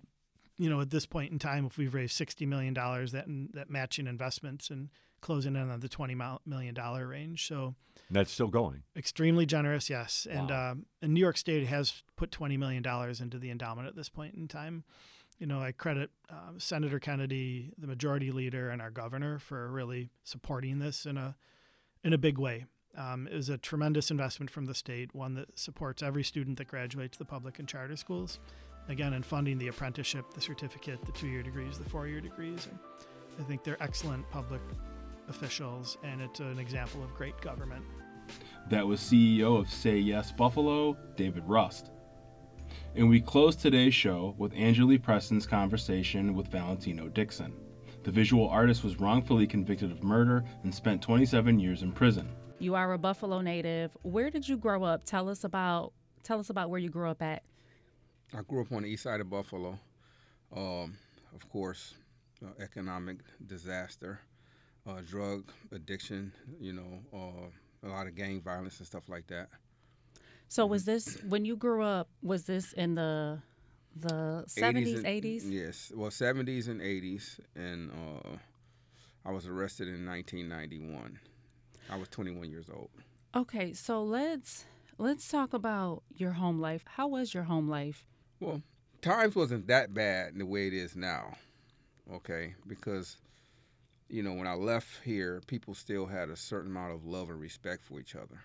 you 0.58 0.70
know, 0.70 0.82
at 0.82 0.90
this 0.90 1.06
point 1.06 1.32
in 1.32 1.40
time, 1.40 1.66
if 1.66 1.78
we've 1.78 1.94
raised 1.94 2.14
sixty 2.14 2.46
million 2.46 2.74
dollars, 2.74 3.12
that 3.12 3.26
that 3.54 3.70
matching 3.70 4.08
investments 4.08 4.70
and 4.70 4.90
closing 5.22 5.56
in 5.56 5.70
on 5.70 5.80
the 5.80 5.90
twenty 5.90 6.16
million 6.46 6.74
dollar 6.74 7.08
range. 7.08 7.48
So 7.48 7.76
that's 8.10 8.32
still 8.32 8.48
going. 8.48 8.84
Extremely 8.96 9.46
generous, 9.46 9.90
yes. 9.90 10.28
Wow. 10.30 10.40
And 10.40 10.52
um, 10.52 10.86
and 11.02 11.14
New 11.14 11.22
York 11.22 11.38
State 11.38 11.68
has 11.68 12.04
put 12.16 12.32
twenty 12.32 12.58
million 12.58 12.84
dollars 12.84 13.22
into 13.22 13.40
the 13.40 13.52
endowment 13.52 13.88
at 13.88 13.96
this 13.96 14.10
point 14.10 14.36
in 14.36 14.48
time. 14.48 14.84
You 15.40 15.48
know, 15.48 15.60
I 15.60 15.72
credit 15.72 16.12
uh, 16.30 16.52
Senator 16.58 17.00
Kennedy, 17.00 17.72
the 17.78 17.88
majority 17.88 18.32
leader, 18.32 18.70
and 18.70 18.82
our 18.82 18.92
governor 18.92 19.40
for 19.40 19.72
really 19.72 20.12
supporting 20.24 20.80
this 20.80 21.06
in 21.06 21.18
a 21.18 21.36
in 22.04 22.14
a 22.14 22.18
big 22.18 22.38
way. 22.38 22.66
Um, 22.98 23.30
was 23.32 23.50
a 23.50 23.58
tremendous 23.58 24.12
investment 24.12 24.52
from 24.52 24.66
the 24.66 24.76
state, 24.76 25.16
one 25.16 25.34
that 25.36 25.58
supports 25.58 26.04
every 26.04 26.24
student 26.24 26.58
that 26.58 26.68
graduates 26.68 27.18
the 27.18 27.24
public 27.24 27.58
and 27.58 27.68
charter 27.68 27.96
schools 27.96 28.40
again, 28.90 29.14
in 29.14 29.24
funding 29.24 29.58
the 29.58 29.68
apprenticeship, 29.68 30.34
the 30.34 30.42
certificate, 30.42 31.04
the 31.06 31.12
two 31.12 31.28
year 31.28 31.44
degrees, 31.44 31.78
the 31.78 31.90
four 31.90 32.08
year 32.08 32.22
degrees. 32.22 32.68
And 32.70 32.80
I 33.40 33.44
think 33.44 33.64
they're 33.64 33.82
excellent 33.82 34.30
public 34.30 34.62
officials, 35.30 35.98
and 36.04 36.22
it's 36.22 36.40
an 36.40 36.60
example 36.60 37.04
of 37.04 37.14
great 37.14 37.40
government. 37.42 37.84
That 38.70 38.86
was 38.86 39.00
CEO 39.00 39.60
of 39.60 39.70
Say 39.70 39.98
Yes 39.98 40.32
Buffalo, 40.32 40.98
David 41.16 41.44
Rust. 41.48 41.92
And 42.96 43.10
we 43.10 43.22
close 43.22 43.56
today's 43.56 43.94
show 43.94 44.36
with 44.38 44.54
Angeli 44.54 44.98
Preston's 44.98 45.48
conversation 45.48 46.34
with 46.34 46.48
Valentino 46.48 47.08
Dixon. 47.08 47.54
The 48.04 48.12
visual 48.12 48.50
artist 48.50 48.84
was 48.84 49.00
wrongfully 49.00 49.48
convicted 49.48 49.92
of 49.92 50.04
murder 50.04 50.44
and 50.64 50.74
spent 50.74 51.02
27 51.02 51.60
years 51.60 51.84
in 51.84 51.92
prison. 51.92 52.30
You 52.62 52.76
are 52.76 52.94
a 52.94 52.98
Buffalo 53.00 53.42
native. 53.42 53.98
Where 54.04 54.30
did 54.30 54.48
you 54.48 54.56
grow 54.56 54.84
up? 54.84 55.04
Tell 55.04 55.30
us 55.30 55.44
about 55.44 55.94
tell 56.22 56.40
us 56.40 56.52
about 56.52 56.70
where 56.70 56.80
you 56.80 56.90
grew 56.90 57.10
up 57.10 57.24
at. 57.24 57.42
I 58.38 58.44
grew 58.44 58.62
up 58.62 58.72
on 58.72 58.84
the 58.84 58.90
east 58.90 59.02
side 59.02 59.20
of 59.20 59.32
Buffalo. 59.32 59.80
Um, 60.56 60.96
of 61.34 61.50
course, 61.50 61.96
uh, 62.46 62.50
economic 62.62 63.18
disaster, 63.48 64.20
uh, 64.88 65.02
drug 65.02 65.52
addiction, 65.72 66.32
you 66.60 66.74
know, 66.74 67.00
uh, 67.12 67.88
a 67.88 67.90
lot 67.90 68.06
of 68.06 68.14
gang 68.14 68.42
violence 68.42 68.78
and 68.78 68.86
stuff 68.86 69.10
like 69.10 69.26
that. 69.28 69.50
So 70.48 70.68
was 70.68 70.86
this 70.86 71.18
when 71.28 71.46
you 71.46 71.56
grew 71.56 71.84
up? 71.84 72.10
Was 72.22 72.44
this 72.44 72.74
in 72.74 72.94
the 72.94 73.40
the 74.00 74.44
seventies, 74.48 75.04
eighties? 75.04 75.50
Yes, 75.50 75.92
well, 75.96 76.12
seventies 76.12 76.68
and 76.68 76.80
eighties, 76.80 77.40
and 77.56 77.90
uh, 77.90 78.38
I 79.26 79.32
was 79.32 79.48
arrested 79.48 79.88
in 79.88 80.06
1991. 80.06 81.20
I 81.90 81.98
was 81.98 82.08
21 82.10 82.50
years 82.50 82.68
old. 82.74 82.90
Okay, 83.36 83.74
so 83.74 84.04
let's 84.04 84.66
let's 84.98 85.28
talk 85.28 85.54
about 85.54 86.04
your 86.16 86.32
home 86.32 86.60
life. 86.60 86.84
How 86.86 87.08
was 87.08 87.34
your 87.34 87.44
home 87.44 87.70
life? 87.70 88.06
Well, 88.40 88.62
times 89.02 89.36
wasn't 89.36 89.68
that 89.68 89.94
bad 89.94 90.38
the 90.38 90.46
way 90.46 90.68
it 90.68 90.74
is 90.74 90.96
now. 90.96 91.34
Okay, 92.12 92.56
because 92.68 93.18
you 94.10 94.22
know 94.22 94.34
when 94.34 94.48
I 94.48 94.54
left 94.54 95.04
here, 95.04 95.42
people 95.48 95.74
still 95.74 96.06
had 96.06 96.30
a 96.30 96.36
certain 96.36 96.72
amount 96.72 96.94
of 96.94 97.06
love 97.06 97.30
and 97.30 97.40
respect 97.40 97.84
for 97.84 98.00
each 98.00 98.16
other. 98.16 98.42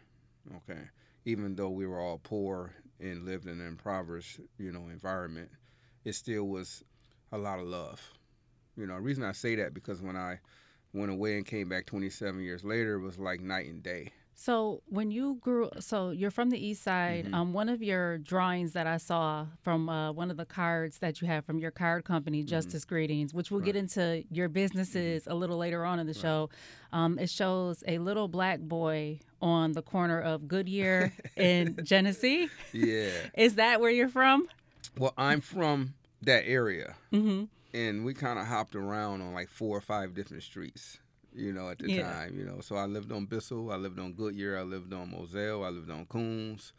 Okay, 0.56 0.82
even 1.24 1.56
though 1.56 1.70
we 1.70 1.86
were 1.86 2.00
all 2.00 2.18
poor 2.22 2.72
and 3.00 3.24
lived 3.24 3.46
in 3.46 3.60
an 3.60 3.66
impoverished, 3.66 4.40
you 4.58 4.72
know, 4.72 4.88
environment, 4.88 5.50
it 6.04 6.14
still 6.14 6.44
was 6.44 6.84
a 7.32 7.38
lot 7.38 7.58
of 7.58 7.66
love. 7.66 8.12
You 8.76 8.86
know, 8.86 8.94
the 8.94 9.00
reason 9.00 9.24
I 9.24 9.32
say 9.32 9.56
that 9.56 9.74
because 9.74 10.00
when 10.00 10.16
I 10.16 10.38
went 10.96 11.12
away 11.12 11.36
and 11.36 11.46
came 11.46 11.68
back 11.68 11.86
27 11.86 12.40
years 12.42 12.64
later, 12.64 12.94
it 12.94 13.00
was 13.00 13.18
like 13.18 13.40
night 13.40 13.66
and 13.66 13.82
day. 13.82 14.12
So 14.38 14.82
when 14.86 15.10
you 15.10 15.38
grew, 15.40 15.70
so 15.80 16.10
you're 16.10 16.30
from 16.30 16.50
the 16.50 16.64
east 16.64 16.82
side. 16.82 17.24
Mm-hmm. 17.24 17.34
Um, 17.34 17.52
one 17.54 17.70
of 17.70 17.82
your 17.82 18.18
drawings 18.18 18.74
that 18.74 18.86
I 18.86 18.98
saw 18.98 19.46
from 19.62 19.88
uh, 19.88 20.12
one 20.12 20.30
of 20.30 20.36
the 20.36 20.44
cards 20.44 20.98
that 20.98 21.22
you 21.22 21.26
have 21.26 21.46
from 21.46 21.58
your 21.58 21.70
card 21.70 22.04
company, 22.04 22.40
mm-hmm. 22.40 22.48
Justice 22.48 22.84
Greetings, 22.84 23.32
which 23.32 23.50
we'll 23.50 23.60
right. 23.60 23.66
get 23.66 23.76
into 23.76 24.24
your 24.30 24.50
businesses 24.50 25.22
mm-hmm. 25.22 25.32
a 25.32 25.34
little 25.34 25.56
later 25.56 25.86
on 25.86 25.98
in 25.98 26.06
the 26.06 26.12
right. 26.12 26.20
show. 26.20 26.50
Um, 26.92 27.18
it 27.18 27.30
shows 27.30 27.82
a 27.88 27.98
little 27.98 28.28
black 28.28 28.60
boy 28.60 29.20
on 29.40 29.72
the 29.72 29.82
corner 29.82 30.20
of 30.20 30.46
Goodyear 30.46 31.14
and 31.38 31.82
Genesee. 31.82 32.50
Yeah, 32.72 33.08
is 33.34 33.54
that 33.54 33.80
where 33.80 33.90
you're 33.90 34.10
from? 34.10 34.46
Well, 34.98 35.14
I'm 35.16 35.40
from 35.40 35.94
that 36.22 36.44
area, 36.46 36.94
mm-hmm. 37.10 37.44
And 37.74 38.04
we 38.04 38.14
kind 38.14 38.38
of 38.38 38.46
hopped 38.46 38.74
around 38.74 39.20
on 39.20 39.34
like 39.34 39.48
four 39.48 39.76
or 39.76 39.80
five 39.80 40.14
different 40.14 40.42
streets 40.42 40.98
you 41.36 41.52
know, 41.52 41.68
at 41.68 41.78
the 41.78 41.90
yeah. 41.90 42.02
time, 42.02 42.38
you 42.38 42.44
know. 42.44 42.60
So 42.60 42.76
I 42.76 42.86
lived 42.86 43.12
on 43.12 43.26
Bissell, 43.26 43.70
I 43.70 43.76
lived 43.76 44.00
on 44.00 44.14
Goodyear, 44.14 44.58
I 44.58 44.62
lived 44.62 44.92
on 44.92 45.10
Moselle, 45.10 45.64
I 45.64 45.68
lived 45.68 45.90
on 45.90 46.06
Koons, 46.06 46.72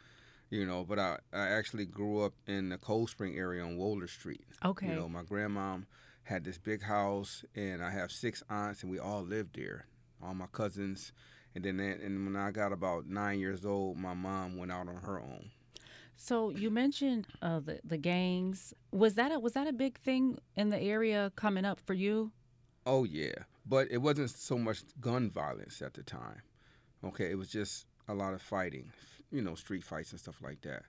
you 0.50 0.66
know. 0.66 0.84
But 0.84 0.98
I, 0.98 1.18
I 1.32 1.48
actually 1.48 1.86
grew 1.86 2.22
up 2.24 2.34
in 2.46 2.70
the 2.70 2.78
Cold 2.78 3.08
Spring 3.08 3.36
area 3.38 3.62
on 3.62 3.78
Wohler 3.78 4.08
Street. 4.08 4.44
Okay. 4.64 4.88
You 4.88 4.94
know, 4.94 5.08
my 5.08 5.22
grandmom 5.22 5.86
had 6.24 6.44
this 6.44 6.58
big 6.58 6.82
house, 6.82 7.44
and 7.54 7.82
I 7.82 7.90
have 7.90 8.10
six 8.10 8.42
aunts, 8.50 8.82
and 8.82 8.90
we 8.90 8.98
all 8.98 9.22
lived 9.22 9.56
there. 9.56 9.86
All 10.22 10.34
my 10.34 10.46
cousins, 10.50 11.12
and 11.54 11.64
then 11.64 11.78
and 11.78 12.26
when 12.26 12.36
I 12.36 12.50
got 12.50 12.72
about 12.72 13.06
nine 13.06 13.38
years 13.38 13.64
old, 13.64 13.96
my 13.96 14.14
mom 14.14 14.56
went 14.56 14.72
out 14.72 14.88
on 14.88 14.96
her 14.96 15.20
own. 15.20 15.50
So 16.20 16.50
you 16.50 16.70
mentioned 16.70 17.28
uh, 17.40 17.60
the 17.60 17.80
the 17.84 17.96
gangs. 17.96 18.74
Was 18.90 19.14
that 19.14 19.30
a, 19.30 19.38
was 19.38 19.52
that 19.52 19.68
a 19.68 19.72
big 19.72 19.98
thing 19.98 20.38
in 20.56 20.68
the 20.68 20.78
area 20.78 21.32
coming 21.36 21.64
up 21.64 21.78
for 21.78 21.94
you? 21.94 22.32
Oh 22.84 23.04
yeah, 23.04 23.44
but 23.64 23.86
it 23.90 23.98
wasn't 23.98 24.30
so 24.30 24.58
much 24.58 24.82
gun 25.00 25.30
violence 25.30 25.80
at 25.80 25.94
the 25.94 26.02
time. 26.02 26.42
Okay, 27.04 27.30
it 27.30 27.38
was 27.38 27.48
just 27.48 27.86
a 28.08 28.14
lot 28.14 28.34
of 28.34 28.42
fighting, 28.42 28.90
you 29.30 29.40
know, 29.40 29.54
street 29.54 29.84
fights 29.84 30.10
and 30.10 30.20
stuff 30.20 30.42
like 30.42 30.60
that. 30.62 30.82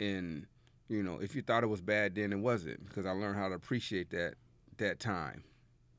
And 0.00 0.46
you 0.88 1.02
know, 1.02 1.18
if 1.20 1.36
you 1.36 1.42
thought 1.42 1.62
it 1.62 1.68
was 1.68 1.82
bad 1.82 2.14
then, 2.14 2.32
it 2.32 2.38
wasn't 2.38 2.86
because 2.88 3.04
I 3.04 3.10
learned 3.10 3.36
how 3.36 3.50
to 3.50 3.54
appreciate 3.54 4.10
that 4.10 4.36
that 4.78 4.98
time, 4.98 5.44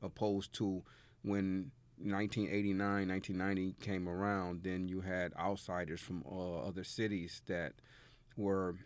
opposed 0.02 0.52
to 0.54 0.82
when 1.22 1.70
1989, 1.98 3.08
1990 3.08 3.76
came 3.80 4.08
around. 4.08 4.64
Then 4.64 4.88
you 4.88 5.02
had 5.02 5.32
outsiders 5.38 6.00
from 6.00 6.24
uh, 6.28 6.66
other 6.66 6.82
cities 6.82 7.42
that 7.46 7.74
were 8.36 8.76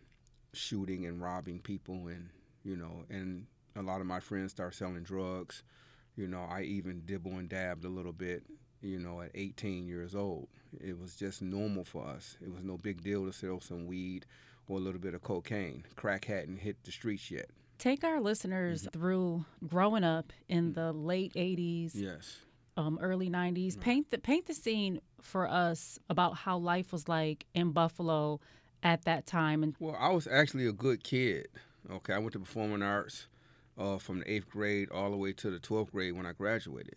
shooting 0.53 1.07
and 1.07 1.21
robbing 1.21 1.61
people, 1.61 2.09
and 2.09 2.31
you 2.65 2.77
know, 2.77 3.05
and 3.09 3.47
a 3.77 3.83
lot 3.83 4.01
of 4.01 4.07
my 4.07 4.21
friends 4.21 4.53
started 4.53 4.77
selling 4.77 5.03
drugs. 5.03 5.63
You 6.17 6.27
know, 6.27 6.47
I 6.49 6.63
even 6.63 7.03
dibble 7.07 7.33
and 7.33 7.49
dabbed 7.49 7.85
a 7.85 7.89
little 7.89 8.13
bit. 8.13 8.45
You 8.83 8.99
know, 8.99 9.21
at 9.21 9.31
18 9.35 9.87
years 9.87 10.15
old, 10.15 10.49
it 10.81 10.99
was 10.99 11.15
just 11.15 11.43
normal 11.43 11.85
for 11.85 12.07
us. 12.07 12.39
It 12.41 12.51
was 12.53 12.65
no 12.65 12.79
big 12.79 13.03
deal 13.03 13.27
to 13.27 13.33
sell 13.33 13.61
some 13.61 13.87
weed 13.87 14.25
or 14.69 14.79
a 14.79 14.81
little 14.81 15.01
bit 15.01 15.13
of 15.15 15.23
cocaine. 15.23 15.85
Crack 15.97 16.25
hadn't 16.25 16.59
hit 16.59 16.83
the 16.85 16.93
streets 16.93 17.31
yet. 17.31 17.51
Take 17.79 18.05
our 18.05 18.21
listeners 18.21 18.83
mm-hmm. 18.83 18.99
through 18.99 19.45
growing 19.67 20.05
up 20.05 20.33
in 20.49 20.73
the 20.73 20.93
late 20.93 21.35
80s. 21.35 21.93
Yes. 21.95 22.39
Um, 22.77 22.99
early 23.03 23.29
90s. 23.29 23.77
Right. 23.77 23.85
Paint 23.85 24.11
the 24.11 24.19
paint 24.19 24.47
the 24.47 24.55
scene 24.55 25.01
for 25.21 25.49
us 25.49 25.99
about 26.09 26.37
how 26.37 26.57
life 26.57 26.93
was 26.93 27.09
like 27.09 27.45
in 27.55 27.73
Buffalo 27.73 28.41
at 28.83 29.05
that 29.05 29.27
time. 29.27 29.63
And 29.63 29.75
well, 29.79 29.97
I 29.99 30.11
was 30.11 30.27
actually 30.27 30.67
a 30.67 30.73
good 30.73 31.05
kid. 31.05 31.49
Okay, 31.91 32.13
I 32.13 32.19
went 32.19 32.33
to 32.33 32.39
performing 32.39 32.83
arts 32.83 33.27
uh, 33.79 33.99
from 33.99 34.21
the 34.21 34.31
eighth 34.31 34.51
grade 34.51 34.91
all 34.91 35.11
the 35.11 35.17
way 35.17 35.33
to 35.35 35.51
the 35.51 35.59
twelfth 35.59 35.93
grade 35.93 36.15
when 36.15 36.27
I 36.27 36.33
graduated, 36.33 36.97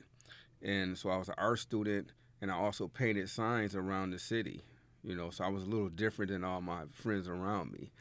and 0.61 0.97
so 0.97 1.09
I 1.09 1.17
was 1.17 1.29
an 1.29 1.35
art 1.37 1.59
student, 1.59 2.11
and 2.41 2.51
I 2.51 2.55
also 2.55 2.87
painted 2.87 3.29
signs 3.29 3.75
around 3.75 4.11
the 4.11 4.19
city. 4.19 4.63
You 5.03 5.15
know, 5.15 5.31
so 5.31 5.43
I 5.43 5.49
was 5.49 5.63
a 5.63 5.67
little 5.67 5.89
different 5.89 6.31
than 6.31 6.43
all 6.43 6.61
my 6.61 6.83
friends 6.93 7.27
around 7.27 7.73
me. 7.73 7.91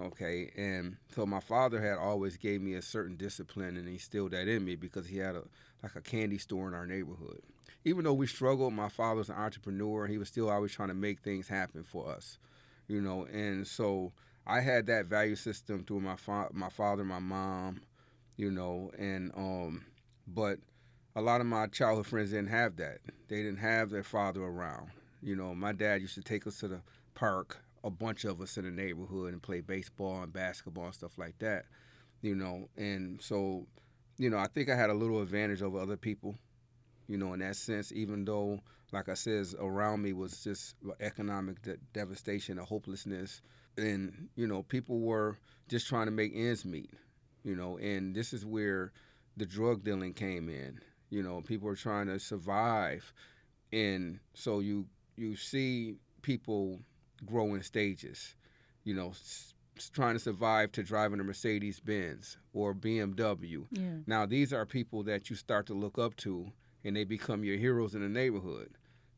Okay, 0.00 0.50
and 0.56 0.96
so 1.14 1.26
my 1.26 1.40
father 1.40 1.80
had 1.80 1.98
always 1.98 2.36
gave 2.36 2.62
me 2.62 2.74
a 2.74 2.82
certain 2.82 3.16
discipline 3.16 3.76
and 3.76 3.86
he 3.86 3.94
instilled 3.94 4.30
that 4.30 4.48
in 4.48 4.64
me 4.64 4.74
because 4.74 5.06
he 5.06 5.18
had 5.18 5.34
a 5.34 5.42
like 5.82 5.96
a 5.96 6.00
candy 6.00 6.38
store 6.38 6.68
in 6.68 6.74
our 6.74 6.86
neighborhood. 6.86 7.40
Even 7.84 8.04
though 8.04 8.12
we 8.14 8.26
struggled, 8.26 8.72
my 8.72 8.88
father's 8.88 9.28
an 9.28 9.34
entrepreneur. 9.34 10.06
He 10.06 10.18
was 10.18 10.28
still 10.28 10.48
always 10.48 10.72
trying 10.72 10.88
to 10.88 10.94
make 10.94 11.20
things 11.20 11.48
happen 11.48 11.82
for 11.82 12.08
us 12.08 12.38
you 12.88 13.00
know, 13.00 13.26
and 13.32 13.66
so 13.66 14.12
I 14.46 14.60
had 14.60 14.86
that 14.86 15.06
value 15.06 15.36
system 15.36 15.84
through 15.84 16.00
my 16.00 16.16
fa- 16.16 16.50
my 16.52 16.68
father, 16.68 17.04
my 17.04 17.18
mom, 17.18 17.80
you 18.36 18.50
know, 18.50 18.90
and 18.98 19.32
um, 19.36 19.84
but 20.26 20.58
a 21.14 21.20
lot 21.22 21.40
of 21.40 21.46
my 21.46 21.66
childhood 21.66 22.06
friends 22.06 22.30
didn't 22.30 22.48
have 22.48 22.76
that. 22.76 22.98
They 23.28 23.42
didn't 23.42 23.58
have 23.58 23.90
their 23.90 24.02
father 24.02 24.42
around. 24.42 24.90
You 25.22 25.36
know, 25.36 25.54
my 25.54 25.72
dad 25.72 26.00
used 26.00 26.14
to 26.14 26.22
take 26.22 26.46
us 26.46 26.58
to 26.60 26.68
the 26.68 26.80
park, 27.14 27.58
a 27.84 27.90
bunch 27.90 28.24
of 28.24 28.40
us 28.40 28.56
in 28.56 28.64
the 28.64 28.70
neighborhood, 28.70 29.32
and 29.32 29.42
play 29.42 29.60
baseball 29.60 30.22
and 30.22 30.32
basketball 30.32 30.86
and 30.86 30.94
stuff 30.94 31.18
like 31.18 31.38
that. 31.38 31.66
You 32.22 32.34
know, 32.34 32.68
and 32.76 33.20
so, 33.22 33.66
you 34.18 34.30
know, 34.30 34.38
I 34.38 34.46
think 34.46 34.70
I 34.70 34.76
had 34.76 34.90
a 34.90 34.94
little 34.94 35.22
advantage 35.22 35.62
over 35.62 35.78
other 35.78 35.96
people. 35.96 36.36
You 37.08 37.18
know, 37.18 37.32
in 37.34 37.40
that 37.40 37.56
sense, 37.56 37.92
even 37.92 38.24
though 38.24 38.60
like 38.92 39.08
I 39.08 39.14
says, 39.14 39.54
around 39.58 40.02
me 40.02 40.12
was 40.12 40.44
just 40.44 40.74
economic 41.00 41.62
de- 41.62 41.76
devastation, 41.92 42.58
a 42.58 42.64
hopelessness, 42.64 43.40
and 43.76 44.28
you 44.36 44.46
know, 44.46 44.62
people 44.62 45.00
were 45.00 45.38
just 45.68 45.86
trying 45.88 46.06
to 46.06 46.12
make 46.12 46.32
ends 46.34 46.64
meet. 46.64 46.90
You 47.44 47.56
know, 47.56 47.78
and 47.78 48.14
this 48.14 48.32
is 48.32 48.44
where 48.46 48.92
the 49.36 49.46
drug 49.46 49.82
dealing 49.82 50.14
came 50.14 50.48
in. 50.48 50.78
You 51.10 51.22
know, 51.22 51.40
people 51.40 51.66
were 51.66 51.74
trying 51.76 52.06
to 52.06 52.18
survive, 52.20 53.12
and 53.72 54.18
so 54.34 54.60
you 54.60 54.86
you 55.16 55.36
see 55.36 55.96
people 56.22 56.80
grow 57.26 57.54
in 57.54 57.62
stages. 57.62 58.34
You 58.84 58.94
know, 58.94 59.10
s- 59.10 59.54
trying 59.92 60.14
to 60.14 60.20
survive 60.20 60.70
to 60.72 60.82
driving 60.82 61.18
a 61.20 61.24
Mercedes 61.24 61.80
Benz 61.80 62.36
or 62.52 62.74
BMW. 62.74 63.66
Yeah. 63.70 63.82
Now 64.06 64.26
these 64.26 64.52
are 64.52 64.66
people 64.66 65.02
that 65.04 65.30
you 65.30 65.36
start 65.36 65.66
to 65.66 65.74
look 65.74 65.98
up 65.98 66.14
to, 66.18 66.52
and 66.84 66.94
they 66.94 67.04
become 67.04 67.42
your 67.44 67.56
heroes 67.56 67.94
in 67.94 68.02
the 68.02 68.08
neighborhood 68.08 68.70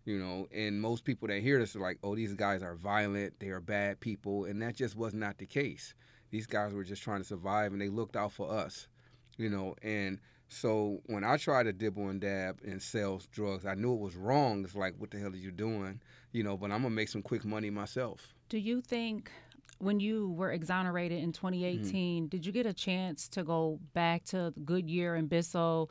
you 0.05 0.19
know 0.19 0.47
and 0.55 0.81
most 0.81 1.05
people 1.05 1.29
that 1.29 1.41
hear 1.41 1.59
this 1.59 1.75
are 1.75 1.81
like 1.81 1.99
oh 2.03 2.15
these 2.15 2.35
guys 2.35 2.63
are 2.63 2.75
violent 2.75 3.39
they 3.41 3.49
are 3.49 3.61
bad 3.61 4.01
people 4.01 4.45
and 4.45 4.61
that 4.61 4.75
just 4.75 4.97
was 4.97 5.15
not 5.15 5.39
the 5.39 5.47
case. 5.47 5.95
These 6.31 6.47
guys 6.49 6.75
were 6.75 6.83
just 6.83 7.03
trying 7.03 7.21
to 7.21 7.25
survive 7.25 7.73
and 7.73 7.81
they 7.81 7.89
looked 7.89 8.17
out 8.17 8.33
for 8.33 8.51
us 8.51 8.89
you 9.37 9.49
know 9.49 9.75
and 9.83 10.19
so 10.49 11.01
when 11.07 11.25
i 11.25 11.37
tried 11.37 11.65
to 11.65 11.73
dibble 11.73 12.09
and 12.09 12.21
dab 12.21 12.61
and 12.65 12.83
sell 12.83 13.21
drugs 13.33 13.67
i 13.67 13.75
knew 13.75 13.95
it 13.95 14.01
was 14.01 14.17
wrong. 14.17 14.65
It's 14.65 14.75
like 14.75 14.95
what 14.99 15.11
the 15.11 15.19
hell 15.19 15.33
are 15.33 15.37
you 15.37 15.51
doing? 15.51 16.01
You 16.33 16.43
know 16.43 16.57
but 16.57 16.71
i'm 16.71 16.83
gonna 16.83 16.91
make 16.91 17.09
some 17.09 17.23
quick 17.23 17.45
money 17.45 17.71
myself. 17.71 18.35
Do 18.49 18.59
you 18.59 18.81
think 18.81 19.31
when 19.79 20.01
you 20.01 20.31
were 20.31 20.53
exonerated 20.53 21.23
in 21.23 21.33
2018 21.33 22.23
mm-hmm. 22.23 22.29
did 22.29 22.47
you 22.47 22.53
get 22.53 22.67
a 22.67 22.73
chance 22.73 23.29
to 23.29 23.43
go 23.43 23.79
back 23.93 24.25
to 24.25 24.53
goodyear 24.65 25.15
and 25.15 25.29
bissell? 25.29 25.91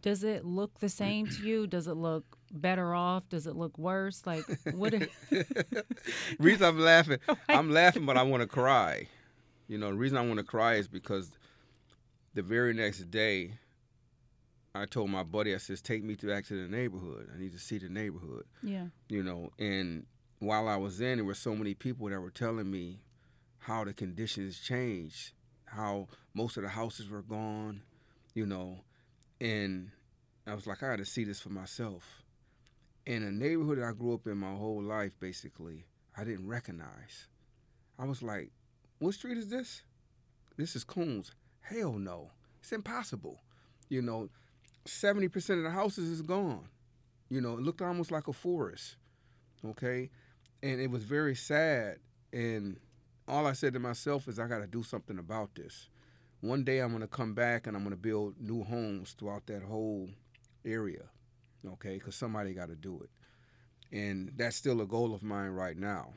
Does 0.00 0.24
it 0.24 0.44
look 0.44 0.80
the 0.80 0.88
same 0.88 1.26
to 1.26 1.42
you? 1.42 1.66
Does 1.66 1.86
it 1.86 1.94
look 1.94 2.37
better 2.50 2.94
off? 2.94 3.28
Does 3.28 3.46
it 3.46 3.56
look 3.56 3.78
worse? 3.78 4.22
Like 4.26 4.44
what? 4.72 4.94
Are... 4.94 5.08
reason 6.38 6.66
I'm 6.66 6.78
laughing, 6.78 7.18
I'm 7.48 7.70
laughing, 7.70 8.06
but 8.06 8.16
I 8.16 8.22
want 8.22 8.42
to 8.42 8.46
cry. 8.46 9.08
You 9.66 9.78
know, 9.78 9.88
the 9.88 9.96
reason 9.96 10.16
I 10.16 10.26
want 10.26 10.38
to 10.38 10.44
cry 10.44 10.74
is 10.74 10.88
because 10.88 11.30
the 12.34 12.42
very 12.42 12.72
next 12.72 13.10
day, 13.10 13.52
I 14.74 14.86
told 14.86 15.10
my 15.10 15.22
buddy, 15.22 15.54
I 15.54 15.58
says, 15.58 15.80
"Take 15.82 16.04
me 16.04 16.16
to 16.16 16.26
back 16.26 16.46
to 16.46 16.62
the 16.62 16.68
neighborhood. 16.68 17.28
I 17.34 17.38
need 17.38 17.52
to 17.52 17.58
see 17.58 17.78
the 17.78 17.88
neighborhood." 17.88 18.44
Yeah. 18.62 18.86
You 19.08 19.22
know, 19.22 19.52
and 19.58 20.06
while 20.38 20.68
I 20.68 20.76
was 20.76 21.00
in, 21.00 21.18
there 21.18 21.24
were 21.24 21.34
so 21.34 21.54
many 21.54 21.74
people 21.74 22.08
that 22.08 22.20
were 22.20 22.30
telling 22.30 22.70
me 22.70 23.00
how 23.58 23.84
the 23.84 23.92
conditions 23.92 24.60
changed, 24.60 25.32
how 25.66 26.08
most 26.32 26.56
of 26.56 26.62
the 26.62 26.70
houses 26.70 27.08
were 27.10 27.22
gone, 27.22 27.82
you 28.34 28.46
know, 28.46 28.78
and 29.40 29.90
I 30.46 30.54
was 30.54 30.66
like, 30.66 30.82
I 30.82 30.90
got 30.90 30.96
to 30.96 31.04
see 31.04 31.24
this 31.24 31.40
for 31.40 31.50
myself 31.50 32.22
in 33.08 33.22
a 33.22 33.30
neighborhood 33.30 33.78
that 33.78 33.86
I 33.86 33.92
grew 33.92 34.12
up 34.12 34.26
in 34.26 34.36
my 34.36 34.54
whole 34.54 34.82
life, 34.82 35.12
basically, 35.18 35.86
I 36.14 36.24
didn't 36.24 36.46
recognize. 36.46 37.26
I 37.98 38.04
was 38.04 38.22
like, 38.22 38.50
what 38.98 39.14
street 39.14 39.38
is 39.38 39.48
this? 39.48 39.80
This 40.58 40.76
is 40.76 40.84
Koons. 40.84 41.30
Hell 41.62 41.94
no. 41.94 42.32
It's 42.60 42.70
impossible. 42.70 43.40
You 43.88 44.02
know, 44.02 44.28
70% 44.86 45.56
of 45.56 45.62
the 45.62 45.70
houses 45.70 46.10
is 46.10 46.20
gone. 46.20 46.68
You 47.30 47.40
know, 47.40 47.54
it 47.54 47.62
looked 47.62 47.80
almost 47.80 48.10
like 48.10 48.28
a 48.28 48.32
forest. 48.34 48.96
Okay? 49.64 50.10
And 50.62 50.78
it 50.78 50.90
was 50.90 51.02
very 51.02 51.34
sad. 51.34 52.00
And 52.30 52.76
all 53.26 53.46
I 53.46 53.54
said 53.54 53.72
to 53.72 53.78
myself 53.78 54.28
is, 54.28 54.38
I 54.38 54.48
got 54.48 54.58
to 54.58 54.66
do 54.66 54.82
something 54.82 55.18
about 55.18 55.54
this. 55.54 55.88
One 56.42 56.62
day 56.62 56.80
I'm 56.80 56.90
going 56.90 57.00
to 57.00 57.08
come 57.08 57.32
back 57.32 57.66
and 57.66 57.74
I'm 57.74 57.84
going 57.84 57.96
to 57.96 58.00
build 58.00 58.34
new 58.38 58.64
homes 58.64 59.16
throughout 59.18 59.46
that 59.46 59.62
whole 59.62 60.10
area 60.62 61.04
okay? 61.66 61.94
Because 61.94 62.14
somebody 62.14 62.52
got 62.54 62.68
to 62.68 62.76
do 62.76 63.00
it. 63.02 63.10
And 63.96 64.32
that's 64.36 64.56
still 64.56 64.80
a 64.80 64.86
goal 64.86 65.14
of 65.14 65.22
mine 65.22 65.50
right 65.50 65.76
now. 65.76 66.14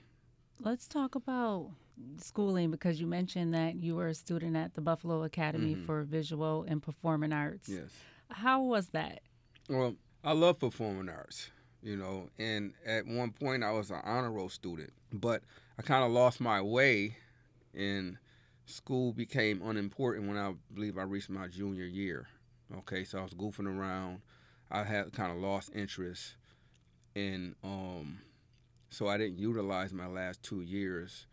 Let's 0.60 0.88
talk 0.88 1.15
about 1.15 1.71
schooling 2.17 2.71
because 2.71 3.00
you 3.00 3.08
mentioned 3.08 3.54
that 3.54 3.75
you 3.75 3.96
were 3.96 4.08
a 4.08 4.13
student 4.13 4.56
at 4.56 4.73
the 4.73 4.81
Buffalo 4.81 5.23
Academy 5.23 5.75
mm-hmm. 5.75 5.85
for 5.85 6.04
Visual 6.04 6.65
and 6.67 6.81
Performing 6.81 7.33
Arts. 7.33 7.69
Yes. 7.69 7.89
How 8.29 8.62
was 8.62 8.87
that? 8.89 9.21
Well, 9.69 9.96
I 10.23 10.33
love 10.33 10.60
performing 10.60 11.10
arts, 11.10 11.50
you 11.81 11.96
know, 11.96 12.29
and 12.37 12.73
at 12.85 13.08
one 13.08 13.31
point 13.31 13.63
I 13.63 13.71
was 13.71 13.89
an 13.89 14.02
honor 14.04 14.31
roll 14.31 14.50
student, 14.50 14.92
but 15.12 15.42
I 15.79 15.81
kind 15.81 16.04
of 16.04 16.12
lost 16.12 16.39
my 16.39 16.62
way 16.62 17.17
and 17.73 18.17
school 18.65 19.13
became 19.13 19.62
unimportant 19.62 20.27
when 20.27 20.37
I 20.37 20.54
believe 20.73 20.98
I 20.98 21.04
reached 21.04 21.29
my 21.29 21.48
junior 21.48 21.85
year. 21.85 22.27
Okay, 22.79 23.04
so 23.04 23.19
I 23.19 23.23
was 23.23 23.33
goofing 23.33 23.67
around, 23.67 24.21
I 24.72 24.84
had 24.84 25.13
kind 25.13 25.32
of 25.32 25.38
lost 25.38 25.69
interest 25.76 26.36
in 27.15 27.56
um 27.63 28.19
so 28.90 29.08
I 29.08 29.17
didn't 29.17 29.40
utilize 29.40 29.94
my 29.94 30.08
last 30.08 30.44
two 30.44 30.62
years. 30.62 31.26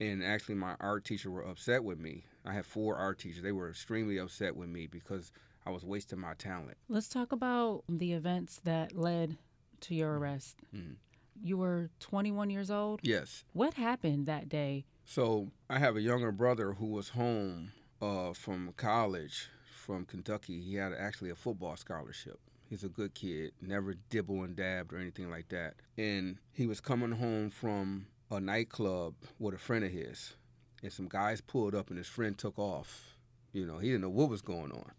And 0.00 0.22
actually 0.22 0.54
my 0.54 0.74
art 0.80 1.04
teacher 1.04 1.30
were 1.30 1.42
upset 1.42 1.84
with 1.84 1.98
me. 1.98 2.24
I 2.44 2.52
had 2.52 2.64
four 2.64 2.96
art 2.96 3.18
teachers. 3.18 3.42
They 3.42 3.52
were 3.52 3.68
extremely 3.68 4.18
upset 4.18 4.56
with 4.56 4.68
me 4.68 4.86
because 4.86 5.32
I 5.66 5.70
was 5.70 5.84
wasting 5.84 6.18
my 6.18 6.34
talent. 6.34 6.76
Let's 6.88 7.08
talk 7.08 7.32
about 7.32 7.84
the 7.88 8.12
events 8.12 8.60
that 8.64 8.96
led 8.96 9.36
to 9.82 9.94
your 9.94 10.18
arrest. 10.18 10.58
Mm-hmm. 10.74 10.94
You 11.42 11.56
were 11.56 11.90
21 12.00 12.50
years 12.50 12.70
old? 12.70 13.00
Yes. 13.02 13.44
What 13.52 13.74
happened 13.74 14.26
that 14.26 14.48
day 14.48 14.84
So 15.04 15.48
I 15.68 15.78
have 15.78 15.96
a 15.96 16.00
younger 16.00 16.30
brother 16.32 16.74
who 16.74 16.86
was 16.86 17.10
home 17.10 17.72
uh, 18.00 18.32
from 18.32 18.72
college 18.76 19.48
from 19.74 20.04
Kentucky. 20.04 20.60
He 20.60 20.76
had 20.76 20.92
actually 20.92 21.30
a 21.30 21.34
football 21.34 21.76
scholarship. 21.76 22.38
He's 22.72 22.84
a 22.84 22.88
good 22.88 23.14
kid, 23.14 23.52
never 23.60 23.92
dibble 24.08 24.44
and 24.44 24.56
dabbed 24.56 24.94
or 24.94 24.96
anything 24.96 25.28
like 25.28 25.50
that. 25.50 25.74
And 25.98 26.38
he 26.52 26.66
was 26.66 26.80
coming 26.80 27.12
home 27.12 27.50
from 27.50 28.06
a 28.30 28.40
nightclub 28.40 29.12
with 29.38 29.52
a 29.52 29.58
friend 29.58 29.84
of 29.84 29.90
his, 29.90 30.32
and 30.82 30.90
some 30.90 31.06
guys 31.06 31.42
pulled 31.42 31.74
up, 31.74 31.90
and 31.90 31.98
his 31.98 32.06
friend 32.06 32.38
took 32.38 32.58
off. 32.58 33.18
You 33.52 33.66
know, 33.66 33.76
he 33.76 33.88
didn't 33.88 34.00
know 34.00 34.08
what 34.08 34.30
was 34.30 34.40
going 34.40 34.72
on. 34.72 34.90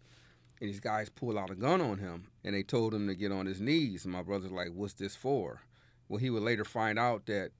And 0.60 0.70
these 0.70 0.78
guys 0.78 1.08
pulled 1.08 1.36
out 1.36 1.50
a 1.50 1.56
gun 1.56 1.80
on 1.80 1.98
him, 1.98 2.28
and 2.44 2.54
they 2.54 2.62
told 2.62 2.94
him 2.94 3.08
to 3.08 3.14
get 3.16 3.32
on 3.32 3.46
his 3.46 3.60
knees. 3.60 4.04
And 4.04 4.12
my 4.12 4.22
brother's 4.22 4.52
like, 4.52 4.68
"What's 4.72 4.94
this 4.94 5.16
for?" 5.16 5.62
Well, 6.08 6.18
he 6.18 6.30
would 6.30 6.44
later 6.44 6.64
find 6.64 6.96
out 6.96 7.26
that 7.26 7.50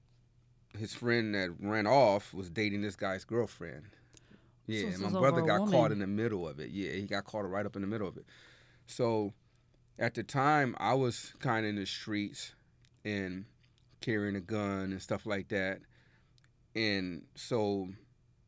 his 0.78 0.94
friend 0.94 1.34
that 1.34 1.50
ran 1.58 1.88
off 1.88 2.32
was 2.32 2.50
dating 2.50 2.82
this 2.82 2.94
guy's 2.94 3.24
girlfriend. 3.24 3.96
Yeah, 4.68 4.92
So 4.92 5.10
my 5.10 5.18
brother 5.18 5.42
got 5.42 5.62
woman. 5.62 5.74
caught 5.74 5.90
in 5.90 5.98
the 5.98 6.06
middle 6.06 6.46
of 6.46 6.60
it. 6.60 6.70
Yeah, 6.70 6.92
he 6.92 7.02
got 7.02 7.24
caught 7.24 7.50
right 7.50 7.66
up 7.66 7.74
in 7.74 7.82
the 7.82 7.88
middle 7.88 8.06
of 8.06 8.16
it. 8.16 8.26
So 8.86 9.34
at 9.98 10.14
the 10.14 10.22
time, 10.22 10.74
I 10.78 10.94
was 10.94 11.32
kind 11.38 11.64
of 11.64 11.70
in 11.70 11.76
the 11.76 11.86
streets 11.86 12.52
and 13.04 13.44
carrying 14.00 14.36
a 14.36 14.40
gun 14.40 14.92
and 14.92 15.00
stuff 15.00 15.26
like 15.26 15.48
that. 15.48 15.80
And 16.74 17.22
so 17.34 17.88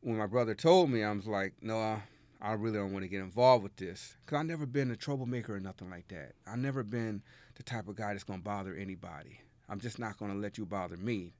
when 0.01 0.17
my 0.17 0.27
brother 0.27 0.53
told 0.53 0.89
me, 0.89 1.03
I 1.03 1.11
was 1.11 1.27
like, 1.27 1.53
no, 1.61 2.01
I, 2.41 2.53
really 2.53 2.77
don't 2.77 2.91
want 2.91 3.03
to 3.03 3.09
get 3.09 3.21
involved 3.21 3.63
with 3.63 3.75
this. 3.77 4.15
Because 4.25 4.39
I've 4.39 4.45
never 4.45 4.65
been 4.65 4.91
a 4.91 4.95
troublemaker 4.95 5.55
or 5.55 5.59
nothing 5.59 5.89
like 5.89 6.07
that. 6.09 6.33
I've 6.45 6.59
never 6.59 6.83
been 6.83 7.23
the 7.55 7.63
type 7.63 7.87
of 7.87 7.95
guy 7.95 8.13
that's 8.13 8.23
going 8.23 8.39
to 8.39 8.45
bother 8.45 8.75
anybody. 8.75 9.39
I'm 9.69 9.79
just 9.79 9.99
not 9.99 10.17
going 10.17 10.31
to 10.31 10.37
let 10.37 10.57
you 10.57 10.65
bother 10.65 10.97
me. 10.97 11.33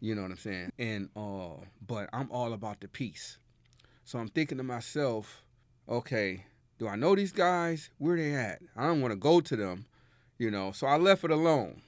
You 0.00 0.16
know 0.16 0.22
what 0.22 0.32
I'm 0.32 0.38
saying? 0.38 0.72
And, 0.78 1.08
uh, 1.16 1.64
but 1.86 2.08
I'm 2.12 2.30
all 2.32 2.52
about 2.52 2.80
the 2.80 2.88
peace. 2.88 3.38
So 4.04 4.18
I'm 4.18 4.28
thinking 4.28 4.58
to 4.58 4.64
myself, 4.64 5.42
okay, 5.88 6.44
do 6.82 6.88
I 6.88 6.96
know 6.96 7.14
these 7.14 7.30
guys? 7.30 7.90
Where 7.98 8.16
they 8.16 8.34
at? 8.34 8.60
I 8.76 8.84
don't 8.88 9.00
want 9.00 9.12
to 9.12 9.16
go 9.16 9.40
to 9.40 9.54
them, 9.54 9.86
you 10.36 10.50
know. 10.50 10.72
So 10.72 10.88
I 10.88 10.96
left 10.96 11.22
it 11.22 11.30
alone. 11.30 11.80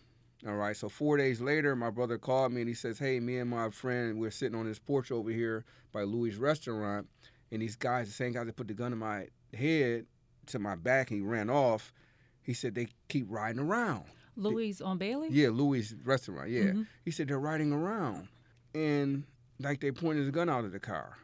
All 0.47 0.55
right. 0.55 0.77
So 0.77 0.89
four 0.89 1.17
days 1.17 1.41
later, 1.41 1.75
my 1.75 1.91
brother 1.91 2.17
called 2.17 2.53
me 2.53 2.61
and 2.61 2.69
he 2.69 2.75
says, 2.77 3.01
"Hey, 3.01 3.19
me 3.19 3.39
and 3.39 3.51
my 3.51 3.71
friend, 3.71 4.21
we're 4.21 4.31
sitting 4.31 4.57
on 4.57 4.67
this 4.67 4.79
porch 4.79 5.11
over 5.11 5.31
here 5.31 5.65
by 5.93 6.03
Louis' 6.05 6.37
restaurant, 6.37 7.09
and 7.51 7.61
these 7.61 7.75
guys, 7.75 8.07
the 8.07 8.13
same 8.13 8.31
guys 8.35 8.47
that 8.47 8.55
put 8.55 8.69
the 8.69 8.75
gun 8.75 8.93
in 8.93 8.99
my 9.01 9.27
head 9.53 10.07
to 10.47 10.61
my 10.61 10.77
back, 10.77 11.11
and 11.11 11.19
he 11.21 11.27
ran 11.27 11.51
off. 11.51 11.93
He 12.41 12.55
said 12.55 12.77
they 12.77 12.87
keep 13.09 13.27
riding 13.29 13.59
around. 13.61 14.05
Louise 14.37 14.81
on 14.81 14.99
Bailey? 14.99 15.29
Yeah, 15.33 15.49
Louis' 15.49 15.93
restaurant. 16.05 16.51
Yeah. 16.51 16.63
Mhm. 16.71 16.87
He 17.05 17.11
said 17.11 17.27
they're 17.27 17.41
riding 17.41 17.73
around, 17.73 18.29
and 18.77 19.25
like 19.59 19.81
they 19.81 19.91
pointed 19.91 20.29
the 20.29 20.31
gun 20.31 20.49
out 20.49 20.65
of 20.65 20.71
the 20.71 20.79
car, 20.79 21.17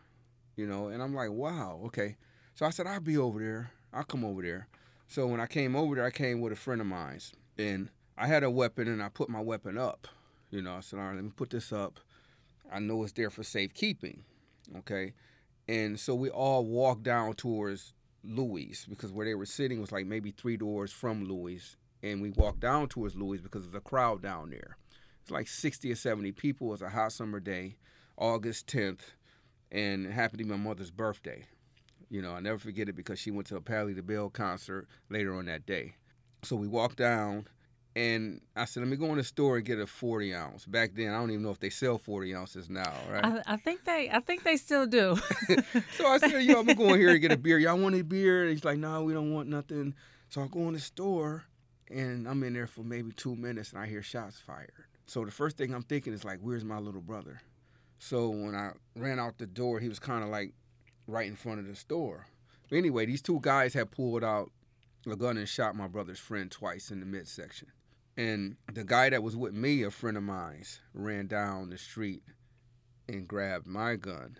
you 0.56 0.66
know. 0.66 0.88
And 0.88 1.00
I'm 1.00 1.14
like, 1.14 1.30
wow, 1.30 1.80
okay. 1.86 2.16
So 2.60 2.66
I 2.66 2.70
said 2.70 2.86
I'll 2.86 3.00
be 3.00 3.16
over 3.16 3.38
there. 3.38 3.70
I'll 3.90 4.04
come 4.04 4.22
over 4.22 4.42
there. 4.42 4.68
So 5.08 5.26
when 5.26 5.40
I 5.40 5.46
came 5.46 5.74
over 5.74 5.94
there, 5.94 6.04
I 6.04 6.10
came 6.10 6.42
with 6.42 6.52
a 6.52 6.56
friend 6.56 6.82
of 6.82 6.86
mine's, 6.86 7.32
and 7.56 7.88
I 8.18 8.26
had 8.26 8.42
a 8.42 8.50
weapon, 8.50 8.86
and 8.86 9.02
I 9.02 9.08
put 9.08 9.30
my 9.30 9.40
weapon 9.40 9.78
up. 9.78 10.06
You 10.50 10.60
know, 10.60 10.74
I 10.74 10.80
said, 10.80 10.98
all 10.98 11.06
right, 11.06 11.14
let 11.14 11.24
me 11.24 11.30
put 11.34 11.48
this 11.48 11.72
up. 11.72 12.00
I 12.70 12.78
know 12.78 13.02
it's 13.02 13.12
there 13.12 13.30
for 13.30 13.42
safekeeping, 13.44 14.24
okay. 14.76 15.14
And 15.68 15.98
so 15.98 16.14
we 16.14 16.28
all 16.28 16.66
walked 16.66 17.02
down 17.02 17.32
towards 17.32 17.94
Louis 18.22 18.84
because 18.90 19.10
where 19.10 19.24
they 19.24 19.34
were 19.34 19.46
sitting 19.46 19.80
was 19.80 19.90
like 19.90 20.04
maybe 20.04 20.30
three 20.30 20.58
doors 20.58 20.92
from 20.92 21.24
Louis, 21.24 21.78
and 22.02 22.20
we 22.20 22.28
walked 22.28 22.60
down 22.60 22.88
towards 22.90 23.16
Louis 23.16 23.40
because 23.40 23.62
there's 23.62 23.74
a 23.74 23.80
crowd 23.80 24.20
down 24.20 24.50
there. 24.50 24.76
It's 25.22 25.30
like 25.30 25.48
60 25.48 25.90
or 25.90 25.96
70 25.96 26.32
people. 26.32 26.66
It 26.66 26.72
was 26.72 26.82
a 26.82 26.90
hot 26.90 27.12
summer 27.12 27.40
day, 27.40 27.78
August 28.18 28.66
10th, 28.66 29.14
and 29.72 30.04
it 30.04 30.12
happened 30.12 30.40
to 30.40 30.44
be 30.44 30.50
my 30.50 30.56
mother's 30.58 30.90
birthday. 30.90 31.46
You 32.10 32.22
know, 32.22 32.32
I 32.32 32.40
never 32.40 32.58
forget 32.58 32.88
it 32.88 32.96
because 32.96 33.18
she 33.18 33.30
went 33.30 33.46
to 33.48 33.56
a 33.56 33.60
Patti 33.60 33.94
LaBelle 33.94 34.30
concert 34.30 34.88
later 35.08 35.34
on 35.34 35.46
that 35.46 35.64
day. 35.64 35.94
So 36.42 36.56
we 36.56 36.66
walked 36.66 36.96
down, 36.96 37.46
and 37.94 38.40
I 38.56 38.64
said, 38.64 38.80
let 38.80 38.88
me 38.88 38.96
go 38.96 39.06
in 39.06 39.16
the 39.16 39.24
store 39.24 39.56
and 39.56 39.64
get 39.64 39.78
a 39.78 39.86
40 39.86 40.34
ounce. 40.34 40.66
Back 40.66 40.90
then, 40.94 41.14
I 41.14 41.18
don't 41.18 41.30
even 41.30 41.42
know 41.42 41.50
if 41.50 41.60
they 41.60 41.70
sell 41.70 41.98
40 41.98 42.34
ounces 42.34 42.68
now, 42.68 42.92
right? 43.10 43.24
I, 43.24 43.42
I 43.46 43.56
think 43.56 43.84
they 43.84 44.10
I 44.10 44.20
think 44.20 44.42
they 44.42 44.56
still 44.56 44.86
do. 44.86 45.16
so 45.96 46.06
I 46.06 46.18
said, 46.18 46.42
yo, 46.42 46.60
I'm 46.60 46.66
gonna 46.66 46.74
go 46.74 46.94
in 46.94 47.00
here 47.00 47.10
and 47.10 47.20
get 47.20 47.32
a 47.32 47.36
beer. 47.36 47.58
Y'all 47.58 47.78
want 47.78 47.94
a 47.94 48.02
beer? 48.02 48.42
And 48.42 48.50
he's 48.50 48.64
like, 48.64 48.78
no, 48.78 49.04
we 49.04 49.12
don't 49.12 49.32
want 49.32 49.48
nothing. 49.48 49.94
So 50.30 50.42
I 50.42 50.48
go 50.48 50.60
in 50.68 50.74
the 50.74 50.80
store 50.80 51.44
and 51.90 52.28
I'm 52.28 52.42
in 52.42 52.54
there 52.54 52.66
for 52.66 52.82
maybe 52.82 53.12
two 53.12 53.36
minutes 53.36 53.72
and 53.72 53.80
I 53.80 53.86
hear 53.86 54.02
shots 54.02 54.40
fired. 54.40 54.72
So 55.06 55.24
the 55.24 55.32
first 55.32 55.56
thing 55.56 55.74
I'm 55.74 55.82
thinking 55.82 56.12
is 56.12 56.24
like, 56.24 56.38
where's 56.40 56.64
my 56.64 56.78
little 56.78 57.00
brother? 57.00 57.40
So 57.98 58.28
when 58.30 58.54
I 58.54 58.70
ran 58.96 59.18
out 59.18 59.38
the 59.38 59.46
door, 59.46 59.80
he 59.80 59.88
was 59.88 59.98
kind 59.98 60.22
of 60.22 60.30
like 60.30 60.54
right 61.10 61.26
in 61.26 61.36
front 61.36 61.60
of 61.60 61.66
the 61.66 61.76
store. 61.76 62.26
Anyway, 62.72 63.06
these 63.06 63.22
two 63.22 63.40
guys 63.42 63.74
had 63.74 63.90
pulled 63.90 64.22
out 64.22 64.50
a 65.10 65.16
gun 65.16 65.36
and 65.36 65.48
shot 65.48 65.74
my 65.74 65.88
brother's 65.88 66.18
friend 66.18 66.50
twice 66.50 66.90
in 66.90 67.00
the 67.00 67.06
midsection. 67.06 67.68
And 68.16 68.56
the 68.72 68.84
guy 68.84 69.10
that 69.10 69.22
was 69.22 69.36
with 69.36 69.54
me, 69.54 69.82
a 69.82 69.90
friend 69.90 70.16
of 70.16 70.22
mine's, 70.22 70.80
ran 70.92 71.26
down 71.26 71.70
the 71.70 71.78
street 71.78 72.22
and 73.08 73.26
grabbed 73.26 73.66
my 73.66 73.96
gun 73.96 74.36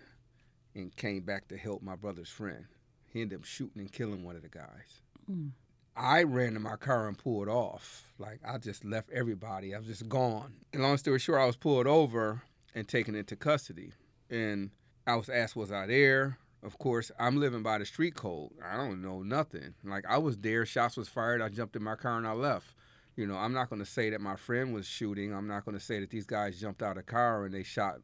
and 0.75 0.95
came 0.95 1.23
back 1.23 1.47
to 1.49 1.57
help 1.57 1.81
my 1.81 1.95
brother's 1.95 2.29
friend. 2.29 2.65
He 3.11 3.21
ended 3.21 3.39
up 3.39 3.45
shooting 3.45 3.81
and 3.81 3.91
killing 3.91 4.23
one 4.23 4.35
of 4.35 4.43
the 4.43 4.49
guys. 4.49 5.01
Mm. 5.29 5.51
I 5.95 6.23
ran 6.23 6.53
to 6.53 6.59
my 6.59 6.77
car 6.77 7.07
and 7.07 7.17
pulled 7.17 7.49
off. 7.49 8.05
Like 8.17 8.39
I 8.47 8.57
just 8.57 8.85
left 8.85 9.09
everybody. 9.11 9.75
I 9.75 9.79
was 9.79 9.87
just 9.87 10.07
gone. 10.07 10.53
And 10.71 10.81
long 10.81 10.97
story 10.97 11.19
short, 11.19 11.41
I 11.41 11.45
was 11.45 11.57
pulled 11.57 11.87
over 11.87 12.43
and 12.73 12.87
taken 12.87 13.15
into 13.15 13.35
custody. 13.35 13.91
And 14.29 14.71
I 15.05 15.15
was 15.15 15.27
asked, 15.27 15.55
was 15.55 15.71
I 15.71 15.87
there? 15.87 16.37
Of 16.63 16.77
course, 16.77 17.11
I'm 17.19 17.37
living 17.37 17.63
by 17.63 17.79
the 17.79 17.85
street 17.85 18.15
code. 18.15 18.51
I 18.63 18.77
don't 18.77 19.01
know 19.01 19.23
nothing. 19.23 19.73
Like 19.83 20.05
I 20.07 20.19
was 20.19 20.37
there, 20.37 20.65
shots 20.65 20.95
was 20.95 21.07
fired, 21.07 21.41
I 21.41 21.49
jumped 21.49 21.75
in 21.75 21.83
my 21.83 21.95
car 21.95 22.17
and 22.17 22.27
I 22.27 22.33
left. 22.33 22.75
You 23.15 23.27
know, 23.27 23.35
I'm 23.35 23.53
not 23.53 23.69
going 23.69 23.81
to 23.81 23.85
say 23.85 24.09
that 24.11 24.21
my 24.21 24.35
friend 24.35 24.73
was 24.73 24.85
shooting. 24.85 25.33
I'm 25.33 25.47
not 25.47 25.65
going 25.65 25.77
to 25.77 25.83
say 25.83 25.99
that 25.99 26.11
these 26.11 26.25
guys 26.25 26.59
jumped 26.59 26.81
out 26.81 26.97
of 26.97 27.05
car 27.05 27.45
and 27.45 27.53
they 27.53 27.63
shot 27.63 27.95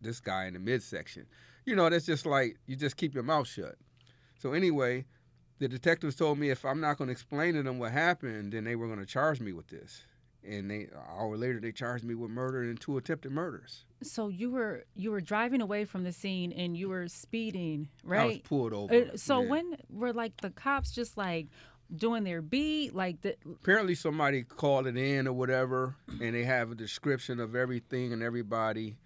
this 0.00 0.18
guy 0.20 0.46
in 0.46 0.54
the 0.54 0.58
midsection. 0.58 1.26
You 1.64 1.76
know, 1.76 1.88
that's 1.88 2.06
just 2.06 2.26
like 2.26 2.58
you 2.66 2.76
just 2.76 2.96
keep 2.96 3.14
your 3.14 3.22
mouth 3.22 3.46
shut. 3.46 3.76
So 4.38 4.52
anyway, 4.52 5.04
the 5.58 5.68
detectives 5.68 6.16
told 6.16 6.38
me 6.38 6.50
if 6.50 6.64
I'm 6.64 6.80
not 6.80 6.98
going 6.98 7.08
to 7.08 7.12
explain 7.12 7.54
to 7.54 7.62
them 7.62 7.78
what 7.78 7.92
happened, 7.92 8.52
then 8.52 8.64
they 8.64 8.76
were 8.76 8.86
going 8.86 8.98
to 8.98 9.06
charge 9.06 9.40
me 9.40 9.52
with 9.52 9.68
this. 9.68 10.02
And 10.48 10.70
they 10.70 10.82
an 10.84 10.90
hour 11.18 11.36
later 11.36 11.60
they 11.60 11.72
charged 11.72 12.04
me 12.04 12.14
with 12.14 12.30
murder 12.30 12.62
and 12.62 12.80
two 12.80 12.96
attempted 12.96 13.32
murders. 13.32 13.84
so 14.02 14.28
you 14.28 14.50
were 14.50 14.84
you 14.94 15.10
were 15.10 15.20
driving 15.20 15.60
away 15.60 15.84
from 15.84 16.04
the 16.04 16.12
scene 16.12 16.52
and 16.52 16.76
you 16.76 16.88
were 16.88 17.08
speeding, 17.08 17.88
right? 18.04 18.20
I 18.20 18.26
was 18.26 18.38
pulled 18.38 18.72
over. 18.72 18.94
Uh, 18.94 19.16
so 19.16 19.40
yeah. 19.40 19.48
when 19.48 19.76
were 19.90 20.12
like 20.12 20.40
the 20.40 20.50
cops 20.50 20.92
just 20.92 21.16
like 21.16 21.48
doing 21.94 22.24
their 22.24 22.42
beat, 22.42 22.94
like 22.94 23.20
the 23.22 23.36
apparently 23.46 23.94
somebody 23.94 24.42
called 24.42 24.86
it 24.86 24.96
in 24.96 25.26
or 25.26 25.32
whatever, 25.32 25.96
and 26.20 26.34
they 26.34 26.44
have 26.44 26.70
a 26.70 26.74
description 26.74 27.40
of 27.40 27.54
everything 27.54 28.12
and 28.12 28.22
everybody. 28.22 28.96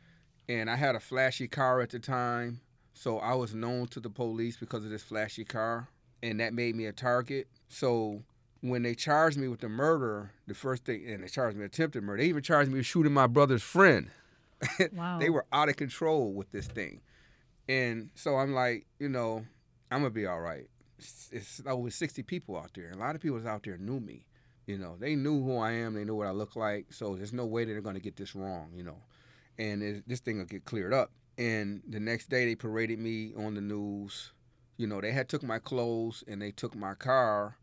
And 0.49 0.69
I 0.69 0.77
had 0.77 0.97
a 0.97 1.01
flashy 1.01 1.47
car 1.47 1.81
at 1.81 1.91
the 1.91 2.01
time, 2.01 2.61
so 2.93 3.19
I 3.19 3.35
was 3.35 3.55
known 3.55 3.87
to 3.89 4.01
the 4.01 4.11
police 4.11 4.57
because 4.57 4.85
of 4.85 4.91
this 4.91 5.03
flashy 5.03 5.45
car, 5.45 5.89
and 6.23 6.41
that 6.41 6.53
made 6.53 6.75
me 6.75 6.87
a 6.87 6.93
target. 6.93 7.47
So 7.69 8.23
when 8.61 8.83
they 8.83 8.95
charged 8.95 9.39
me 9.39 9.49
with 9.49 9.61
the 9.61 9.69
murder, 9.69 10.33
the 10.47 10.55
first 10.55 10.85
thing, 10.85 11.05
and 11.09 11.23
they 11.23 11.29
charged 11.29 11.57
me 11.57 11.65
attempted 11.65 12.03
murder, 12.03 12.23
they 12.23 12.29
even 12.29 12.43
charged 12.43 12.71
me 12.71 12.79
with 12.79 12.87
shooting 12.87 13.13
my 13.13 13.27
brother's 13.27 13.63
friend. 13.63 14.11
wow. 14.93 15.19
they 15.19 15.31
were 15.31 15.47
out 15.53 15.69
of 15.69 15.77
control 15.77 16.33
with 16.33 16.51
this 16.53 16.67
thing. 16.67 17.01
And 17.69 18.11
so 18.15 18.37
I'm 18.37 18.53
like, 18.53 18.87
you 18.99 19.09
know, 19.09 19.47
I'm 19.91 20.01
gonna 20.01 20.11
be 20.11 20.27
all 20.27 20.41
right. 20.41 20.69
It's, 20.99 21.31
it's 21.33 21.63
over 21.67 21.91
60 21.91 22.23
people 22.25 22.59
out 22.59 22.73
there. 22.75 22.91
A 22.91 22.97
lot 22.97 23.15
of 23.15 23.23
people 23.23 23.47
out 23.49 23.63
there 23.63 23.79
knew 23.79 24.01
me. 24.01 24.27
You 24.67 24.77
know, 24.77 24.97
they 24.99 25.17
knew 25.17 25.43
who 25.43 25.57
I 25.57 25.73
am. 25.73 25.95
They 25.95 26.05
know 26.05 26.15
what 26.15 26.27
I 26.27 26.33
look 26.33 26.57
like. 26.57 26.93
So 26.93 27.17
there's 27.17 27.33
no 27.33 27.47
way 27.47 27.65
that 27.65 27.73
they're 27.73 27.81
gonna 27.81 28.01
get 28.01 28.17
this 28.17 28.35
wrong. 28.35 28.71
You 28.75 28.85
know, 28.85 28.99
and 29.59 29.83
it, 29.83 30.05
this 30.07 30.21
thing 30.21 30.39
will 30.39 30.45
get 30.45 30.65
cleared 30.65 30.93
up. 30.93 31.11
And 31.39 31.83
the 31.89 32.01
next 32.01 32.29
day 32.29 32.45
they 32.45 32.55
paraded 32.55 32.99
me 32.99 33.33
on 33.37 33.55
the 33.55 33.61
news. 33.63 34.33
You 34.77 34.87
know, 34.87 35.01
they 35.01 35.13
had 35.13 35.29
took 35.29 35.43
my 35.43 35.59
clothes 35.59 36.23
and 36.29 36.43
they 36.43 36.51
took 36.51 36.75
my 36.75 36.95
car 36.95 37.57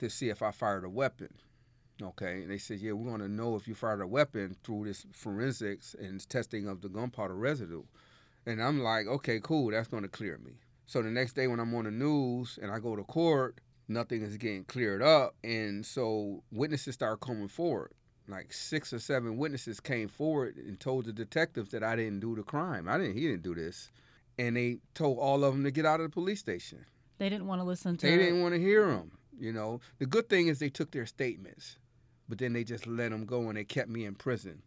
to 0.00 0.10
see 0.10 0.28
if 0.28 0.42
I 0.42 0.50
fired 0.50 0.84
a 0.84 0.88
weapon. 0.90 1.28
Okay, 2.02 2.42
and 2.42 2.50
they 2.50 2.58
said, 2.58 2.78
yeah, 2.78 2.92
we're 2.92 3.08
going 3.08 3.20
to 3.20 3.28
know 3.28 3.56
if 3.56 3.68
you 3.68 3.74
fired 3.74 4.00
a 4.00 4.06
weapon 4.06 4.56
through 4.64 4.86
this 4.86 5.06
forensics 5.12 5.94
and 5.98 6.26
testing 6.28 6.66
of 6.66 6.80
the 6.80 6.88
gunpowder 6.88 7.34
residue. 7.34 7.82
And 8.46 8.62
I'm 8.62 8.82
like, 8.82 9.06
okay, 9.06 9.38
cool, 9.42 9.70
that's 9.70 9.88
going 9.88 10.02
to 10.04 10.08
clear 10.08 10.38
me. 10.42 10.52
So 10.86 11.02
the 11.02 11.10
next 11.10 11.34
day 11.34 11.46
when 11.46 11.60
I'm 11.60 11.74
on 11.74 11.84
the 11.84 11.90
news 11.90 12.58
and 12.60 12.72
I 12.72 12.78
go 12.78 12.96
to 12.96 13.04
court, 13.04 13.60
nothing 13.86 14.22
is 14.22 14.38
getting 14.38 14.64
cleared 14.64 15.02
up. 15.02 15.34
And 15.44 15.84
so 15.84 16.42
witnesses 16.50 16.94
start 16.94 17.20
coming 17.20 17.48
forward. 17.48 17.92
Like 18.26 18.52
six 18.52 18.92
or 18.92 18.98
seven 18.98 19.36
witnesses 19.36 19.78
came 19.78 20.08
forward 20.08 20.56
and 20.56 20.80
told 20.80 21.04
the 21.04 21.12
detectives 21.12 21.70
that 21.72 21.82
I 21.82 21.96
didn't 21.96 22.20
do 22.20 22.34
the 22.34 22.42
crime. 22.42 22.88
I 22.88 22.96
didn't, 22.96 23.14
he 23.14 23.26
didn't 23.26 23.42
do 23.42 23.54
this. 23.54 23.90
And 24.38 24.56
they 24.56 24.78
told 24.94 25.18
all 25.18 25.44
of 25.44 25.52
them 25.52 25.64
to 25.64 25.70
get 25.70 25.84
out 25.84 26.00
of 26.00 26.06
the 26.06 26.14
police 26.14 26.40
station. 26.40 26.86
they 27.18 27.28
didn't 27.28 27.46
want 27.46 27.60
to 27.60 27.64
listen 27.64 27.98
to 27.98 28.06
They 28.06 28.16
didn't 28.16 28.40
want 28.40 28.54
to 28.54 28.60
hear 28.60 28.86
them. 28.86 29.12
You 29.40 29.52
know, 29.52 29.80
the 29.98 30.06
good 30.06 30.28
thing 30.28 30.48
is 30.48 30.58
they 30.58 30.68
took 30.68 30.90
their 30.90 31.06
statements, 31.06 31.78
but 32.28 32.38
then 32.38 32.52
they 32.52 32.62
just 32.62 32.86
let 32.86 33.10
them 33.10 33.24
go 33.24 33.48
and 33.48 33.56
they 33.56 33.64
kept 33.64 33.88
me 33.88 34.04
in 34.04 34.14
prison. 34.14 34.62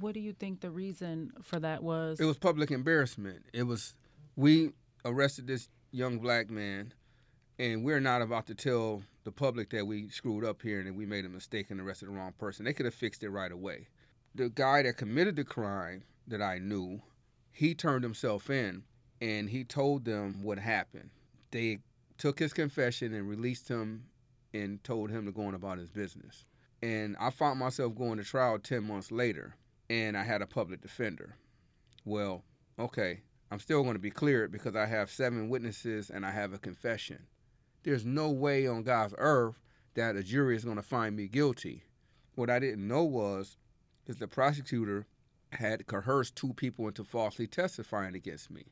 What 0.00 0.14
do 0.14 0.20
you 0.20 0.32
think 0.32 0.60
the 0.60 0.70
reason 0.70 1.32
for 1.42 1.58
that 1.58 1.82
was? 1.82 2.20
It 2.20 2.24
was 2.24 2.38
public 2.38 2.70
embarrassment. 2.70 3.44
It 3.52 3.64
was 3.64 3.94
we 4.36 4.70
arrested 5.04 5.46
this 5.46 5.68
young 5.90 6.18
black 6.18 6.50
man, 6.50 6.94
and 7.58 7.84
we're 7.84 8.00
not 8.00 8.22
about 8.22 8.46
to 8.46 8.54
tell 8.54 9.02
the 9.24 9.32
public 9.32 9.70
that 9.70 9.86
we 9.86 10.08
screwed 10.08 10.44
up 10.44 10.62
here 10.62 10.78
and 10.78 10.88
that 10.88 10.94
we 10.94 11.06
made 11.06 11.24
a 11.24 11.28
mistake 11.28 11.70
and 11.70 11.80
arrested 11.80 12.08
the 12.08 12.12
wrong 12.12 12.32
person. 12.38 12.64
They 12.64 12.72
could 12.72 12.86
have 12.86 12.94
fixed 12.94 13.22
it 13.22 13.30
right 13.30 13.52
away. 13.52 13.88
The 14.34 14.48
guy 14.48 14.82
that 14.82 14.96
committed 14.96 15.36
the 15.36 15.44
crime 15.44 16.04
that 16.26 16.42
I 16.42 16.58
knew, 16.58 17.02
he 17.50 17.74
turned 17.74 18.04
himself 18.04 18.50
in 18.50 18.84
and 19.20 19.50
he 19.50 19.64
told 19.64 20.04
them 20.04 20.42
what 20.42 20.58
happened. 20.58 21.10
They 21.50 21.78
took 22.18 22.38
his 22.38 22.52
confession 22.52 23.12
and 23.12 23.28
released 23.28 23.68
him 23.68 24.04
and 24.54 24.82
told 24.84 25.10
him 25.10 25.26
to 25.26 25.32
go 25.32 25.46
on 25.46 25.54
about 25.54 25.78
his 25.78 25.90
business. 25.90 26.44
And 26.82 27.16
I 27.20 27.30
found 27.30 27.58
myself 27.58 27.94
going 27.94 28.18
to 28.18 28.24
trial 28.24 28.58
10 28.58 28.84
months 28.84 29.12
later 29.12 29.56
and 29.88 30.16
I 30.16 30.24
had 30.24 30.42
a 30.42 30.46
public 30.46 30.80
defender. 30.80 31.36
Well, 32.04 32.44
okay, 32.78 33.20
I'm 33.50 33.60
still 33.60 33.82
going 33.82 33.94
to 33.94 34.00
be 34.00 34.10
cleared 34.10 34.50
because 34.50 34.74
I 34.74 34.86
have 34.86 35.10
seven 35.10 35.48
witnesses 35.48 36.10
and 36.10 36.24
I 36.24 36.30
have 36.30 36.52
a 36.52 36.58
confession. 36.58 37.26
There's 37.82 38.04
no 38.04 38.30
way 38.30 38.66
on 38.66 38.82
God's 38.82 39.14
earth 39.18 39.60
that 39.94 40.16
a 40.16 40.22
jury 40.22 40.56
is 40.56 40.64
going 40.64 40.76
to 40.76 40.82
find 40.82 41.14
me 41.14 41.28
guilty. 41.28 41.84
What 42.34 42.48
I 42.48 42.58
didn't 42.58 42.88
know 42.88 43.04
was 43.04 43.58
is 44.06 44.16
the 44.16 44.26
prosecutor 44.26 45.06
had 45.52 45.86
coerced 45.86 46.34
two 46.34 46.54
people 46.54 46.88
into 46.88 47.04
falsely 47.04 47.46
testifying 47.46 48.14
against 48.14 48.50
me. 48.50 48.64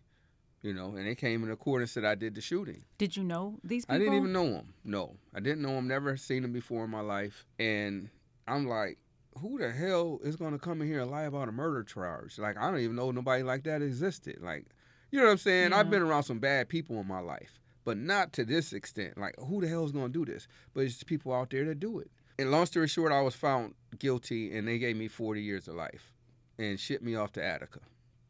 You 0.62 0.74
know, 0.74 0.94
and 0.94 1.06
they 1.06 1.14
came 1.14 1.42
in 1.42 1.56
court 1.56 1.80
and 1.80 1.88
said 1.88 2.04
I 2.04 2.14
did 2.14 2.34
the 2.34 2.42
shooting. 2.42 2.84
Did 2.98 3.16
you 3.16 3.24
know 3.24 3.58
these 3.64 3.86
people? 3.86 3.96
I 3.96 3.98
didn't 3.98 4.14
even 4.14 4.32
know 4.32 4.44
them. 4.44 4.74
No, 4.84 5.16
I 5.34 5.40
didn't 5.40 5.62
know 5.62 5.74
them. 5.74 5.88
Never 5.88 6.18
seen 6.18 6.42
them 6.42 6.52
before 6.52 6.84
in 6.84 6.90
my 6.90 7.00
life. 7.00 7.46
And 7.58 8.10
I'm 8.46 8.68
like, 8.68 8.98
who 9.38 9.58
the 9.58 9.70
hell 9.70 10.20
is 10.22 10.36
going 10.36 10.52
to 10.52 10.58
come 10.58 10.82
in 10.82 10.88
here 10.88 11.00
and 11.00 11.10
lie 11.10 11.22
about 11.22 11.48
a 11.48 11.52
murder 11.52 11.82
charge? 11.82 12.38
Like, 12.38 12.58
I 12.58 12.70
don't 12.70 12.80
even 12.80 12.96
know 12.96 13.10
nobody 13.10 13.42
like 13.42 13.64
that 13.64 13.80
existed. 13.80 14.42
Like, 14.42 14.66
you 15.10 15.18
know 15.18 15.26
what 15.26 15.32
I'm 15.32 15.38
saying? 15.38 15.70
Yeah. 15.70 15.78
I've 15.78 15.88
been 15.88 16.02
around 16.02 16.24
some 16.24 16.40
bad 16.40 16.68
people 16.68 17.00
in 17.00 17.06
my 17.06 17.20
life, 17.20 17.58
but 17.84 17.96
not 17.96 18.34
to 18.34 18.44
this 18.44 18.74
extent. 18.74 19.16
Like, 19.16 19.36
who 19.38 19.62
the 19.62 19.68
hell 19.68 19.86
is 19.86 19.92
going 19.92 20.12
to 20.12 20.24
do 20.24 20.30
this? 20.30 20.46
But 20.74 20.84
it's 20.84 21.02
people 21.02 21.32
out 21.32 21.48
there 21.50 21.64
that 21.64 21.80
do 21.80 22.00
it. 22.00 22.10
And 22.38 22.50
long 22.50 22.66
story 22.66 22.88
short, 22.88 23.12
I 23.12 23.22
was 23.22 23.34
found 23.34 23.74
guilty, 23.98 24.56
and 24.56 24.68
they 24.68 24.78
gave 24.78 24.96
me 24.96 25.08
40 25.08 25.42
years 25.42 25.68
of 25.68 25.74
life 25.74 26.12
and 26.58 26.78
shipped 26.78 27.02
me 27.02 27.14
off 27.14 27.32
to 27.32 27.44
Attica. 27.44 27.80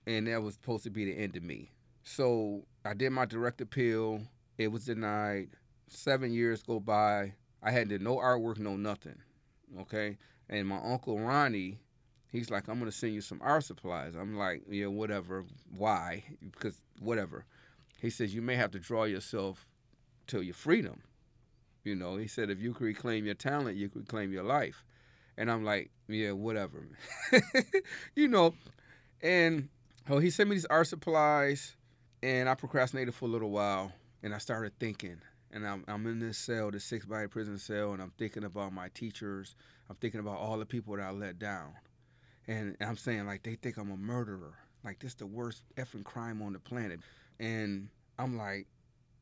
And 0.07 0.29
that 0.29 0.43
was 0.43 0.55
supposed 0.55 0.85
to 0.85 0.91
be 0.91 1.05
the 1.05 1.19
end 1.19 1.37
of 1.37 1.43
me. 1.43 1.73
So 2.03 2.65
I 2.85 2.95
did 2.95 3.11
my 3.11 3.25
direct 3.25 3.61
appeal. 3.61 4.23
It 4.59 4.69
was 4.69 4.87
denied. 4.87 5.51
Seven 5.87 6.33
years 6.33 6.63
go 6.63 6.81
by. 6.81 7.35
I 7.63 7.71
had 7.71 7.89
did 7.89 8.03
no 8.03 8.17
artwork, 8.17 8.59
no 8.59 8.77
nothing. 8.77 9.17
Okay. 9.81 10.19
And 10.49 10.67
my 10.67 10.79
uncle 10.83 11.19
Ronnie, 11.19 11.79
he's 12.33 12.51
like, 12.51 12.69
I'm 12.69 12.79
gonna 12.79 12.93
send 12.93 13.15
you 13.15 13.21
some 13.21 13.41
art 13.43 13.65
supplies. 13.65 14.15
I'm 14.15 14.37
like, 14.37 14.63
yeah, 14.69 14.87
whatever. 14.87 15.45
Why? 15.77 16.25
Because 16.53 16.81
whatever. 17.01 17.45
He 18.01 18.11
says 18.11 18.35
you 18.35 18.43
may 18.43 18.57
have 18.57 18.71
to 18.73 18.79
draw 18.79 19.05
yourself 19.05 19.67
to 20.29 20.41
your 20.41 20.55
freedom. 20.55 21.03
You 21.85 21.95
know, 21.95 22.17
he 22.17 22.27
said 22.27 22.51
if 22.51 22.61
you 22.61 22.73
could 22.73 22.87
reclaim 22.87 23.25
your 23.25 23.35
talent, 23.35 23.77
you 23.77 23.89
could 23.89 24.03
reclaim 24.03 24.33
your 24.33 24.45
life. 24.45 24.85
And 25.37 25.51
I'm 25.51 25.65
like, 25.65 25.91
yeah, 26.09 26.33
whatever. 26.33 26.87
you 28.15 28.29
know, 28.29 28.55
and 29.23 29.69
oh, 30.09 30.19
he 30.19 30.31
sent 30.31 30.51
me 30.51 30.57
these 30.57 30.67
art 30.67 30.87
supplies, 30.89 31.77
and 32.23 32.49
I 32.49 32.55
procrastinated 32.55 33.15
for 33.15 33.27
a 33.27 33.29
little 33.29 33.51
while, 33.51 33.93
and 34.23 34.35
I 34.35 34.39
started 34.39 34.73
thinking. 34.79 35.21
And 35.53 35.67
I'm, 35.67 35.85
I'm 35.89 36.07
in 36.07 36.21
this 36.21 36.39
cell, 36.39 36.71
this 36.71 36.85
six 36.85 37.05
body 37.05 37.27
prison 37.27 37.59
cell, 37.59 37.93
and 37.93 38.01
I'm 38.01 38.13
thinking 38.17 38.45
about 38.45 38.73
my 38.73 38.89
teachers. 38.95 39.57
I'm 39.89 39.97
thinking 39.97 40.21
about 40.21 40.39
all 40.39 40.59
the 40.59 40.67
people 40.67 40.97
that 40.97 41.03
I 41.03 41.11
let 41.11 41.39
down. 41.39 41.73
And 42.47 42.77
I'm 42.81 42.97
saying, 42.97 43.27
like, 43.27 43.43
they 43.43 43.57
think 43.57 43.77
I'm 43.77 43.91
a 43.91 43.97
murderer. 43.97 44.55
Like, 44.85 45.01
this 45.01 45.15
the 45.15 45.27
worst 45.27 45.65
effing 45.77 46.05
crime 46.05 46.41
on 46.41 46.53
the 46.53 46.61
planet. 46.61 47.01
And 47.41 47.89
I'm 48.19 48.37
like, 48.37 48.67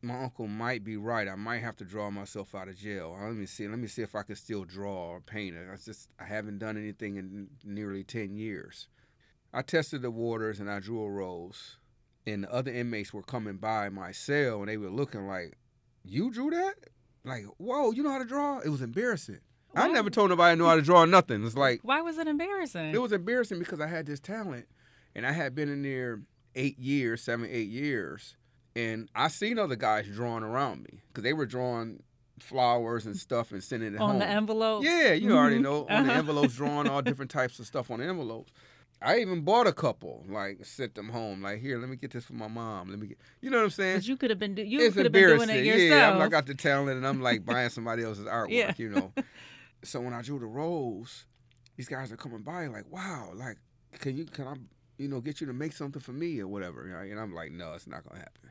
my 0.03 0.23
uncle 0.23 0.47
might 0.47 0.85
be 0.85 0.97
right. 0.97 1.29
I 1.29 1.35
might 1.35 1.59
have 1.59 1.77
to 1.77 1.85
draw 1.85 2.11
myself 2.11 2.55
out 2.55 2.69
of 2.69 2.77
jail. 2.77 3.17
Let 3.21 3.35
me 3.35 3.47
see. 3.47 3.67
Let 3.67 3.79
me 3.79 3.89
see 3.89 4.03
if 4.03 4.15
I 4.15 4.23
can 4.23 4.37
still 4.37 4.65
draw 4.65 5.09
or 5.11 5.21
paint. 5.21 5.57
I 5.57 5.77
just 5.77 6.09
I 6.21 6.25
haven't 6.25 6.59
done 6.59 6.77
anything 6.77 7.17
in 7.17 7.49
nearly 7.65 8.05
ten 8.05 8.37
years. 8.37 8.89
I 9.53 9.63
tested 9.63 10.03
the 10.03 10.11
waters 10.11 10.61
and 10.61 10.71
I 10.71 10.79
drew 10.79 11.03
a 11.03 11.11
rose. 11.11 11.78
And 12.29 12.45
the 12.45 12.53
other 12.53 12.71
inmates 12.73 13.13
were 13.13 13.23
coming 13.23 13.57
by 13.57 13.89
my 13.89 14.13
cell 14.13 14.61
and 14.61 14.69
they 14.69 14.77
were 14.77 14.91
looking 14.91 15.27
like, 15.27 15.57
"You 16.05 16.31
drew 16.31 16.51
that? 16.51 16.75
Like, 17.25 17.45
whoa, 17.57 17.91
you 17.93 18.03
know 18.03 18.11
how 18.11 18.19
to 18.19 18.25
draw?" 18.25 18.59
It 18.59 18.69
was 18.69 18.83
embarrassing. 18.83 19.41
I 19.75 19.89
never 19.89 20.11
told 20.11 20.31
nobody 20.31 20.53
I 20.53 20.55
knew 20.57 20.67
how 20.67 20.77
to 20.77 20.83
draw 20.83 21.05
nothing. 21.05 21.45
It's 21.45 21.57
like 21.57 21.81
Why 21.83 22.01
was 22.01 22.19
it 22.19 22.27
embarrassing? 22.27 22.95
it 22.95 23.01
was 23.01 23.13
embarrassing 23.13 23.59
because 23.59 23.81
I 23.81 23.87
had 23.87 24.07
this 24.07 24.19
talent, 24.21 24.67
and 25.15 25.27
I 25.27 25.33
had 25.33 25.55
been 25.55 25.69
in 25.69 25.83
there 25.83 26.23
eight 26.55 26.79
years, 26.79 27.23
seven, 27.23 27.47
eight 27.51 27.69
years, 27.69 28.37
and 28.75 29.09
I 29.15 29.29
seen 29.29 29.59
other 29.59 29.77
guys 29.77 30.07
drawing 30.09 30.43
around 30.43 30.83
me 30.83 31.03
because 31.09 31.23
they 31.23 31.33
were 31.35 31.47
drawing 31.47 32.03
flowers 32.41 33.05
and 33.07 33.17
stuff 33.17 33.53
and 33.53 33.63
sending 33.63 33.95
it 33.95 34.01
on 34.01 34.11
home. 34.11 34.19
the 34.21 34.27
envelope. 34.27 34.85
Yeah, 34.85 35.13
you 35.13 35.37
already 35.37 35.59
Mhm. 35.59 35.63
know 35.63 35.81
on 35.89 36.05
the 36.05 36.11
Uh-huh. 36.11 36.19
envelopes, 36.19 36.55
drawing 36.57 36.89
all 36.89 37.03
different 37.03 37.31
types 37.31 37.59
of 37.59 37.67
stuff 37.67 37.91
on 37.91 37.99
the 38.01 38.07
envelopes. 38.07 38.53
I 39.01 39.21
even 39.21 39.43
bought 39.43 39.67
a 39.69 39.73
couple, 39.73 40.25
like 40.29 40.65
sent 40.65 40.95
them 40.95 41.09
home. 41.09 41.43
Like 41.43 41.61
here, 41.61 41.79
let 41.79 41.89
me 41.89 41.97
get 41.97 42.11
this 42.11 42.25
for 42.25 42.33
my 42.33 42.49
mom. 42.49 42.91
Let 42.91 42.99
me 42.99 43.09
get, 43.09 43.19
you 43.41 43.51
know 43.51 43.59
what 43.59 43.65
I'm 43.65 43.71
saying? 43.71 43.99
But 43.99 44.09
you 44.09 44.17
could 44.17 44.31
have 44.31 44.39
been 44.39 44.55
do- 44.55 44.65
you 44.65 44.91
could 44.91 45.05
have 45.05 45.13
been 45.13 45.37
doing 45.37 45.51
it 45.51 45.65
yourself. 45.65 45.91
Yeah, 45.91 46.15
I'm, 46.15 46.21
I 46.21 46.29
got 46.29 46.47
the 46.47 46.55
talent, 46.55 46.97
and 46.97 47.07
I'm 47.07 47.23
like 47.23 47.45
buying 47.47 47.71
somebody 47.71 48.03
else's 48.03 48.27
artwork. 48.27 48.51
Yeah. 48.51 48.75
You 48.77 48.89
know. 48.91 49.13
so 49.85 50.01
when 50.01 50.13
I 50.13 50.23
drew 50.23 50.41
the 50.41 50.47
rose, 50.47 51.27
these 51.77 51.89
guys 51.89 52.11
are 52.11 52.17
coming 52.17 52.41
by 52.41 52.67
like, 52.67 52.91
wow, 52.91 53.31
like, 53.35 53.57
can 54.01 54.17
you 54.17 54.25
can 54.25 54.49
I 54.49 54.55
you 54.99 55.09
know 55.09 55.21
get 55.21 55.41
you 55.41 55.47
to 55.47 55.53
make 55.53 55.73
something 55.73 56.03
for 56.03 56.13
me 56.13 56.41
or 56.41 56.49
whatever? 56.49 56.85
Know, 56.85 56.99
And 56.99 57.21
I'm 57.21 57.35
like, 57.35 57.53
no, 57.53 57.75
it's 57.75 57.87
not 57.87 58.05
gonna 58.05 58.19
happen. 58.19 58.51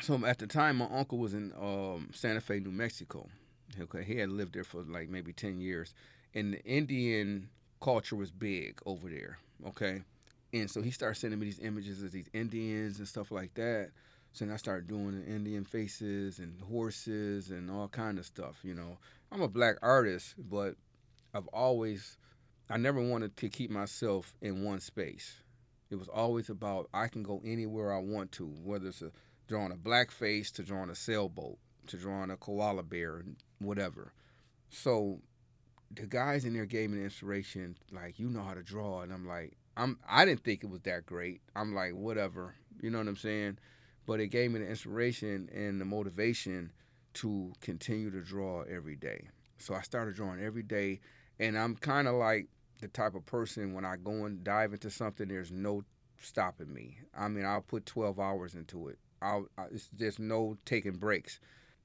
So 0.00 0.24
at 0.26 0.38
the 0.38 0.46
time, 0.46 0.76
my 0.76 0.88
uncle 0.90 1.18
was 1.18 1.34
in 1.34 1.52
um, 1.60 2.10
Santa 2.12 2.40
Fe, 2.40 2.60
New 2.60 2.70
Mexico. 2.72 3.28
Okay, 3.80 4.02
he 4.02 4.16
had 4.16 4.30
lived 4.30 4.54
there 4.54 4.64
for 4.64 4.82
like 4.82 5.08
maybe 5.08 5.32
ten 5.32 5.60
years, 5.60 5.94
and 6.34 6.54
the 6.54 6.64
Indian 6.64 7.48
culture 7.80 8.16
was 8.16 8.32
big 8.32 8.80
over 8.84 9.08
there. 9.08 9.38
Okay, 9.66 10.02
and 10.52 10.70
so 10.70 10.82
he 10.82 10.90
started 10.90 11.16
sending 11.16 11.38
me 11.38 11.46
these 11.46 11.60
images 11.60 12.02
of 12.02 12.12
these 12.12 12.28
Indians 12.32 12.98
and 12.98 13.08
stuff 13.08 13.30
like 13.30 13.54
that. 13.54 13.90
So 14.32 14.44
then 14.44 14.54
I 14.54 14.56
started 14.56 14.86
doing 14.86 15.20
the 15.20 15.26
Indian 15.26 15.64
faces 15.64 16.38
and 16.38 16.60
horses 16.62 17.50
and 17.50 17.70
all 17.70 17.88
kind 17.88 18.18
of 18.18 18.26
stuff. 18.26 18.58
You 18.62 18.74
know, 18.74 18.98
I'm 19.32 19.42
a 19.42 19.48
black 19.48 19.76
artist, 19.82 20.34
but 20.38 20.76
I've 21.34 21.48
always, 21.48 22.16
I 22.70 22.76
never 22.76 23.00
wanted 23.00 23.36
to 23.38 23.48
keep 23.48 23.70
myself 23.70 24.34
in 24.40 24.64
one 24.64 24.80
space. 24.80 25.36
It 25.90 25.96
was 25.96 26.08
always 26.08 26.50
about 26.50 26.88
I 26.92 27.08
can 27.08 27.22
go 27.22 27.40
anywhere 27.44 27.92
I 27.92 27.98
want 27.98 28.32
to, 28.32 28.46
whether 28.62 28.88
it's 28.88 29.02
a, 29.02 29.10
drawing 29.48 29.72
a 29.72 29.76
black 29.76 30.10
face 30.10 30.50
to 30.52 30.62
drawing 30.62 30.90
a 30.90 30.94
sailboat 30.94 31.58
to 31.86 31.96
drawing 31.96 32.30
a 32.30 32.36
koala 32.36 32.82
bear, 32.82 33.24
whatever. 33.58 34.12
So 34.70 35.20
the 35.94 36.06
guys 36.06 36.44
in 36.44 36.54
there 36.54 36.66
gave 36.66 36.90
me 36.90 36.98
the 36.98 37.04
inspiration, 37.04 37.76
like 37.92 38.18
you 38.18 38.28
know 38.28 38.42
how 38.42 38.54
to 38.54 38.62
draw, 38.62 39.02
and 39.02 39.12
I'm 39.12 39.26
like, 39.26 39.56
I'm 39.76 39.98
I 40.08 40.24
didn't 40.24 40.44
think 40.44 40.64
it 40.64 40.70
was 40.70 40.82
that 40.82 41.06
great. 41.06 41.40
I'm 41.56 41.74
like, 41.74 41.92
whatever, 41.92 42.54
you 42.80 42.90
know 42.90 42.98
what 42.98 43.08
I'm 43.08 43.16
saying? 43.16 43.58
But 44.06 44.20
it 44.20 44.28
gave 44.28 44.50
me 44.50 44.60
the 44.60 44.68
inspiration 44.68 45.48
and 45.54 45.80
the 45.80 45.84
motivation 45.84 46.72
to 47.14 47.52
continue 47.60 48.10
to 48.10 48.22
draw 48.22 48.62
every 48.62 48.96
day. 48.96 49.28
So 49.58 49.74
I 49.74 49.82
started 49.82 50.14
drawing 50.14 50.42
every 50.42 50.62
day, 50.62 51.00
and 51.38 51.58
I'm 51.58 51.74
kind 51.76 52.08
of 52.08 52.14
like 52.14 52.48
the 52.80 52.88
type 52.88 53.14
of 53.14 53.26
person 53.26 53.74
when 53.74 53.84
I 53.84 53.96
go 53.96 54.24
and 54.24 54.44
dive 54.44 54.72
into 54.72 54.90
something, 54.90 55.28
there's 55.28 55.50
no 55.50 55.82
stopping 56.20 56.72
me. 56.72 56.98
I 57.16 57.28
mean, 57.28 57.44
I'll 57.44 57.60
put 57.60 57.86
12 57.86 58.18
hours 58.18 58.54
into 58.54 58.88
it. 58.88 58.98
I'll, 59.20 59.46
I, 59.56 59.64
it's, 59.72 59.88
there's 59.92 60.18
no 60.18 60.56
taking 60.64 60.96
breaks, 60.96 61.40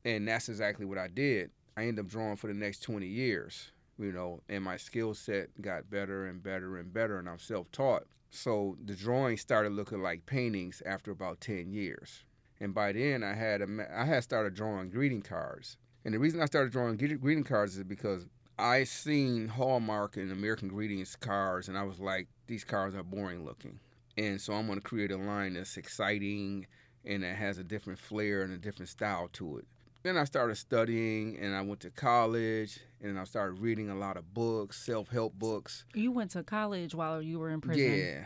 and 0.06 0.28
that's 0.28 0.50
exactly 0.50 0.86
what 0.86 0.98
I 0.98 1.08
did. 1.08 1.52
I 1.76 1.84
ended 1.84 2.06
up 2.06 2.12
drawing 2.12 2.36
for 2.36 2.48
the 2.48 2.54
next 2.54 2.82
20 2.82 3.08
years, 3.08 3.72
you 4.00 4.12
know, 4.12 4.42
and 4.50 4.64
my 4.64 4.78
skill 4.78 5.14
set 5.14 5.50
got 5.62 5.90
better 5.90 6.26
and 6.28 6.42
better 6.42 6.78
and 6.78 6.94
better, 6.94 7.20
and 7.20 7.30
I'm 7.30 7.40
self-taught. 7.40 8.04
So 8.32 8.78
the 8.84 8.96
drawing 8.96 9.38
started 9.38 9.74
looking 9.74 10.02
like 10.02 10.26
paintings 10.26 10.82
after 10.86 11.12
about 11.12 11.42
10 11.42 11.72
years, 11.72 12.24
and 12.60 12.74
by 12.74 12.92
then 12.92 13.24
I 13.24 13.34
had 13.34 13.62
a, 13.62 13.68
I 13.96 14.06
had 14.06 14.24
started 14.24 14.56
drawing 14.56 14.90
greeting 14.90 15.22
cards. 15.22 15.78
And 16.06 16.14
the 16.14 16.20
reason 16.20 16.42
I 16.42 16.46
started 16.46 16.74
drawing 16.74 16.98
greeting 16.98 17.44
cards 17.46 17.78
is 17.78 17.84
because 17.84 18.26
I 18.58 18.84
seen 18.84 19.48
Hallmark 19.48 20.18
and 20.18 20.32
American 20.32 20.68
Greetings 20.68 21.16
cards, 21.16 21.70
and 21.70 21.78
I 21.78 21.84
was 21.84 22.00
like, 22.00 22.28
these 22.48 22.64
cards 22.64 22.96
are 22.96 23.04
boring 23.04 23.46
looking. 23.46 23.80
And 24.18 24.40
so 24.40 24.54
I'm 24.54 24.68
going 24.68 24.80
to 24.80 24.84
create 24.84 25.12
a 25.12 25.18
line 25.18 25.54
that's 25.54 25.78
exciting 25.78 26.68
and 27.06 27.24
that 27.24 27.36
has 27.36 27.58
a 27.58 27.64
different 27.64 28.00
flair 28.00 28.44
and 28.44 28.54
a 28.54 28.58
different 28.58 28.90
style 28.90 29.28
to 29.34 29.58
it. 29.58 29.66
Then 30.04 30.18
I 30.18 30.26
started 30.26 30.56
studying, 30.56 31.38
and 31.40 31.56
I 31.56 31.62
went 31.62 31.80
to 31.82 31.90
college, 31.90 32.80
and 33.02 33.18
I 33.18 33.24
started 33.24 33.60
reading 33.60 33.90
a 33.90 33.96
lot 33.96 34.18
of 34.18 34.34
books, 34.34 34.86
self-help 34.86 35.34
books. 35.40 35.86
You 35.94 36.12
went 36.12 36.32
to 36.32 36.44
college 36.44 36.94
while 36.94 37.22
you 37.22 37.40
were 37.40 37.50
in 37.50 37.62
prison. 37.62 37.98
Yeah. 37.98 38.26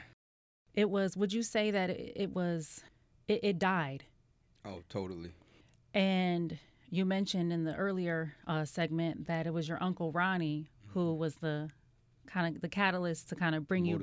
It 0.73 0.89
was. 0.89 1.15
Would 1.15 1.33
you 1.33 1.43
say 1.43 1.71
that 1.71 1.91
it, 1.91 2.33
was? 2.35 2.81
It, 3.27 3.41
it 3.43 3.59
died. 3.59 4.05
Oh, 4.65 4.81
totally. 4.89 5.33
And 5.93 6.57
you 6.89 7.05
mentioned 7.05 7.53
in 7.53 7.63
the 7.63 7.75
earlier 7.75 8.33
uh, 8.47 8.65
segment 8.65 9.27
that 9.27 9.45
it 9.45 9.53
was 9.53 9.67
your 9.67 9.81
uncle 9.81 10.11
Ronnie 10.11 10.69
who 10.93 11.13
was 11.13 11.35
the 11.35 11.69
kind 12.25 12.55
of 12.55 12.61
the 12.61 12.67
catalyst 12.67 13.29
to 13.29 13.35
kind 13.35 13.55
of 13.55 13.67
bring 13.67 13.85
you 13.85 13.97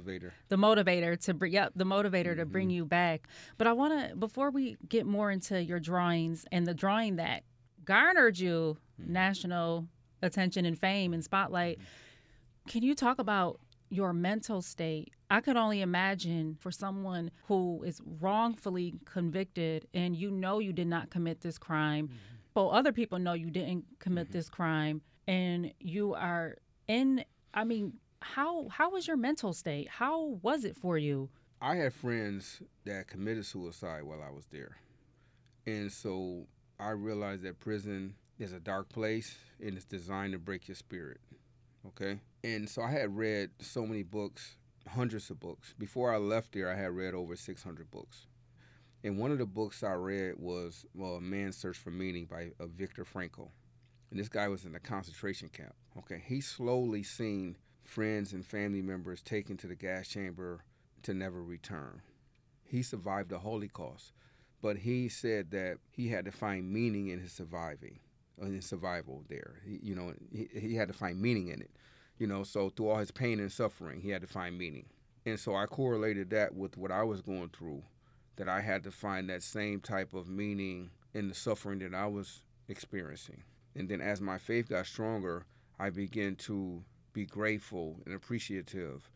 the 0.49 0.57
motivator 0.57 1.19
to 1.21 1.35
bring 1.35 1.53
yep 1.53 1.73
the 1.77 1.85
motivator 1.85 2.35
to 2.35 2.47
bring 2.47 2.71
you 2.71 2.85
back 2.85 3.29
but 3.59 3.67
i 3.67 3.73
want 3.73 3.93
to 4.11 4.17
before 4.17 4.51
we 4.51 4.77
get 4.89 5.05
more 5.05 5.31
into 5.31 5.63
your 5.63 5.79
drawings 5.79 6.47
and 6.51 6.67
the 6.67 6.73
drawing 6.73 7.17
that 7.17 7.43
garnered 7.85 8.39
you 8.39 8.77
mm-hmm. 9.01 9.13
national 9.13 9.87
attention 10.23 10.65
and 10.65 10.79
fame 10.79 11.13
and 11.13 11.23
spotlight. 11.25 11.79
Mm-hmm. 11.79 12.71
Can 12.71 12.83
you 12.83 12.95
talk 12.95 13.19
about 13.19 13.61
your 13.91 14.13
mental 14.13 14.63
state? 14.63 15.13
I 15.31 15.41
could 15.41 15.57
only 15.57 15.81
imagine 15.81 16.57
for 16.61 16.71
someone 16.71 17.31
who 17.47 17.83
is 17.85 18.01
wrongfully 18.21 18.95
convicted 19.05 19.87
and 19.95 20.15
you 20.17 20.31
know 20.31 20.59
you 20.59 20.73
did 20.73 20.87
not 20.87 21.11
commit 21.11 21.41
this 21.41 21.59
crime 21.59 22.09
mm-hmm. 22.09 22.17
but 22.55 22.69
other 22.69 22.93
people 22.93 23.19
know 23.19 23.33
you 23.33 23.51
didn't 23.51 23.85
commit 23.99 24.31
this 24.31 24.49
crime 24.49 25.03
and 25.27 25.73
you 25.81 26.15
are 26.15 26.57
in 26.87 27.25
i 27.55 27.65
mean 27.65 27.95
how 28.25 28.69
how 28.69 28.91
was 28.91 29.07
your 29.07 29.17
mental 29.17 29.53
state? 29.53 29.89
How 29.89 30.39
was 30.43 30.65
it 30.65 30.77
for 30.77 30.99
you? 30.99 31.29
I 31.61 31.77
had 31.77 31.93
friends 31.93 32.63
that 32.85 33.07
committed 33.07 33.47
suicide 33.47 34.05
while 34.05 34.23
I 34.23 34.31
was 34.31 34.47
there. 34.47 34.79
And 35.67 35.93
so 35.93 36.47
I 36.85 36.91
realized 36.91 37.43
that 37.45 37.61
prison 37.61 38.15
is 38.39 38.53
a 38.53 38.61
dark 38.61 38.91
place 38.91 39.39
and 39.59 39.75
it's 39.75 39.87
designed 39.87 40.35
to 40.35 40.39
break 40.39 40.69
your 40.69 40.75
spirit. 40.75 41.19
Okay? 41.87 42.19
And 42.43 42.69
so 42.69 42.83
I 42.83 42.91
had 42.91 43.17
read 43.17 43.51
so 43.61 43.87
many 43.87 44.03
books, 44.03 44.57
hundreds 44.87 45.31
of 45.31 45.41
books. 45.41 45.75
Before 45.79 46.13
I 46.13 46.19
left 46.19 46.53
there, 46.53 46.71
I 46.71 46.77
had 46.77 46.91
read 46.91 47.15
over 47.15 47.37
600 47.37 47.91
books. 47.91 48.27
And 49.03 49.19
one 49.19 49.31
of 49.31 49.39
the 49.39 49.47
books 49.47 49.83
I 49.83 49.93
read 49.93 50.35
was 50.39 50.85
well, 50.95 51.15
A 51.15 51.21
Man's 51.23 51.57
Search 51.57 51.79
for 51.79 51.91
Meaning 51.91 52.27
by 52.27 52.53
uh, 52.61 52.67
Viktor 52.67 53.05
Frankl. 53.05 53.49
And 54.11 54.21
this 54.21 54.29
guy 54.29 54.49
was 54.49 54.67
in 54.67 54.75
a 54.75 54.81
concentration 54.81 55.49
camp. 55.49 55.75
Okay? 55.99 56.23
He 56.27 56.43
slowly 56.43 57.03
seen 57.03 57.57
friends 57.83 58.35
and 58.35 58.45
family 58.45 58.83
members 58.83 59.23
taken 59.23 59.57
to 59.59 59.67
the 59.67 59.75
gas 59.75 60.09
chamber 60.09 60.65
to 61.03 61.15
never 61.15 61.43
return. 61.43 62.03
He 62.67 62.83
survived 62.83 63.31
the 63.31 63.39
Holocaust, 63.39 64.13
but 64.65 64.79
he 64.79 65.11
said 65.11 65.51
that 65.51 65.77
he 65.91 66.09
had 66.09 66.25
to 66.25 66.33
find 66.33 66.73
meaning 66.73 67.09
in 67.09 67.21
his 67.21 67.33
surviving, 67.33 67.99
in 68.41 68.55
his 68.55 68.65
survival 68.65 69.23
there. 69.29 69.57
He, 69.63 69.79
you 69.83 69.95
know, 69.95 70.15
he, 70.33 70.49
he 70.59 70.75
had 70.75 70.89
to 70.89 70.95
find 70.95 71.21
meaning 71.21 71.49
in 71.49 71.61
it. 71.61 71.71
You 72.17 72.27
know, 72.27 72.45
so 72.45 72.71
through 72.71 72.89
all 72.89 72.97
his 72.97 73.11
pain 73.11 73.41
and 73.41 73.53
suffering, 73.53 74.01
he 74.01 74.09
had 74.09 74.23
to 74.23 74.27
find 74.27 74.57
meaning. 74.57 74.87
And 75.27 75.39
so 75.39 75.55
I 75.55 75.67
correlated 75.67 76.31
that 76.31 76.55
with 76.55 76.79
what 76.79 76.91
I 76.91 77.03
was 77.03 77.21
going 77.21 77.51
through, 77.51 77.83
that 78.37 78.49
I 78.49 78.63
had 78.63 78.85
to 78.85 78.91
find 78.91 79.29
that 79.29 79.43
same 79.43 79.81
type 79.81 80.15
of 80.15 80.31
meaning 80.31 80.89
in 81.13 81.29
the 81.29 81.35
suffering 81.35 81.81
that 81.81 81.93
I 81.93 82.07
was 82.07 82.41
experiencing. 82.67 83.43
And 83.77 83.87
then 83.87 84.01
as 84.01 84.23
my 84.23 84.39
faith 84.39 84.71
got 84.71 84.87
stronger, 84.87 85.45
I 85.79 85.91
began 85.91 86.37
to 86.37 86.83
be 87.13 87.27
grateful 87.27 87.97
and 88.07 88.15
appreciative 88.15 89.11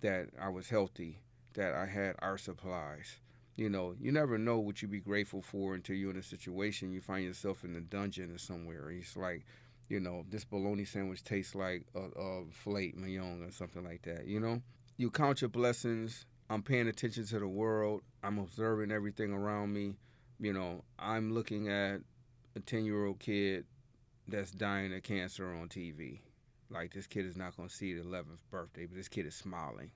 that 0.00 0.28
I 0.40 0.48
was 0.50 0.68
healthy, 0.68 1.18
that 1.54 1.74
I 1.74 1.86
had 1.86 2.14
our 2.20 2.38
supplies. 2.38 3.16
You 3.56 3.68
know, 3.68 3.94
you 4.00 4.12
never 4.12 4.38
know 4.38 4.58
what 4.58 4.80
you'd 4.80 4.90
be 4.90 5.00
grateful 5.00 5.42
for 5.42 5.74
until 5.74 5.96
you're 5.96 6.10
in 6.10 6.16
a 6.16 6.22
situation 6.22 6.92
you 6.92 7.00
find 7.00 7.24
yourself 7.24 7.64
in 7.64 7.76
a 7.76 7.80
dungeon 7.80 8.30
or 8.30 8.38
somewhere. 8.38 8.90
It's 8.90 9.16
like, 9.16 9.44
you 9.88 10.00
know, 10.00 10.24
this 10.30 10.44
bologna 10.44 10.84
sandwich 10.84 11.22
tastes 11.22 11.54
like 11.54 11.84
a, 11.94 12.00
a 12.00 12.44
filet 12.50 12.94
mignon 12.96 13.42
or 13.42 13.50
something 13.50 13.84
like 13.84 14.02
that. 14.02 14.26
You 14.26 14.40
know, 14.40 14.62
you 14.96 15.10
count 15.10 15.42
your 15.42 15.50
blessings. 15.50 16.24
I'm 16.48 16.62
paying 16.62 16.88
attention 16.88 17.26
to 17.26 17.38
the 17.38 17.48
world. 17.48 18.02
I'm 18.22 18.38
observing 18.38 18.90
everything 18.90 19.32
around 19.32 19.72
me. 19.72 19.96
You 20.40 20.54
know, 20.54 20.84
I'm 20.98 21.32
looking 21.32 21.68
at 21.68 22.00
a 22.56 22.60
10 22.60 22.84
year 22.84 23.04
old 23.04 23.20
kid 23.20 23.66
that's 24.28 24.50
dying 24.50 24.94
of 24.94 25.02
cancer 25.02 25.46
on 25.46 25.68
TV. 25.68 26.20
Like 26.70 26.94
this 26.94 27.06
kid 27.06 27.26
is 27.26 27.36
not 27.36 27.56
going 27.56 27.68
to 27.68 27.74
see 27.74 27.92
the 27.92 28.02
11th 28.02 28.40
birthday, 28.50 28.86
but 28.86 28.96
this 28.96 29.08
kid 29.08 29.26
is 29.26 29.34
smiling. 29.34 29.90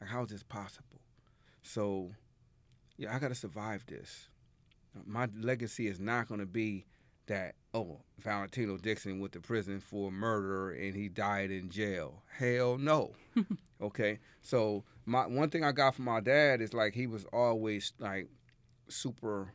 Like 0.00 0.08
how 0.08 0.22
is 0.24 0.30
this 0.30 0.42
possible? 0.42 1.00
So, 1.62 2.10
yeah, 3.02 3.14
I 3.14 3.18
got 3.18 3.28
to 3.28 3.34
survive 3.34 3.84
this. 3.86 4.28
My 5.06 5.28
legacy 5.38 5.88
is 5.88 5.98
not 5.98 6.28
going 6.28 6.40
to 6.40 6.46
be 6.46 6.84
that 7.26 7.54
oh 7.74 7.98
Valentino 8.18 8.76
Dixon 8.76 9.20
went 9.20 9.32
to 9.32 9.40
prison 9.40 9.80
for 9.80 10.10
murder 10.10 10.70
and 10.72 10.94
he 10.94 11.08
died 11.08 11.50
in 11.50 11.70
jail. 11.70 12.22
Hell 12.36 12.78
no. 12.78 13.12
okay, 13.82 14.18
so 14.42 14.84
my 15.04 15.26
one 15.26 15.50
thing 15.50 15.64
I 15.64 15.72
got 15.72 15.94
from 15.94 16.04
my 16.04 16.20
dad 16.20 16.60
is 16.60 16.74
like 16.74 16.94
he 16.94 17.06
was 17.06 17.24
always 17.32 17.92
like 17.98 18.28
super 18.88 19.52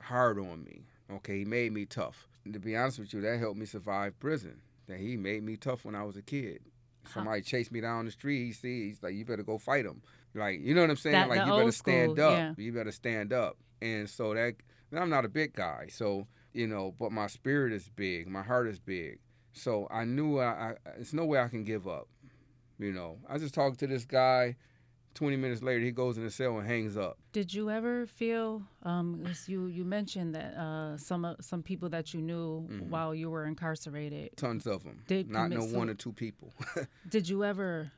hard 0.00 0.38
on 0.38 0.64
me. 0.64 0.82
Okay, 1.10 1.38
he 1.38 1.44
made 1.44 1.72
me 1.72 1.86
tough. 1.86 2.28
And 2.44 2.52
to 2.52 2.60
be 2.60 2.76
honest 2.76 2.98
with 2.98 3.14
you, 3.14 3.20
that 3.22 3.38
helped 3.38 3.58
me 3.58 3.66
survive 3.66 4.18
prison. 4.20 4.60
That 4.86 4.98
he 4.98 5.16
made 5.16 5.42
me 5.42 5.56
tough 5.56 5.84
when 5.84 5.94
I 5.94 6.04
was 6.04 6.16
a 6.16 6.22
kid. 6.22 6.60
Somebody 7.12 7.42
chased 7.42 7.72
me 7.72 7.80
down 7.80 8.04
the 8.04 8.10
street. 8.10 8.44
He 8.46 8.52
see, 8.52 8.88
he's 8.88 9.02
like, 9.02 9.14
"You 9.14 9.24
better 9.24 9.42
go 9.42 9.58
fight 9.58 9.86
him." 9.86 10.02
Like, 10.36 10.60
you 10.60 10.74
know 10.74 10.82
what 10.82 10.90
I'm 10.90 10.96
saying? 10.96 11.14
That- 11.14 11.28
like, 11.28 11.46
you 11.46 11.52
better 11.52 11.72
stand 11.72 12.12
school, 12.12 12.24
up. 12.26 12.32
yeah. 12.38 12.54
You 12.56 12.72
better 12.72 12.92
stand 12.92 13.32
up. 13.32 13.56
And 13.82 14.08
so 14.08 14.34
that, 14.34 14.54
and 14.90 15.00
I'm 15.00 15.10
not 15.10 15.24
a 15.24 15.28
big 15.28 15.54
guy, 15.54 15.88
so 15.90 16.26
you 16.52 16.66
know, 16.66 16.94
but 16.98 17.12
my 17.12 17.26
spirit 17.26 17.72
is 17.72 17.88
big. 17.90 18.28
My 18.28 18.42
heart 18.42 18.66
is 18.68 18.78
big. 18.78 19.18
So 19.52 19.86
I 19.90 20.04
knew 20.04 20.38
I, 20.38 20.44
I 20.70 20.74
it's 20.98 21.12
no 21.12 21.24
way 21.26 21.38
I 21.40 21.48
can 21.48 21.64
give 21.64 21.86
up. 21.88 22.08
You 22.78 22.92
know, 22.92 23.18
I 23.28 23.38
just 23.38 23.54
talked 23.54 23.78
to 23.80 23.86
this 23.86 24.04
guy. 24.04 24.56
20 25.14 25.36
minutes 25.36 25.62
later, 25.62 25.80
he 25.82 25.90
goes 25.92 26.18
in 26.18 26.24
the 26.24 26.30
cell 26.30 26.58
and 26.58 26.66
hangs 26.66 26.94
up. 26.94 27.16
Did 27.32 27.52
you 27.54 27.70
ever 27.70 28.04
feel? 28.06 28.62
Um, 28.82 29.24
you 29.46 29.64
you 29.66 29.82
mentioned 29.84 30.34
that 30.34 30.54
uh, 30.54 30.98
some 30.98 31.24
of- 31.24 31.42
some 31.42 31.62
people 31.62 31.88
that 31.90 32.12
you 32.12 32.20
knew 32.20 32.68
Mhm. 32.70 32.88
while 32.90 33.14
you 33.14 33.30
were 33.30 33.46
incarcerated. 33.46 34.36
Tons 34.36 34.66
of 34.66 34.84
them. 34.84 35.02
Did 35.06 35.30
Not 35.30 35.48
no 35.50 35.60
sui- 35.60 35.76
one 35.78 35.88
or 35.88 35.94
two 35.94 36.12
people. 36.12 36.52
Did 37.08 37.28
you 37.30 37.44
ever 37.44 37.90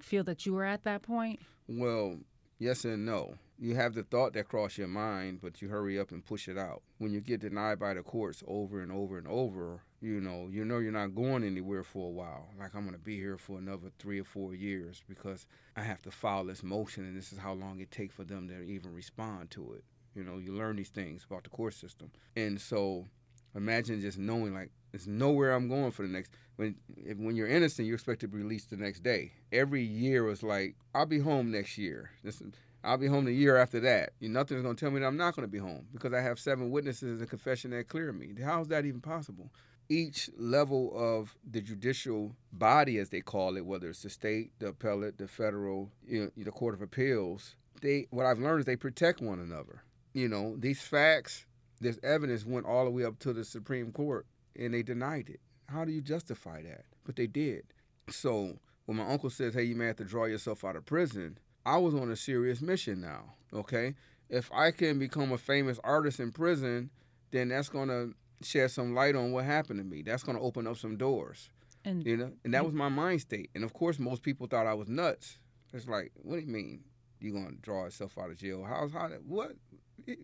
feel 0.00 0.24
that 0.24 0.46
you 0.46 0.54
were 0.54 0.64
at 0.64 0.84
that 0.84 1.02
point? 1.02 1.40
Well, 1.66 2.18
yes 2.58 2.84
and 2.84 3.06
no. 3.06 3.36
You 3.58 3.76
have 3.76 3.94
the 3.94 4.02
thought 4.02 4.34
that 4.34 4.48
cross 4.48 4.76
your 4.76 4.88
mind, 4.88 5.38
but 5.40 5.62
you 5.62 5.68
hurry 5.68 5.98
up 5.98 6.10
and 6.10 6.24
push 6.24 6.48
it 6.48 6.58
out. 6.58 6.82
When 6.98 7.12
you 7.12 7.20
get 7.20 7.40
denied 7.40 7.78
by 7.78 7.94
the 7.94 8.02
courts 8.02 8.42
over 8.46 8.82
and 8.82 8.92
over 8.92 9.16
and 9.16 9.26
over, 9.28 9.82
you 10.00 10.20
know, 10.20 10.48
you 10.50 10.64
know 10.64 10.78
you're 10.78 10.92
not 10.92 11.14
going 11.14 11.44
anywhere 11.44 11.84
for 11.84 12.08
a 12.08 12.12
while. 12.12 12.48
Like 12.58 12.74
I'm 12.74 12.84
gonna 12.84 12.98
be 12.98 13.16
here 13.16 13.38
for 13.38 13.58
another 13.58 13.90
three 13.98 14.20
or 14.20 14.24
four 14.24 14.54
years 14.54 15.02
because 15.08 15.46
I 15.76 15.82
have 15.82 16.02
to 16.02 16.10
file 16.10 16.44
this 16.44 16.62
motion, 16.62 17.04
and 17.04 17.16
this 17.16 17.32
is 17.32 17.38
how 17.38 17.54
long 17.54 17.80
it 17.80 17.90
takes 17.90 18.14
for 18.14 18.24
them 18.24 18.48
to 18.48 18.60
even 18.60 18.92
respond 18.92 19.50
to 19.52 19.72
it. 19.72 19.84
You 20.14 20.24
know, 20.24 20.38
you 20.38 20.52
learn 20.52 20.76
these 20.76 20.90
things 20.90 21.24
about 21.24 21.44
the 21.44 21.50
court 21.50 21.74
system, 21.74 22.10
and 22.36 22.60
so 22.60 23.06
imagine 23.54 24.00
just 24.00 24.18
knowing 24.18 24.54
like 24.54 24.70
there's 24.92 25.06
nowhere 25.06 25.52
I'm 25.52 25.68
going 25.68 25.90
for 25.90 26.02
the 26.02 26.08
next. 26.08 26.30
When 26.56 26.76
if, 26.96 27.18
when 27.18 27.34
you're 27.34 27.48
innocent, 27.48 27.86
you're 27.86 27.96
expected 27.96 28.30
to 28.30 28.36
be 28.36 28.42
released 28.42 28.70
the 28.70 28.76
next 28.76 29.02
day. 29.02 29.32
Every 29.52 29.82
year 29.82 30.22
was 30.22 30.42
like 30.42 30.76
I'll 30.94 31.06
be 31.06 31.18
home 31.18 31.50
next 31.50 31.78
year. 31.78 32.10
This, 32.22 32.42
I'll 32.84 32.98
be 32.98 33.06
home 33.06 33.24
the 33.24 33.32
year 33.32 33.56
after 33.56 33.80
that. 33.80 34.10
You, 34.20 34.28
nothing's 34.28 34.62
gonna 34.62 34.74
tell 34.74 34.90
me 34.90 35.00
that 35.00 35.06
I'm 35.06 35.16
not 35.16 35.34
gonna 35.34 35.48
be 35.48 35.58
home 35.58 35.86
because 35.92 36.12
I 36.12 36.20
have 36.20 36.38
seven 36.38 36.70
witnesses 36.70 37.20
and 37.20 37.28
confession 37.28 37.70
that 37.72 37.88
clear 37.88 38.12
me. 38.12 38.34
How 38.42 38.60
is 38.60 38.68
that 38.68 38.84
even 38.84 39.00
possible? 39.00 39.50
Each 39.88 40.30
level 40.38 40.92
of 40.94 41.34
the 41.50 41.60
judicial 41.60 42.36
body, 42.52 42.98
as 42.98 43.10
they 43.10 43.20
call 43.20 43.56
it, 43.56 43.66
whether 43.66 43.88
it's 43.90 44.02
the 44.02 44.10
state, 44.10 44.52
the 44.58 44.68
appellate, 44.68 45.18
the 45.18 45.28
federal, 45.28 45.90
you 46.06 46.24
know, 46.24 46.30
the 46.36 46.50
court 46.50 46.74
of 46.74 46.80
appeals, 46.82 47.56
they 47.82 48.06
what 48.10 48.26
I've 48.26 48.38
learned 48.38 48.60
is 48.60 48.66
they 48.66 48.76
protect 48.76 49.20
one 49.20 49.40
another. 49.40 49.82
You 50.12 50.28
know, 50.28 50.54
these 50.56 50.80
facts, 50.80 51.46
this 51.80 51.98
evidence 52.02 52.44
went 52.44 52.66
all 52.66 52.84
the 52.84 52.90
way 52.90 53.04
up 53.04 53.18
to 53.20 53.32
the 53.32 53.44
Supreme 53.44 53.92
Court 53.92 54.26
and 54.56 54.72
they 54.72 54.82
denied 54.82 55.28
it. 55.28 55.40
How 55.68 55.84
do 55.84 55.92
you 55.92 56.00
justify 56.00 56.62
that? 56.62 56.84
But 57.04 57.16
they 57.16 57.26
did. 57.26 57.64
So 58.08 58.58
when 58.86 58.98
my 58.98 59.08
uncle 59.08 59.30
says, 59.30 59.54
hey, 59.54 59.64
you 59.64 59.74
may 59.74 59.86
have 59.86 59.96
to 59.96 60.04
draw 60.04 60.26
yourself 60.26 60.64
out 60.64 60.76
of 60.76 60.84
prison, 60.84 61.38
I 61.66 61.78
was 61.78 61.94
on 61.94 62.10
a 62.10 62.16
serious 62.16 62.60
mission 62.60 63.00
now, 63.00 63.34
okay? 63.52 63.94
If 64.28 64.50
I 64.52 64.70
can 64.70 64.98
become 64.98 65.32
a 65.32 65.38
famous 65.38 65.78
artist 65.82 66.20
in 66.20 66.32
prison, 66.32 66.90
then 67.30 67.48
that's 67.48 67.68
going 67.68 67.88
to 67.88 68.14
shed 68.42 68.70
some 68.70 68.94
light 68.94 69.16
on 69.16 69.32
what 69.32 69.44
happened 69.44 69.80
to 69.80 69.84
me. 69.84 70.02
That's 70.02 70.22
going 70.22 70.36
to 70.36 70.44
open 70.44 70.66
up 70.66 70.76
some 70.76 70.96
doors, 70.96 71.48
And 71.84 72.04
you 72.04 72.16
know? 72.16 72.32
And 72.44 72.52
that 72.54 72.64
was 72.64 72.74
my 72.74 72.88
mind 72.88 73.22
state. 73.22 73.50
And 73.54 73.64
of 73.64 73.72
course, 73.72 73.98
most 73.98 74.22
people 74.22 74.46
thought 74.46 74.66
I 74.66 74.74
was 74.74 74.88
nuts. 74.88 75.38
It's 75.72 75.88
like, 75.88 76.12
what 76.22 76.36
do 76.36 76.42
you 76.42 76.52
mean? 76.52 76.84
you're 77.24 77.32
going 77.32 77.56
to 77.56 77.60
draw 77.62 77.84
yourself 77.84 78.16
out 78.18 78.30
of 78.30 78.36
jail? 78.36 78.64
How's 78.68 78.92
how 78.92 79.08
that? 79.08 79.24
What? 79.24 79.52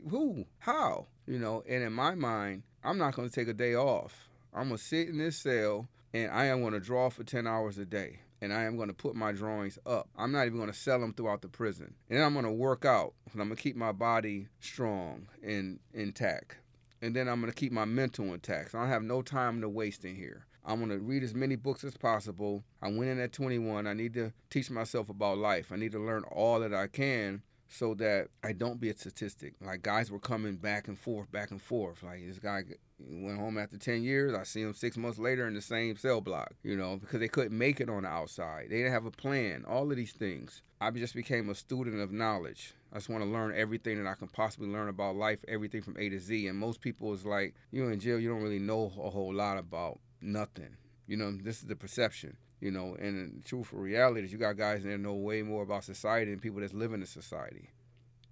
Who? 0.08 0.44
How? 0.58 1.06
You 1.26 1.38
know? 1.38 1.62
And 1.68 1.82
in 1.82 1.92
my 1.92 2.14
mind, 2.14 2.62
I'm 2.82 2.98
not 2.98 3.14
going 3.14 3.28
to 3.28 3.34
take 3.34 3.48
a 3.48 3.54
day 3.54 3.74
off. 3.74 4.28
I'm 4.52 4.68
going 4.68 4.78
to 4.78 4.84
sit 4.84 5.08
in 5.08 5.18
this 5.18 5.36
cell 5.36 5.88
and 6.12 6.30
I 6.30 6.46
am 6.46 6.60
going 6.60 6.72
to 6.72 6.80
draw 6.80 7.08
for 7.08 7.24
10 7.24 7.46
hours 7.46 7.78
a 7.78 7.84
day. 7.84 8.20
And 8.42 8.54
I 8.54 8.62
am 8.64 8.76
going 8.76 8.88
to 8.88 8.94
put 8.94 9.14
my 9.14 9.32
drawings 9.32 9.78
up. 9.84 10.08
I'm 10.16 10.32
not 10.32 10.46
even 10.46 10.56
going 10.58 10.72
to 10.72 10.78
sell 10.78 10.98
them 10.98 11.12
throughout 11.12 11.42
the 11.42 11.48
prison. 11.48 11.94
And 12.08 12.18
then 12.18 12.24
I'm 12.24 12.32
going 12.32 12.46
to 12.46 12.50
work 12.50 12.86
out. 12.86 13.12
And 13.32 13.40
I'm 13.40 13.48
going 13.48 13.56
to 13.56 13.62
keep 13.62 13.76
my 13.76 13.92
body 13.92 14.48
strong 14.60 15.26
and 15.42 15.78
intact. 15.92 16.56
And 17.02 17.14
then 17.14 17.28
I'm 17.28 17.40
going 17.40 17.52
to 17.52 17.56
keep 17.56 17.70
my 17.70 17.84
mental 17.84 18.32
intact. 18.32 18.72
So 18.72 18.78
I 18.78 18.82
don't 18.82 18.90
have 18.90 19.02
no 19.02 19.20
time 19.20 19.60
to 19.60 19.68
waste 19.68 20.06
in 20.06 20.16
here. 20.16 20.46
I'm 20.64 20.78
going 20.78 20.90
to 20.90 20.98
read 20.98 21.22
as 21.22 21.34
many 21.34 21.56
books 21.56 21.84
as 21.84 21.96
possible. 21.96 22.64
I 22.82 22.88
went 22.88 23.10
in 23.10 23.20
at 23.20 23.32
21. 23.32 23.86
I 23.86 23.92
need 23.92 24.14
to 24.14 24.32
teach 24.48 24.70
myself 24.70 25.10
about 25.10 25.38
life. 25.38 25.70
I 25.70 25.76
need 25.76 25.92
to 25.92 25.98
learn 25.98 26.24
all 26.24 26.60
that 26.60 26.74
I 26.74 26.86
can 26.86 27.42
so 27.70 27.94
that 27.94 28.28
I 28.42 28.52
don't 28.52 28.80
be 28.80 28.90
a 28.90 28.96
statistic. 28.96 29.54
Like 29.60 29.82
guys 29.82 30.10
were 30.10 30.18
coming 30.18 30.56
back 30.56 30.88
and 30.88 30.98
forth, 30.98 31.30
back 31.30 31.52
and 31.52 31.62
forth. 31.62 32.02
Like 32.02 32.26
this 32.26 32.40
guy 32.40 32.64
went 32.98 33.38
home 33.38 33.56
after 33.58 33.78
10 33.78 34.02
years. 34.02 34.34
I 34.34 34.42
see 34.42 34.62
him 34.62 34.74
six 34.74 34.96
months 34.96 35.18
later 35.18 35.46
in 35.46 35.54
the 35.54 35.62
same 35.62 35.96
cell 35.96 36.20
block, 36.20 36.52
you 36.64 36.76
know, 36.76 36.96
because 36.96 37.20
they 37.20 37.28
couldn't 37.28 37.56
make 37.56 37.80
it 37.80 37.88
on 37.88 38.02
the 38.02 38.08
outside. 38.08 38.66
They 38.70 38.78
didn't 38.78 38.92
have 38.92 39.06
a 39.06 39.12
plan, 39.12 39.64
all 39.68 39.88
of 39.90 39.96
these 39.96 40.12
things. 40.12 40.62
I 40.80 40.90
just 40.90 41.14
became 41.14 41.48
a 41.48 41.54
student 41.54 42.00
of 42.00 42.10
knowledge. 42.10 42.74
I 42.92 42.96
just 42.96 43.08
want 43.08 43.22
to 43.22 43.30
learn 43.30 43.54
everything 43.56 44.02
that 44.02 44.10
I 44.10 44.14
can 44.14 44.28
possibly 44.28 44.68
learn 44.68 44.88
about 44.88 45.14
life, 45.14 45.38
everything 45.46 45.82
from 45.82 45.96
A 45.96 46.08
to 46.08 46.18
Z. 46.18 46.48
And 46.48 46.58
most 46.58 46.80
people 46.80 47.14
is 47.14 47.24
like, 47.24 47.54
you 47.70 47.84
know, 47.84 47.92
in 47.92 48.00
jail, 48.00 48.18
you 48.18 48.28
don't 48.28 48.42
really 48.42 48.58
know 48.58 48.86
a 49.00 49.10
whole 49.10 49.32
lot 49.32 49.58
about 49.58 50.00
nothing. 50.20 50.76
You 51.06 51.16
know, 51.16 51.30
this 51.32 51.60
is 51.60 51.68
the 51.68 51.76
perception 51.76 52.36
you 52.61 52.70
know, 52.70 52.96
and 52.98 53.38
the 53.38 53.44
truthful 53.44 53.78
reality 53.78 54.24
is 54.24 54.32
you 54.32 54.38
got 54.38 54.56
guys 54.56 54.82
there 54.82 54.98
know 54.98 55.14
way 55.14 55.42
more 55.42 55.62
about 55.62 55.84
society 55.84 56.30
than 56.30 56.40
people 56.40 56.61
that's 56.61 56.74
living 56.74 57.00
in 57.00 57.06
society. 57.06 57.70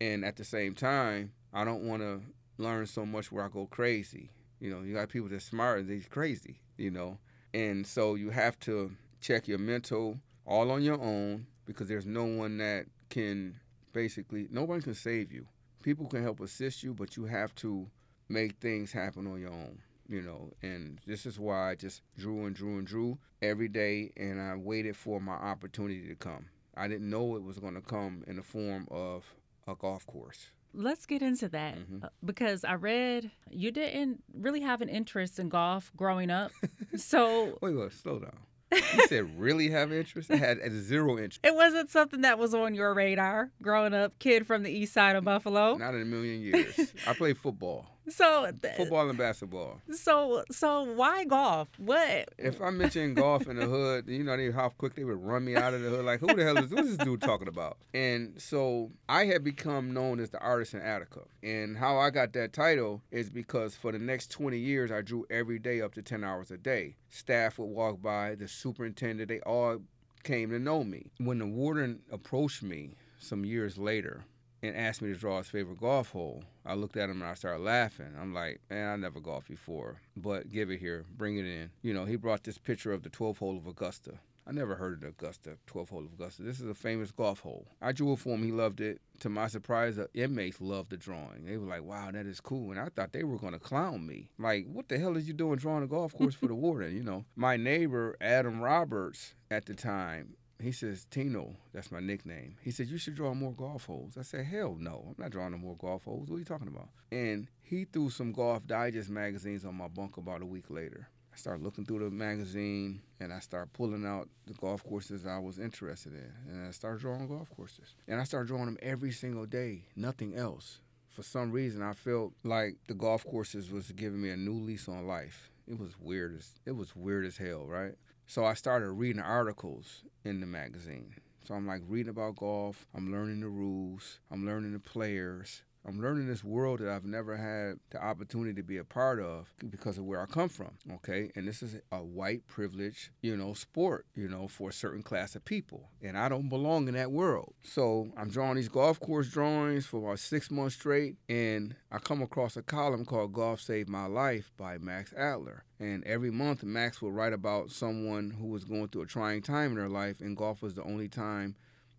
And 0.00 0.24
at 0.24 0.36
the 0.36 0.44
same 0.44 0.74
time, 0.74 1.32
I 1.52 1.64
don't 1.64 1.82
want 1.82 2.02
to 2.02 2.20
learn 2.58 2.86
so 2.86 3.06
much 3.06 3.32
where 3.32 3.44
I 3.44 3.48
go 3.48 3.66
crazy. 3.66 4.30
You 4.60 4.70
know, 4.70 4.82
you 4.82 4.94
got 4.94 5.08
people 5.08 5.28
that's 5.28 5.44
smart 5.44 5.80
and 5.80 5.88
they're 5.88 6.00
crazy, 6.10 6.60
you 6.76 6.90
know. 6.90 7.18
And 7.54 7.86
so 7.86 8.14
you 8.14 8.30
have 8.30 8.58
to 8.60 8.92
check 9.20 9.48
your 9.48 9.58
mental 9.58 10.18
all 10.44 10.70
on 10.70 10.82
your 10.82 11.00
own 11.00 11.46
because 11.64 11.88
there's 11.88 12.06
no 12.06 12.24
one 12.24 12.58
that 12.58 12.86
can 13.08 13.58
basically, 13.92 14.46
nobody 14.50 14.82
can 14.82 14.94
save 14.94 15.32
you. 15.32 15.46
People 15.82 16.06
can 16.06 16.22
help 16.22 16.40
assist 16.40 16.82
you, 16.82 16.92
but 16.92 17.16
you 17.16 17.24
have 17.24 17.54
to 17.56 17.88
make 18.28 18.56
things 18.56 18.92
happen 18.92 19.26
on 19.26 19.40
your 19.40 19.50
own 19.50 19.78
you 20.08 20.22
know, 20.22 20.52
and 20.62 21.00
this 21.06 21.26
is 21.26 21.38
why 21.38 21.70
I 21.70 21.74
just 21.74 22.02
drew 22.16 22.46
and 22.46 22.56
drew 22.56 22.78
and 22.78 22.86
drew 22.86 23.18
every 23.42 23.68
day, 23.68 24.12
and 24.16 24.40
I 24.40 24.56
waited 24.56 24.96
for 24.96 25.20
my 25.20 25.34
opportunity 25.34 26.08
to 26.08 26.14
come. 26.14 26.46
I 26.76 26.88
didn't 26.88 27.10
know 27.10 27.36
it 27.36 27.42
was 27.42 27.58
going 27.58 27.74
to 27.74 27.80
come 27.80 28.24
in 28.26 28.36
the 28.36 28.42
form 28.42 28.86
of 28.90 29.24
a 29.66 29.74
golf 29.74 30.06
course. 30.06 30.50
Let's 30.74 31.06
get 31.06 31.22
into 31.22 31.48
that 31.48 31.78
mm-hmm. 31.78 32.04
Uh, 32.04 32.08
because 32.24 32.62
I 32.62 32.74
read 32.74 33.30
you 33.50 33.70
didn't 33.70 34.22
really 34.32 34.60
have 34.60 34.80
an 34.80 34.88
interest 34.88 35.38
in 35.38 35.48
golf 35.48 35.92
growing 35.96 36.30
up. 36.30 36.52
So 36.96 37.58
wait, 37.60 37.76
wait, 37.76 37.92
slow 37.92 38.18
down. 38.18 38.38
You 38.72 39.06
said 39.06 39.30
really 39.38 39.70
have 39.70 39.92
interest? 39.92 40.30
I 40.30 40.36
had 40.36 40.58
zero 40.72 41.12
interest. 41.12 41.40
It 41.44 41.54
wasn't 41.54 41.90
something 41.90 42.22
that 42.22 42.38
was 42.38 42.54
on 42.54 42.74
your 42.74 42.92
radar 42.94 43.50
growing 43.62 43.94
up, 43.94 44.18
kid 44.18 44.46
from 44.46 44.62
the 44.62 44.70
east 44.70 44.94
side 44.94 45.14
of 45.14 45.22
Buffalo. 45.22 45.76
Not 45.76 45.94
in 45.94 46.02
a 46.02 46.06
million 46.06 46.40
years. 46.40 46.92
I 47.06 47.12
played 47.12 47.38
football. 47.38 47.86
So 48.10 48.50
th- 48.62 48.76
football 48.76 49.08
and 49.08 49.18
basketball. 49.18 49.80
So 49.92 50.44
so 50.50 50.82
why 50.82 51.24
golf? 51.24 51.68
What? 51.78 52.28
If 52.38 52.60
I 52.60 52.70
mention 52.70 53.14
golf 53.14 53.48
in 53.48 53.56
the 53.56 53.66
hood, 53.66 54.08
you 54.08 54.24
know 54.24 54.36
they 54.36 54.50
how 54.50 54.70
quick 54.70 54.94
they 54.94 55.04
would 55.04 55.22
run 55.22 55.44
me 55.44 55.56
out 55.56 55.74
of 55.74 55.82
the 55.82 55.90
hood. 55.90 56.04
Like 56.04 56.20
who 56.20 56.34
the 56.34 56.44
hell 56.44 56.58
is 56.58 56.70
this 56.70 56.96
dude 56.96 57.20
talking 57.20 57.48
about? 57.48 57.78
And 57.92 58.40
so 58.40 58.90
I 59.08 59.26
had 59.26 59.44
become 59.44 59.92
known 59.92 60.20
as 60.20 60.30
the 60.30 60.40
artist 60.40 60.74
in 60.74 60.80
Attica. 60.80 61.20
And 61.42 61.76
how 61.76 61.98
I 61.98 62.10
got 62.10 62.32
that 62.34 62.52
title 62.52 63.02
is 63.10 63.30
because 63.30 63.74
for 63.74 63.92
the 63.92 63.98
next 63.98 64.30
20 64.30 64.58
years 64.58 64.90
I 64.90 65.02
drew 65.02 65.26
every 65.30 65.58
day 65.58 65.80
up 65.80 65.94
to 65.94 66.02
10 66.02 66.24
hours 66.24 66.50
a 66.50 66.58
day. 66.58 66.96
Staff 67.08 67.58
would 67.58 67.66
walk 67.66 68.02
by, 68.02 68.34
the 68.34 68.48
superintendent, 68.48 69.28
they 69.28 69.40
all 69.40 69.80
came 70.24 70.50
to 70.50 70.58
know 70.58 70.84
me. 70.84 71.10
When 71.18 71.38
the 71.38 71.46
warden 71.46 72.00
approached 72.10 72.62
me 72.62 72.94
some 73.18 73.44
years 73.44 73.78
later 73.78 74.24
and 74.62 74.76
asked 74.76 75.02
me 75.02 75.12
to 75.12 75.18
draw 75.18 75.38
his 75.38 75.48
favorite 75.48 75.80
golf 75.80 76.10
hole, 76.10 76.42
I 76.64 76.74
looked 76.74 76.96
at 76.96 77.10
him 77.10 77.22
and 77.22 77.30
I 77.30 77.34
started 77.34 77.62
laughing. 77.62 78.14
I'm 78.20 78.34
like, 78.34 78.60
man, 78.70 78.88
I 78.88 78.96
never 78.96 79.20
golfed 79.20 79.48
before, 79.48 80.00
but 80.16 80.50
give 80.50 80.70
it 80.70 80.80
here, 80.80 81.04
bring 81.16 81.38
it 81.38 81.46
in. 81.46 81.70
You 81.82 81.94
know, 81.94 82.04
he 82.04 82.16
brought 82.16 82.44
this 82.44 82.58
picture 82.58 82.92
of 82.92 83.02
the 83.02 83.10
12th 83.10 83.38
hole 83.38 83.56
of 83.56 83.66
Augusta. 83.66 84.14
I 84.48 84.52
never 84.52 84.76
heard 84.76 85.02
of 85.02 85.10
Augusta, 85.10 85.58
12th 85.66 85.90
hole 85.90 86.06
of 86.06 86.14
Augusta. 86.14 86.42
This 86.42 86.58
is 86.58 86.66
a 86.66 86.74
famous 86.74 87.10
golf 87.10 87.40
hole. 87.40 87.66
I 87.82 87.92
drew 87.92 88.14
it 88.14 88.18
for 88.18 88.30
him. 88.30 88.42
He 88.42 88.50
loved 88.50 88.80
it. 88.80 88.98
To 89.20 89.28
my 89.28 89.46
surprise, 89.46 89.96
the 89.96 90.08
inmates 90.14 90.58
loved 90.58 90.88
the 90.88 90.96
drawing. 90.96 91.44
They 91.44 91.58
were 91.58 91.66
like, 91.66 91.82
wow, 91.82 92.10
that 92.10 92.24
is 92.24 92.40
cool. 92.40 92.70
And 92.70 92.80
I 92.80 92.88
thought 92.88 93.12
they 93.12 93.24
were 93.24 93.36
going 93.36 93.52
to 93.52 93.58
clown 93.58 94.06
me. 94.06 94.30
Like, 94.38 94.64
what 94.72 94.88
the 94.88 94.98
hell 94.98 95.18
is 95.18 95.28
you 95.28 95.34
doing 95.34 95.58
drawing 95.58 95.84
a 95.84 95.86
golf 95.86 96.16
course 96.16 96.34
for 96.34 96.46
the 96.46 96.54
warden? 96.54 96.96
You 96.96 97.02
know, 97.02 97.26
my 97.36 97.58
neighbor, 97.58 98.16
Adam 98.22 98.62
Roberts, 98.62 99.34
at 99.50 99.66
the 99.66 99.74
time, 99.74 100.34
he 100.60 100.72
says, 100.72 101.06
Tino, 101.10 101.54
that's 101.72 101.92
my 101.92 102.00
nickname. 102.00 102.56
He 102.62 102.70
said, 102.70 102.88
You 102.88 102.98
should 102.98 103.14
draw 103.14 103.32
more 103.34 103.52
golf 103.52 103.86
holes. 103.86 104.16
I 104.18 104.22
said, 104.22 104.46
Hell 104.46 104.76
no, 104.78 105.04
I'm 105.08 105.22
not 105.22 105.30
drawing 105.30 105.52
no 105.52 105.58
more 105.58 105.76
golf 105.76 106.04
holes. 106.04 106.28
What 106.28 106.36
are 106.36 106.40
you 106.40 106.44
talking 106.44 106.68
about? 106.68 106.88
And 107.12 107.48
he 107.62 107.84
threw 107.84 108.10
some 108.10 108.32
Golf 108.32 108.66
Digest 108.66 109.10
magazines 109.10 109.64
on 109.64 109.74
my 109.74 109.88
bunk 109.88 110.16
about 110.16 110.42
a 110.42 110.46
week 110.46 110.68
later. 110.68 111.08
I 111.32 111.36
started 111.36 111.62
looking 111.62 111.84
through 111.84 112.00
the 112.00 112.10
magazine 112.10 113.00
and 113.20 113.32
I 113.32 113.38
started 113.38 113.72
pulling 113.72 114.04
out 114.04 114.28
the 114.46 114.54
golf 114.54 114.82
courses 114.82 115.24
I 115.24 115.38
was 115.38 115.60
interested 115.60 116.12
in. 116.14 116.32
And 116.52 116.66
I 116.66 116.72
started 116.72 117.00
drawing 117.00 117.28
golf 117.28 117.48
courses. 117.54 117.94
And 118.08 118.20
I 118.20 118.24
started 118.24 118.48
drawing 118.48 118.66
them 118.66 118.78
every 118.82 119.12
single 119.12 119.46
day, 119.46 119.84
nothing 119.94 120.34
else. 120.34 120.80
For 121.10 121.22
some 121.22 121.52
reason, 121.52 121.82
I 121.82 121.92
felt 121.92 122.32
like 122.42 122.76
the 122.86 122.94
golf 122.94 123.24
courses 123.24 123.70
was 123.70 123.92
giving 123.92 124.20
me 124.20 124.30
a 124.30 124.36
new 124.36 124.54
lease 124.54 124.88
on 124.88 125.06
life. 125.06 125.50
It 125.68 125.78
was 125.78 125.98
weird 126.00 126.36
as 126.36 126.54
it 126.64 126.72
was 126.72 126.96
weird 126.96 127.26
as 127.26 127.36
hell, 127.36 127.66
right? 127.66 127.94
So 128.30 128.44
I 128.44 128.52
started 128.52 128.90
reading 128.90 129.22
articles 129.22 130.02
in 130.22 130.40
the 130.40 130.46
magazine. 130.46 131.14
So 131.44 131.54
I'm 131.54 131.66
like 131.66 131.80
reading 131.88 132.10
about 132.10 132.36
golf. 132.36 132.86
I'm 132.94 133.10
learning 133.10 133.40
the 133.40 133.48
rules. 133.48 134.20
I'm 134.30 134.44
learning 134.44 134.74
the 134.74 134.78
players. 134.80 135.62
I'm 135.86 136.00
learning 136.00 136.26
this 136.26 136.44
world 136.44 136.80
that 136.80 136.90
I've 136.90 137.04
never 137.04 137.36
had 137.36 137.78
the 137.90 138.02
opportunity 138.02 138.54
to 138.54 138.62
be 138.62 138.76
a 138.76 138.84
part 138.84 139.20
of 139.20 139.52
because 139.70 139.96
of 139.96 140.04
where 140.04 140.20
I 140.20 140.26
come 140.26 140.48
from. 140.48 140.72
Okay. 140.96 141.30
And 141.34 141.48
this 141.48 141.62
is 141.62 141.76
a 141.90 141.98
white 141.98 142.46
privilege, 142.46 143.10
you 143.22 143.36
know, 143.36 143.54
sport, 143.54 144.06
you 144.14 144.28
know, 144.28 144.48
for 144.48 144.70
a 144.70 144.72
certain 144.72 145.02
class 145.02 145.34
of 145.34 145.44
people. 145.44 145.88
And 146.02 146.18
I 146.18 146.28
don't 146.28 146.48
belong 146.48 146.88
in 146.88 146.94
that 146.94 147.10
world. 147.10 147.54
So 147.62 148.08
I'm 148.16 148.30
drawing 148.30 148.56
these 148.56 148.68
golf 148.68 149.00
course 149.00 149.30
drawings 149.30 149.86
for 149.86 149.98
about 149.98 150.18
six 150.18 150.50
months 150.50 150.74
straight. 150.74 151.16
And 151.28 151.74
I 151.90 151.98
come 151.98 152.22
across 152.22 152.56
a 152.56 152.62
column 152.62 153.04
called 153.04 153.32
Golf 153.32 153.60
Saved 153.60 153.88
My 153.88 154.06
Life 154.06 154.50
by 154.56 154.78
Max 154.78 155.14
Adler. 155.16 155.64
And 155.80 156.04
every 156.04 156.30
month, 156.30 156.64
Max 156.64 157.00
will 157.00 157.12
write 157.12 157.32
about 157.32 157.70
someone 157.70 158.30
who 158.30 158.48
was 158.48 158.64
going 158.64 158.88
through 158.88 159.02
a 159.02 159.06
trying 159.06 159.42
time 159.42 159.70
in 159.70 159.76
their 159.76 159.88
life, 159.88 160.20
and 160.20 160.36
golf 160.36 160.60
was 160.60 160.74
the 160.74 160.82
only 160.82 161.08
time 161.08 161.54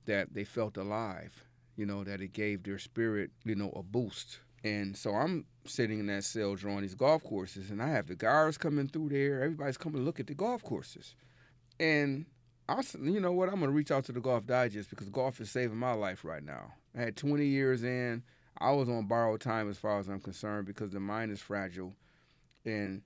that 0.05 0.33
they 0.33 0.43
felt 0.43 0.75
alive 0.75 1.45
you 1.79 1.85
know, 1.85 2.03
that 2.03 2.19
it 2.19 2.33
gave 2.33 2.63
their 2.63 2.77
spirit, 2.77 3.31
you 3.45 3.55
know, 3.55 3.71
a 3.73 3.81
boost. 3.81 4.39
And 4.65 4.97
so 4.97 5.11
I'm 5.11 5.45
sitting 5.65 5.99
in 5.99 6.07
that 6.07 6.25
cell 6.25 6.55
drawing 6.55 6.81
these 6.81 6.93
golf 6.93 7.23
courses, 7.23 7.71
and 7.71 7.81
I 7.81 7.87
have 7.87 8.07
the 8.07 8.15
guards 8.15 8.57
coming 8.57 8.89
through 8.89 9.09
there. 9.09 9.41
Everybody's 9.41 9.77
coming 9.77 9.99
to 9.99 10.03
look 10.03 10.19
at 10.19 10.27
the 10.27 10.33
golf 10.33 10.61
courses. 10.61 11.15
And 11.79 12.25
I, 12.67 12.81
said, 12.81 12.99
you 13.05 13.21
know 13.21 13.31
what? 13.31 13.47
I'm 13.47 13.61
gonna 13.61 13.71
reach 13.71 13.91
out 13.91 14.03
to 14.05 14.11
the 14.11 14.19
Golf 14.19 14.45
Digest 14.45 14.89
because 14.89 15.07
golf 15.07 15.39
is 15.39 15.49
saving 15.49 15.77
my 15.77 15.93
life 15.93 16.25
right 16.25 16.43
now. 16.43 16.73
I 16.93 16.99
had 16.99 17.15
20 17.15 17.45
years 17.45 17.83
in. 17.83 18.23
I 18.57 18.71
was 18.71 18.89
on 18.89 19.07
borrowed 19.07 19.39
time 19.39 19.69
as 19.69 19.77
far 19.77 19.99
as 19.99 20.09
I'm 20.09 20.19
concerned 20.19 20.67
because 20.67 20.91
the 20.91 20.99
mind 20.99 21.31
is 21.31 21.39
fragile, 21.39 21.95
and 22.65 23.03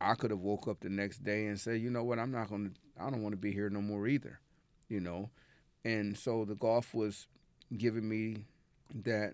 I 0.00 0.16
could 0.16 0.32
have 0.32 0.40
woke 0.40 0.66
up 0.66 0.80
the 0.80 0.90
next 0.90 1.22
day 1.22 1.46
and 1.46 1.60
said, 1.60 1.80
you 1.80 1.90
know 1.90 2.02
what? 2.02 2.18
I'm 2.18 2.32
not 2.32 2.50
gonna. 2.50 2.70
I 2.98 3.08
don't 3.08 3.22
want 3.22 3.34
to 3.34 3.40
be 3.40 3.52
here 3.52 3.70
no 3.70 3.80
more 3.80 4.08
either. 4.08 4.40
You 4.88 4.98
know, 4.98 5.30
and 5.84 6.18
so 6.18 6.44
the 6.44 6.56
golf 6.56 6.92
was 6.92 7.28
giving 7.76 8.08
me 8.08 8.44
that 9.02 9.32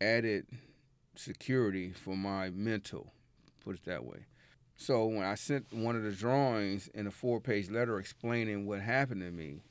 added 0.00 0.46
security 1.16 1.92
for 1.92 2.16
my 2.16 2.50
mental, 2.50 3.12
put 3.64 3.76
it 3.76 3.84
that 3.84 4.04
way. 4.04 4.26
So 4.76 5.06
when 5.06 5.24
I 5.24 5.34
sent 5.34 5.72
one 5.72 5.96
of 5.96 6.02
the 6.02 6.12
drawings 6.12 6.88
in 6.88 7.06
a 7.06 7.10
four 7.10 7.40
page 7.40 7.70
letter 7.70 7.98
explaining 7.98 8.66
what 8.66 8.80
happened 8.80 9.20
to 9.20 9.30
me, 9.30 9.62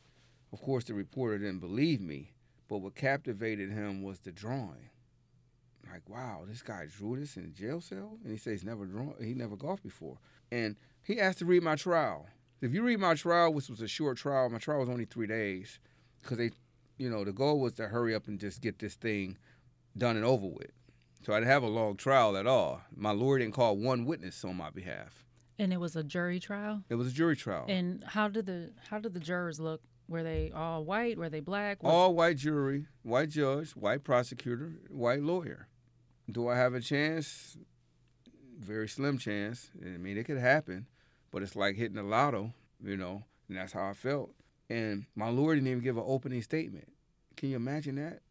of 0.53 0.61
course 0.61 0.85
the 0.85 0.93
reporter 0.93 1.37
didn't 1.37 1.59
believe 1.59 2.01
me, 2.01 2.31
but 2.69 2.77
what 2.77 2.95
captivated 2.95 3.71
him 3.71 4.03
was 4.03 4.19
the 4.19 4.31
drawing. 4.31 4.89
Like, 5.91 6.07
wow, 6.07 6.43
this 6.47 6.61
guy 6.61 6.85
drew 6.89 7.19
this 7.19 7.35
in 7.35 7.43
a 7.43 7.47
jail 7.47 7.81
cell? 7.81 8.17
And 8.23 8.31
he 8.31 8.37
says 8.37 8.61
he's 8.61 8.63
never 8.63 8.85
drawn 8.85 9.15
he 9.21 9.33
never 9.33 9.57
golfed 9.57 9.83
before. 9.83 10.17
And 10.51 10.77
he 11.03 11.19
asked 11.19 11.39
to 11.39 11.45
read 11.45 11.63
my 11.63 11.75
trial. 11.75 12.27
If 12.61 12.73
you 12.73 12.83
read 12.83 12.99
my 12.99 13.15
trial, 13.15 13.53
which 13.53 13.69
was 13.69 13.81
a 13.81 13.87
short 13.87 14.17
trial, 14.17 14.49
my 14.49 14.59
trial 14.59 14.79
was 14.79 14.89
only 14.89 15.05
three 15.05 15.27
days, 15.27 15.79
because 16.21 16.37
they 16.37 16.51
you 17.01 17.09
know, 17.09 17.23
the 17.23 17.33
goal 17.33 17.59
was 17.59 17.73
to 17.73 17.87
hurry 17.87 18.13
up 18.13 18.27
and 18.27 18.39
just 18.39 18.61
get 18.61 18.77
this 18.77 18.93
thing 18.93 19.35
done 19.97 20.15
and 20.15 20.23
over 20.23 20.45
with. 20.45 20.71
So 21.25 21.33
I 21.33 21.39
didn't 21.39 21.51
have 21.51 21.63
a 21.63 21.67
long 21.67 21.97
trial 21.97 22.37
at 22.37 22.45
all. 22.45 22.81
My 22.95 23.11
lawyer 23.11 23.39
didn't 23.39 23.55
call 23.55 23.75
one 23.75 24.05
witness 24.05 24.45
on 24.45 24.55
my 24.55 24.69
behalf. 24.69 25.25
And 25.57 25.73
it 25.73 25.77
was 25.77 25.95
a 25.95 26.03
jury 26.03 26.39
trial. 26.39 26.83
It 26.89 26.95
was 26.95 27.07
a 27.07 27.11
jury 27.11 27.35
trial. 27.35 27.65
And 27.67 28.03
how 28.05 28.27
did 28.27 28.45
the 28.45 28.71
how 28.89 28.99
did 28.99 29.13
the 29.15 29.19
jurors 29.19 29.59
look? 29.59 29.81
Were 30.07 30.23
they 30.23 30.51
all 30.53 30.83
white? 30.85 31.17
Were 31.17 31.29
they 31.29 31.39
black? 31.39 31.81
Was 31.81 31.91
all 31.91 32.13
white 32.13 32.37
jury, 32.37 32.85
white 33.01 33.29
judge, 33.29 33.71
white 33.71 34.03
prosecutor, 34.03 34.73
white 34.89 35.23
lawyer. 35.23 35.67
Do 36.31 36.47
I 36.49 36.55
have 36.55 36.75
a 36.75 36.81
chance? 36.81 37.57
Very 38.59 38.87
slim 38.87 39.17
chance. 39.17 39.71
I 39.83 39.97
mean, 39.97 40.17
it 40.17 40.25
could 40.25 40.37
happen, 40.37 40.85
but 41.31 41.41
it's 41.41 41.55
like 41.55 41.75
hitting 41.75 41.95
the 41.95 42.03
lotto, 42.03 42.53
you 42.83 42.95
know. 42.95 43.23
And 43.49 43.57
that's 43.57 43.73
how 43.73 43.89
I 43.89 43.93
felt. 43.93 44.33
And 44.71 45.05
my 45.15 45.27
lawyer 45.27 45.55
didn't 45.55 45.67
even 45.67 45.83
give 45.83 45.97
an 45.97 46.05
opening 46.07 46.41
statement. 46.41 46.87
Can 47.35 47.49
you 47.49 47.57
imagine 47.57 47.95
that? 47.95 48.21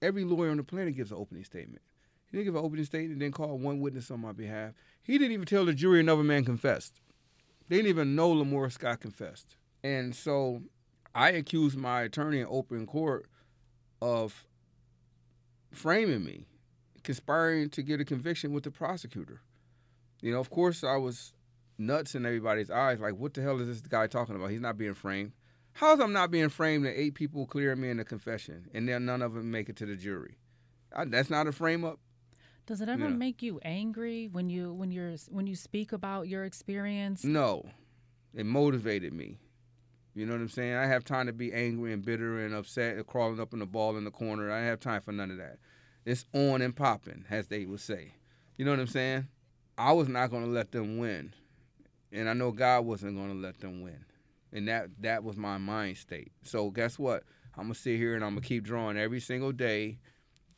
Every 0.00 0.22
lawyer 0.22 0.52
on 0.52 0.56
the 0.56 0.62
planet 0.62 0.94
gives 0.94 1.10
an 1.10 1.18
opening 1.18 1.42
statement. 1.42 1.82
He 2.30 2.36
didn't 2.36 2.46
give 2.46 2.54
an 2.54 2.64
opening 2.64 2.84
statement, 2.84 3.18
didn't 3.18 3.34
call 3.34 3.58
one 3.58 3.80
witness 3.80 4.08
on 4.12 4.20
my 4.20 4.30
behalf. 4.30 4.74
He 5.02 5.18
didn't 5.18 5.32
even 5.32 5.46
tell 5.46 5.64
the 5.64 5.72
jury 5.72 5.98
another 5.98 6.22
man 6.22 6.44
confessed. 6.44 7.00
They 7.68 7.76
didn't 7.76 7.88
even 7.88 8.14
know 8.14 8.32
Lamarr 8.32 8.70
Scott 8.70 9.00
confessed. 9.00 9.56
And 9.82 10.14
so 10.14 10.62
I 11.16 11.30
accused 11.30 11.76
my 11.76 12.02
attorney 12.02 12.38
in 12.38 12.46
open 12.48 12.86
court 12.86 13.26
of 14.00 14.46
framing 15.72 16.24
me, 16.24 16.44
conspiring 17.02 17.70
to 17.70 17.82
get 17.82 18.00
a 18.00 18.04
conviction 18.04 18.52
with 18.52 18.62
the 18.62 18.70
prosecutor. 18.70 19.40
You 20.20 20.32
know, 20.32 20.38
of 20.38 20.48
course, 20.48 20.84
I 20.84 20.96
was 20.96 21.32
nuts 21.76 22.14
in 22.14 22.24
everybody's 22.24 22.70
eyes. 22.70 23.00
Like, 23.00 23.16
what 23.16 23.34
the 23.34 23.42
hell 23.42 23.60
is 23.60 23.66
this 23.66 23.80
guy 23.80 24.06
talking 24.06 24.36
about? 24.36 24.52
He's 24.52 24.60
not 24.60 24.78
being 24.78 24.94
framed. 24.94 25.32
How's 25.74 26.00
I'm 26.00 26.12
not 26.12 26.30
being 26.30 26.48
framed 26.48 26.86
and 26.86 26.96
eight 26.96 27.14
people 27.14 27.46
clear 27.46 27.74
me 27.76 27.88
in 27.90 28.00
a 28.00 28.04
confession 28.04 28.68
and 28.74 28.88
then 28.88 29.04
none 29.04 29.22
of 29.22 29.34
them 29.34 29.50
make 29.50 29.68
it 29.68 29.76
to 29.76 29.86
the 29.86 29.94
jury? 29.96 30.36
I, 30.94 31.04
that's 31.04 31.30
not 31.30 31.46
a 31.46 31.52
frame 31.52 31.84
up. 31.84 31.98
Does 32.66 32.80
it 32.80 32.88
ever 32.88 33.08
Yeah. 33.08 33.14
make 33.14 33.42
you 33.42 33.60
angry 33.62 34.28
when 34.30 34.50
you 34.50 34.72
when 34.72 34.90
you're 34.90 35.14
when 35.30 35.46
you 35.46 35.54
speak 35.54 35.92
about 35.92 36.28
your 36.28 36.44
experience? 36.44 37.24
No, 37.24 37.64
it 38.34 38.44
motivated 38.44 39.12
me. 39.12 39.38
You 40.14 40.26
know 40.26 40.32
what 40.32 40.40
I'm 40.40 40.48
saying? 40.48 40.74
I 40.74 40.86
have 40.86 41.04
time 41.04 41.26
to 41.26 41.32
be 41.32 41.52
angry 41.52 41.92
and 41.92 42.04
bitter 42.04 42.44
and 42.44 42.52
upset 42.54 42.96
and 42.96 43.06
crawling 43.06 43.38
up 43.38 43.52
in 43.52 43.60
the 43.60 43.66
ball 43.66 43.96
in 43.96 44.04
the 44.04 44.10
corner. 44.10 44.50
I 44.50 44.62
have 44.62 44.80
time 44.80 45.00
for 45.00 45.12
none 45.12 45.30
of 45.30 45.36
that. 45.38 45.58
It's 46.04 46.24
on 46.34 46.60
and 46.60 46.74
popping, 46.74 47.24
as 47.30 47.46
they 47.46 47.64
would 47.66 47.80
say. 47.80 48.14
You 48.56 48.64
know 48.64 48.72
what 48.72 48.80
I'm 48.80 48.86
saying? 48.88 49.28
I 49.76 49.92
was 49.92 50.08
not 50.08 50.30
going 50.30 50.44
to 50.44 50.50
let 50.50 50.72
them 50.72 50.98
win, 50.98 51.32
and 52.10 52.28
I 52.28 52.32
know 52.32 52.50
God 52.50 52.84
wasn't 52.84 53.14
going 53.16 53.28
to 53.30 53.38
let 53.38 53.60
them 53.60 53.80
win, 53.82 54.04
and 54.52 54.68
that 54.68 54.90
that 55.00 55.24
was 55.24 55.36
my 55.36 55.58
mind 55.58 55.98
state. 55.98 56.32
So 56.42 56.70
guess 56.70 56.98
what? 56.98 57.24
I'm 57.56 57.64
gonna 57.64 57.74
sit 57.74 57.96
here 57.96 58.14
and 58.14 58.24
I'm 58.24 58.32
gonna 58.32 58.46
keep 58.46 58.64
drawing 58.64 58.96
every 58.96 59.20
single 59.20 59.52
day 59.52 59.98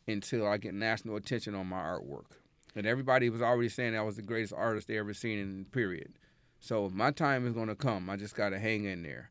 until 0.07 0.47
I 0.47 0.57
get 0.57 0.74
national 0.74 1.16
attention 1.16 1.55
on 1.55 1.66
my 1.66 1.80
artwork. 1.80 2.32
And 2.76 2.86
everybody 2.86 3.30
was 3.30 3.43
already 3.43 3.68
saying 3.68 3.97
I 3.97 4.03
was 4.03 4.16
the 4.16 4.22
greatest 4.22 4.53
artist 4.53 4.88
they 4.88 4.99
ever 4.99 5.14
seen 5.14 5.38
in 5.38 5.64
period. 5.66 6.18
So 6.61 6.91
my 6.91 7.11
time 7.11 7.47
is 7.47 7.55
gonna 7.55 7.74
come. 7.74 8.11
I 8.11 8.16
just 8.16 8.34
gotta 8.34 8.59
hang 8.59 8.84
in 8.84 9.03
there. 9.03 9.30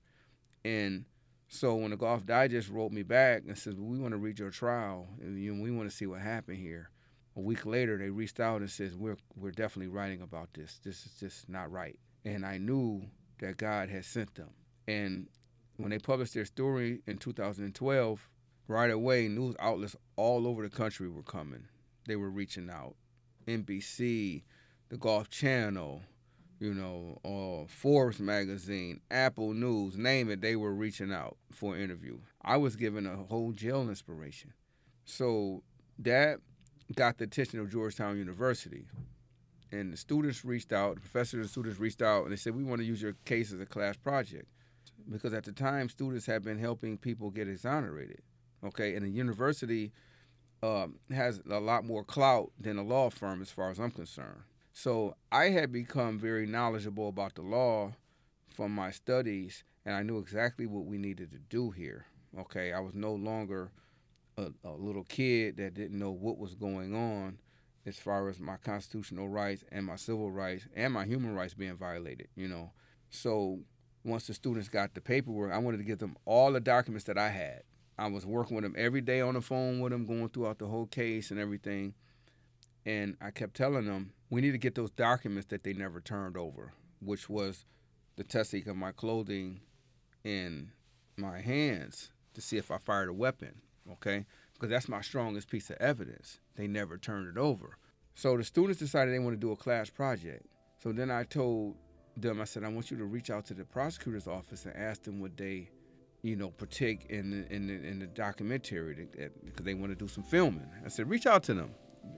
And 0.66 1.06
so 1.48 1.76
when 1.76 1.92
the 1.92 1.98
Golf 1.98 2.26
Digest 2.26 2.70
wrote 2.70 2.92
me 2.92 3.04
back 3.04 3.44
and 3.48 3.58
said, 3.58 3.80
"We 3.80 3.98
want 3.98 4.12
to 4.12 4.18
read 4.18 4.40
your 4.40 4.52
trial, 4.52 5.08
and 5.20 5.36
we 5.62 5.72
want 5.72 5.90
to 5.90 5.96
see 5.96 6.06
what 6.06 6.22
happened 6.22 6.58
here." 6.58 6.90
A 7.36 7.40
week 7.40 7.66
later, 7.66 7.98
they 7.98 8.10
reached 8.10 8.40
out 8.40 8.62
and 8.62 8.70
says, 8.70 8.96
"We're 8.96 9.18
we're 9.36 9.52
definitely 9.52 9.88
writing 9.88 10.22
about 10.22 10.54
this. 10.54 10.80
This 10.80 11.06
is 11.06 11.20
just 11.20 11.50
not 11.50 11.72
right." 11.72 11.98
And 12.26 12.46
I 12.46 12.58
knew 12.58 13.10
that 13.40 13.58
God 13.58 13.90
had 13.90 14.06
sent 14.06 14.36
them. 14.36 14.50
And 14.88 15.28
when 15.78 15.92
they 15.92 16.00
published 16.00 16.34
their 16.34 16.46
story 16.46 17.02
in 17.08 17.18
2012, 17.18 18.30
right 18.68 18.92
away, 18.92 19.28
news 19.28 19.56
outlets 19.60 19.96
all 20.16 20.48
over 20.48 20.64
the 20.64 20.70
country 20.70 21.10
were 21.10 21.24
coming. 21.24 21.66
They 22.08 22.16
were 22.16 22.30
reaching 22.30 22.70
out. 22.70 22.96
NBC, 23.48 24.44
the 24.90 24.98
Golf 24.98 25.30
Channel, 25.30 26.02
you 26.60 26.74
know, 26.74 27.20
uh, 27.24 27.68
Forbes 27.68 28.20
magazine, 28.20 29.00
Apple 29.10 29.54
News, 29.54 29.98
name 29.98 30.30
it, 30.30 30.42
they 30.42 30.56
were 30.56 30.74
reaching 30.74 31.12
out 31.12 31.38
for 31.52 31.76
an 31.76 31.82
interview. 31.82 32.18
I 32.42 32.58
was 32.58 32.76
given 32.76 33.06
a 33.06 33.16
whole 33.16 33.52
jail 33.54 33.82
inspiration. 33.88 34.54
So 35.06 35.64
that 36.00 36.40
got 36.96 37.18
the 37.18 37.26
attention 37.26 37.60
of 37.60 37.72
Georgetown 37.72 38.18
University. 38.18 38.86
And 39.72 39.94
the 39.94 39.98
students 39.98 40.44
reached 40.44 40.74
out, 40.74 40.96
the 40.96 41.02
professors 41.02 41.42
and 41.42 41.50
students 41.50 41.80
reached 41.80 42.02
out, 42.02 42.24
and 42.24 42.32
they 42.32 42.38
said, 42.38 42.56
We 42.56 42.64
want 42.64 42.82
to 42.82 42.86
use 42.86 43.02
your 43.02 43.14
case 43.26 43.52
as 43.54 43.60
a 43.60 43.66
class 43.66 43.98
project. 43.98 44.48
Because 45.10 45.34
at 45.34 45.44
the 45.44 45.52
time, 45.52 45.90
students 45.90 46.26
had 46.26 46.44
been 46.44 46.60
helping 46.60 46.98
people 46.98 47.30
get 47.30 47.48
exonerated. 47.48 48.22
Okay, 48.64 48.96
and 48.96 49.06
the 49.06 49.10
university 49.10 49.92
um, 50.62 50.96
has 51.12 51.42
a 51.50 51.60
lot 51.60 51.86
more 51.86 52.04
clout 52.04 52.52
than 52.60 52.78
a 52.78 52.84
law 52.84 53.10
firm, 53.10 53.42
as 53.42 53.50
far 53.50 53.70
as 53.70 53.80
I'm 53.80 53.92
concerned. 53.92 54.42
So 54.74 55.16
I 55.32 55.46
had 55.46 55.72
become 55.72 56.20
very 56.20 56.46
knowledgeable 56.46 57.10
about 57.10 57.36
the 57.36 57.42
law 57.42 57.94
from 58.48 58.74
my 58.74 58.92
studies, 58.92 59.64
and 59.86 59.96
I 59.96 60.04
knew 60.04 60.18
exactly 60.20 60.66
what 60.66 60.86
we 60.86 60.98
needed 60.98 61.32
to 61.32 61.38
do 61.38 61.72
here. 61.72 62.06
Okay, 62.38 62.74
I 62.74 62.80
was 62.80 62.94
no 62.94 63.14
longer 63.14 63.72
a, 64.38 64.52
a 64.64 64.72
little 64.72 65.04
kid 65.04 65.58
that 65.58 65.74
didn't 65.74 65.98
know 65.98 66.12
what 66.12 66.38
was 66.38 66.56
going 66.56 66.96
on 66.96 67.38
as 67.86 67.98
far 67.98 68.30
as 68.30 68.40
my 68.40 68.58
constitutional 68.58 69.30
rights 69.30 69.64
and 69.72 69.86
my 69.86 69.96
civil 69.96 70.32
rights 70.32 70.68
and 70.76 70.94
my 70.94 71.06
human 71.06 71.34
rights 71.34 71.54
being 71.54 71.76
violated, 71.76 72.28
you 72.36 72.48
know. 72.48 72.72
So 73.10 73.60
once 74.04 74.28
the 74.28 74.34
students 74.34 74.70
got 74.70 74.94
the 74.94 75.02
paperwork, 75.02 75.52
I 75.52 75.58
wanted 75.58 75.78
to 75.78 75.84
give 75.84 76.00
them 76.00 76.18
all 76.26 76.52
the 76.52 76.60
documents 76.60 77.06
that 77.06 77.18
I 77.18 77.30
had. 77.30 77.64
I 77.98 78.08
was 78.08 78.26
working 78.26 78.56
with 78.56 78.64
them 78.64 78.76
every 78.78 79.02
day 79.02 79.20
on 79.22 79.34
the 79.34 79.42
phone 79.42 79.80
with 79.80 79.92
them, 79.92 80.06
going 80.06 80.30
throughout 80.30 80.60
the 80.60 80.68
whole 80.68 80.86
case 80.86 81.32
and 81.32 81.40
everything. 81.40 81.94
And 82.86 83.18
I 83.22 83.32
kept 83.32 83.56
telling 83.56 83.86
them, 83.86 84.14
we 84.30 84.42
need 84.42 84.52
to 84.52 84.58
get 84.58 84.76
those 84.76 84.92
documents 84.92 85.48
that 85.48 85.64
they 85.64 85.74
never 85.74 86.00
turned 86.00 86.38
over, 86.38 86.74
which 87.02 87.30
was 87.30 87.66
the 88.16 88.24
testing 88.24 88.68
of 88.70 88.76
my 88.76 88.92
clothing 88.92 89.62
in 90.24 90.72
my 91.18 91.42
hands 91.42 92.12
to 92.34 92.42
see 92.42 92.58
if 92.58 92.72
I 92.72 92.78
fired 92.78 93.10
a 93.10 93.14
weapon, 93.14 93.62
okay? 93.94 94.26
Because 94.60 94.72
that's 94.72 94.90
my 94.90 95.02
strongest 95.02 95.50
piece 95.50 95.70
of 95.70 95.78
evidence. 95.78 96.40
They 96.56 96.68
never 96.68 96.98
turned 96.98 97.30
it 97.30 97.40
over. 97.40 97.78
So 98.16 98.36
the 98.36 98.44
students 98.44 98.80
decided 98.80 99.14
they 99.14 99.20
want 99.20 99.34
to 99.34 99.40
do 99.40 99.54
a 99.54 99.56
class 99.56 99.90
project. 99.90 100.46
So 100.84 100.92
then 100.92 101.10
I 101.10 101.24
told 101.24 101.76
them, 102.18 102.42
I 102.42 102.44
said, 102.44 102.66
I 102.66 102.68
want 102.68 102.92
you 102.92 102.98
to 102.98 103.06
reach 103.06 103.30
out 103.30 103.46
to 103.46 103.54
the 103.54 103.64
prosecutor's 103.64 104.28
office 104.28 104.66
and 104.66 104.76
ask 104.76 105.04
them 105.04 105.22
what 105.22 105.38
they, 105.38 105.70
you 106.24 106.36
know, 106.36 106.50
partake 106.50 107.06
in 107.10 107.30
the, 107.32 107.54
in 107.54 107.68
the, 107.68 107.74
in 107.88 108.00
the 108.00 108.08
documentary 108.08 109.08
because 109.46 109.66
they 109.66 109.74
want 109.74 109.94
to 109.94 109.96
do 109.96 110.10
some 110.10 110.24
filming. 110.26 110.68
I 110.86 110.90
said, 110.90 111.10
reach 111.10 111.26
out 111.26 111.44
to 111.44 111.54
them, 111.54 111.72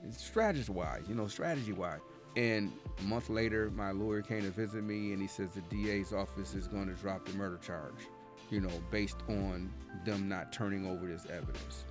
strategy 0.09 0.71
wise, 0.71 1.03
you 1.07 1.13
know, 1.13 1.27
strategy 1.27 1.73
wise. 1.73 1.99
And 2.35 2.71
a 2.99 3.03
month 3.03 3.29
later, 3.29 3.69
my 3.69 3.91
lawyer 3.91 4.23
came 4.23 4.41
to 4.41 4.49
visit 4.49 4.83
me 4.83 5.13
and 5.13 5.21
he 5.21 5.27
says 5.27 5.49
the 5.51 5.61
DA's 5.61 6.13
office 6.13 6.55
is 6.55 6.67
going 6.67 6.87
to 6.87 6.93
drop 6.93 7.27
the 7.27 7.37
murder 7.37 7.57
charge, 7.57 8.07
you 8.49 8.61
know, 8.61 8.71
based 8.89 9.17
on 9.27 9.71
them 10.05 10.27
not 10.27 10.51
turning 10.51 10.87
over 10.87 11.05
this 11.05 11.25
evidence. 11.25 11.85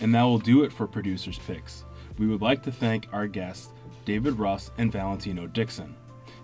And 0.00 0.14
that 0.14 0.22
will 0.22 0.38
do 0.38 0.64
it 0.64 0.72
for 0.72 0.86
Producers 0.86 1.38
Picks. 1.46 1.84
We 2.18 2.26
would 2.26 2.42
like 2.42 2.62
to 2.64 2.72
thank 2.72 3.08
our 3.12 3.26
guests, 3.26 3.68
David 4.04 4.38
Rust 4.38 4.72
and 4.78 4.90
Valentino 4.90 5.46
Dixon. 5.46 5.94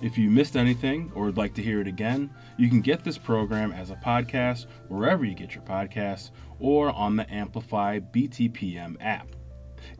If 0.00 0.18
you 0.18 0.30
missed 0.30 0.56
anything 0.56 1.10
or 1.14 1.24
would 1.24 1.38
like 1.38 1.54
to 1.54 1.62
hear 1.62 1.80
it 1.80 1.86
again, 1.86 2.30
you 2.58 2.68
can 2.68 2.82
get 2.82 3.02
this 3.02 3.16
program 3.16 3.72
as 3.72 3.90
a 3.90 3.96
podcast 3.96 4.66
wherever 4.88 5.24
you 5.24 5.34
get 5.34 5.54
your 5.54 5.64
podcasts 5.64 6.30
or 6.60 6.90
on 6.90 7.16
the 7.16 7.30
Amplify 7.32 8.00
BTPM 8.00 8.96
app. 9.00 9.28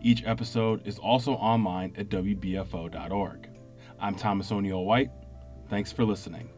Each 0.02 0.22
episode 0.26 0.86
is 0.86 0.98
also 0.98 1.32
online 1.34 1.94
at 1.96 2.09
WBFO.org. 2.09 3.48
I'm 3.98 4.14
Thomas 4.14 4.52
O'Neil-White. 4.52 5.11
Thanks 5.70 5.92
for 5.92 6.04
listening. 6.04 6.50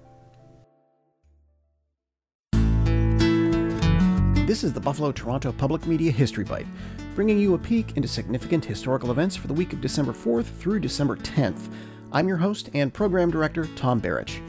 This 4.48 4.64
is 4.64 4.72
the 4.72 4.80
Buffalo 4.80 5.12
Toronto 5.12 5.52
Public 5.52 5.86
Media 5.86 6.10
History 6.10 6.42
Bite, 6.42 6.66
bringing 7.14 7.38
you 7.38 7.52
a 7.52 7.58
peek 7.58 7.94
into 7.98 8.08
significant 8.08 8.64
historical 8.64 9.10
events 9.10 9.36
for 9.36 9.46
the 9.46 9.52
week 9.52 9.74
of 9.74 9.82
December 9.82 10.12
4th 10.14 10.46
through 10.46 10.80
December 10.80 11.16
10th. 11.16 11.68
I'm 12.12 12.26
your 12.26 12.38
host 12.38 12.70
and 12.72 12.90
program 12.90 13.30
director, 13.30 13.66
Tom 13.76 14.00
Barrich. 14.00 14.40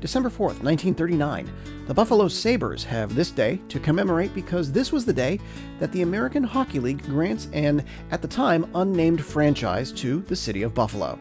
December 0.00 0.30
4th, 0.30 0.62
1939, 0.64 1.52
the 1.86 1.92
Buffalo 1.92 2.28
Sabres 2.28 2.82
have 2.82 3.14
this 3.14 3.30
day 3.30 3.60
to 3.68 3.78
commemorate 3.78 4.34
because 4.34 4.72
this 4.72 4.90
was 4.90 5.04
the 5.04 5.12
day 5.12 5.38
that 5.78 5.92
the 5.92 6.00
American 6.00 6.42
Hockey 6.42 6.80
League 6.80 7.04
grants 7.04 7.48
an, 7.52 7.84
at 8.10 8.22
the 8.22 8.28
time, 8.28 8.70
unnamed 8.74 9.22
franchise 9.22 9.92
to 9.92 10.20
the 10.28 10.36
city 10.36 10.62
of 10.62 10.72
Buffalo. 10.72 11.18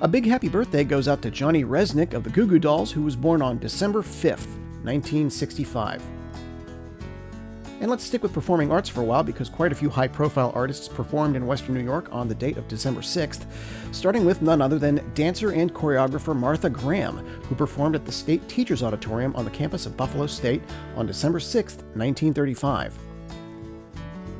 A 0.00 0.06
big 0.06 0.26
happy 0.26 0.48
birthday 0.48 0.84
goes 0.84 1.08
out 1.08 1.22
to 1.22 1.30
Johnny 1.32 1.64
Rzeznik 1.64 2.14
of 2.14 2.22
the 2.22 2.30
Goo 2.30 2.46
Goo 2.46 2.60
Dolls, 2.60 2.92
who 2.92 3.02
was 3.02 3.16
born 3.16 3.42
on 3.42 3.58
December 3.58 4.02
5th, 4.02 4.61
1965. 4.84 6.02
And 7.82 7.90
let's 7.90 8.04
stick 8.04 8.22
with 8.22 8.32
performing 8.32 8.70
arts 8.70 8.88
for 8.88 9.00
a 9.00 9.04
while 9.04 9.24
because 9.24 9.48
quite 9.48 9.72
a 9.72 9.74
few 9.74 9.90
high 9.90 10.06
profile 10.06 10.52
artists 10.54 10.86
performed 10.86 11.34
in 11.34 11.48
Western 11.48 11.74
New 11.74 11.82
York 11.82 12.08
on 12.12 12.28
the 12.28 12.34
date 12.34 12.56
of 12.56 12.68
December 12.68 13.00
6th, 13.00 13.44
starting 13.90 14.24
with 14.24 14.40
none 14.40 14.62
other 14.62 14.78
than 14.78 15.02
dancer 15.14 15.50
and 15.50 15.74
choreographer 15.74 16.34
Martha 16.34 16.70
Graham, 16.70 17.18
who 17.48 17.56
performed 17.56 17.96
at 17.96 18.04
the 18.04 18.12
State 18.12 18.48
Teachers 18.48 18.84
Auditorium 18.84 19.34
on 19.34 19.44
the 19.44 19.50
campus 19.50 19.84
of 19.84 19.96
Buffalo 19.96 20.28
State 20.28 20.62
on 20.94 21.06
December 21.06 21.40
6th, 21.40 21.82
1935. 21.96 22.96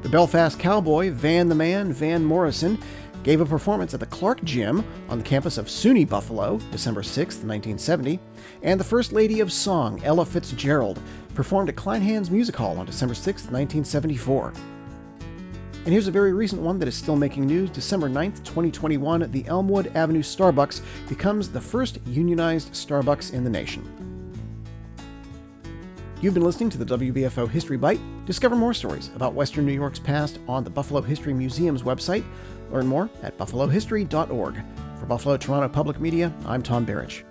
The 0.03 0.09
Belfast 0.09 0.59
cowboy 0.61 1.11
Van 1.11 1.49
the 1.49 1.55
Man 1.57 1.93
Van 1.93 2.25
Morrison 2.25 2.79
gave 3.23 3.41
a 3.41 3.47
performance 3.47 3.95
at 3.95 4.01
the 4.01 4.07
Clark 4.07 4.43
Gym 4.45 4.85
on 5.09 5.19
the 5.19 5.25
campus 5.25 5.59
of 5.59 5.67
SUNY 5.67 6.09
Buffalo, 6.09 6.59
December 6.71 7.03
6, 7.03 7.37
1970, 7.37 8.19
and 8.63 8.79
the 8.79 8.85
First 8.85 9.13
Lady 9.13 9.41
of 9.41 9.53
Song, 9.53 10.01
Ella 10.05 10.27
Fitzgerald, 10.27 11.01
performed 11.35 11.69
at 11.69 11.77
Kleinhans 11.77 12.31
Music 12.31 12.57
Hall 12.57 12.79
on 12.79 12.87
December 12.87 13.15
6, 13.15 13.27
1974. 13.45 14.53
And 15.85 15.93
here's 15.93 16.07
a 16.07 16.13
very 16.13 16.33
recent 16.33 16.63
one 16.63 16.79
that 16.79 16.87
is 16.87 16.95
still 16.95 17.17
making 17.17 17.47
news. 17.47 17.69
December 17.71 18.09
9th, 18.09 18.45
2021, 18.45 19.31
the 19.33 19.45
Elmwood 19.47 19.91
Avenue 19.97 20.23
Starbucks 20.23 20.81
becomes 21.09 21.49
the 21.49 21.61
first 21.61 21.99
unionized 22.07 22.73
Starbucks 22.73 23.33
in 23.33 23.43
the 23.43 23.51
nation. 23.51 23.85
You've 26.21 26.35
been 26.35 26.45
listening 26.45 26.71
to 26.71 26.79
the 26.79 26.97
WBFO 26.97 27.51
History 27.51 27.77
Bite. 27.77 27.99
Discover 28.27 28.55
more 28.55 28.73
stories 28.73 29.11
about 29.17 29.35
Western 29.35 29.67
New 29.67 29.73
York's 29.73 29.99
past 29.99 30.39
on 30.47 30.63
the 30.63 30.71
Buffalo 30.71 31.01
History 31.01 31.35
Museum's 31.35 31.83
website. 31.83 32.25
Learn 32.73 32.87
more 32.87 33.09
at 33.23 33.39
buffalohistory.org. 33.39 34.65
For 34.99 35.07
Buffalo 35.07 35.37
Toronto 35.37 35.69
Public 35.69 36.01
Media, 36.01 36.33
I'm 36.47 36.63
Tom 36.63 36.87
Barrich. 36.87 37.23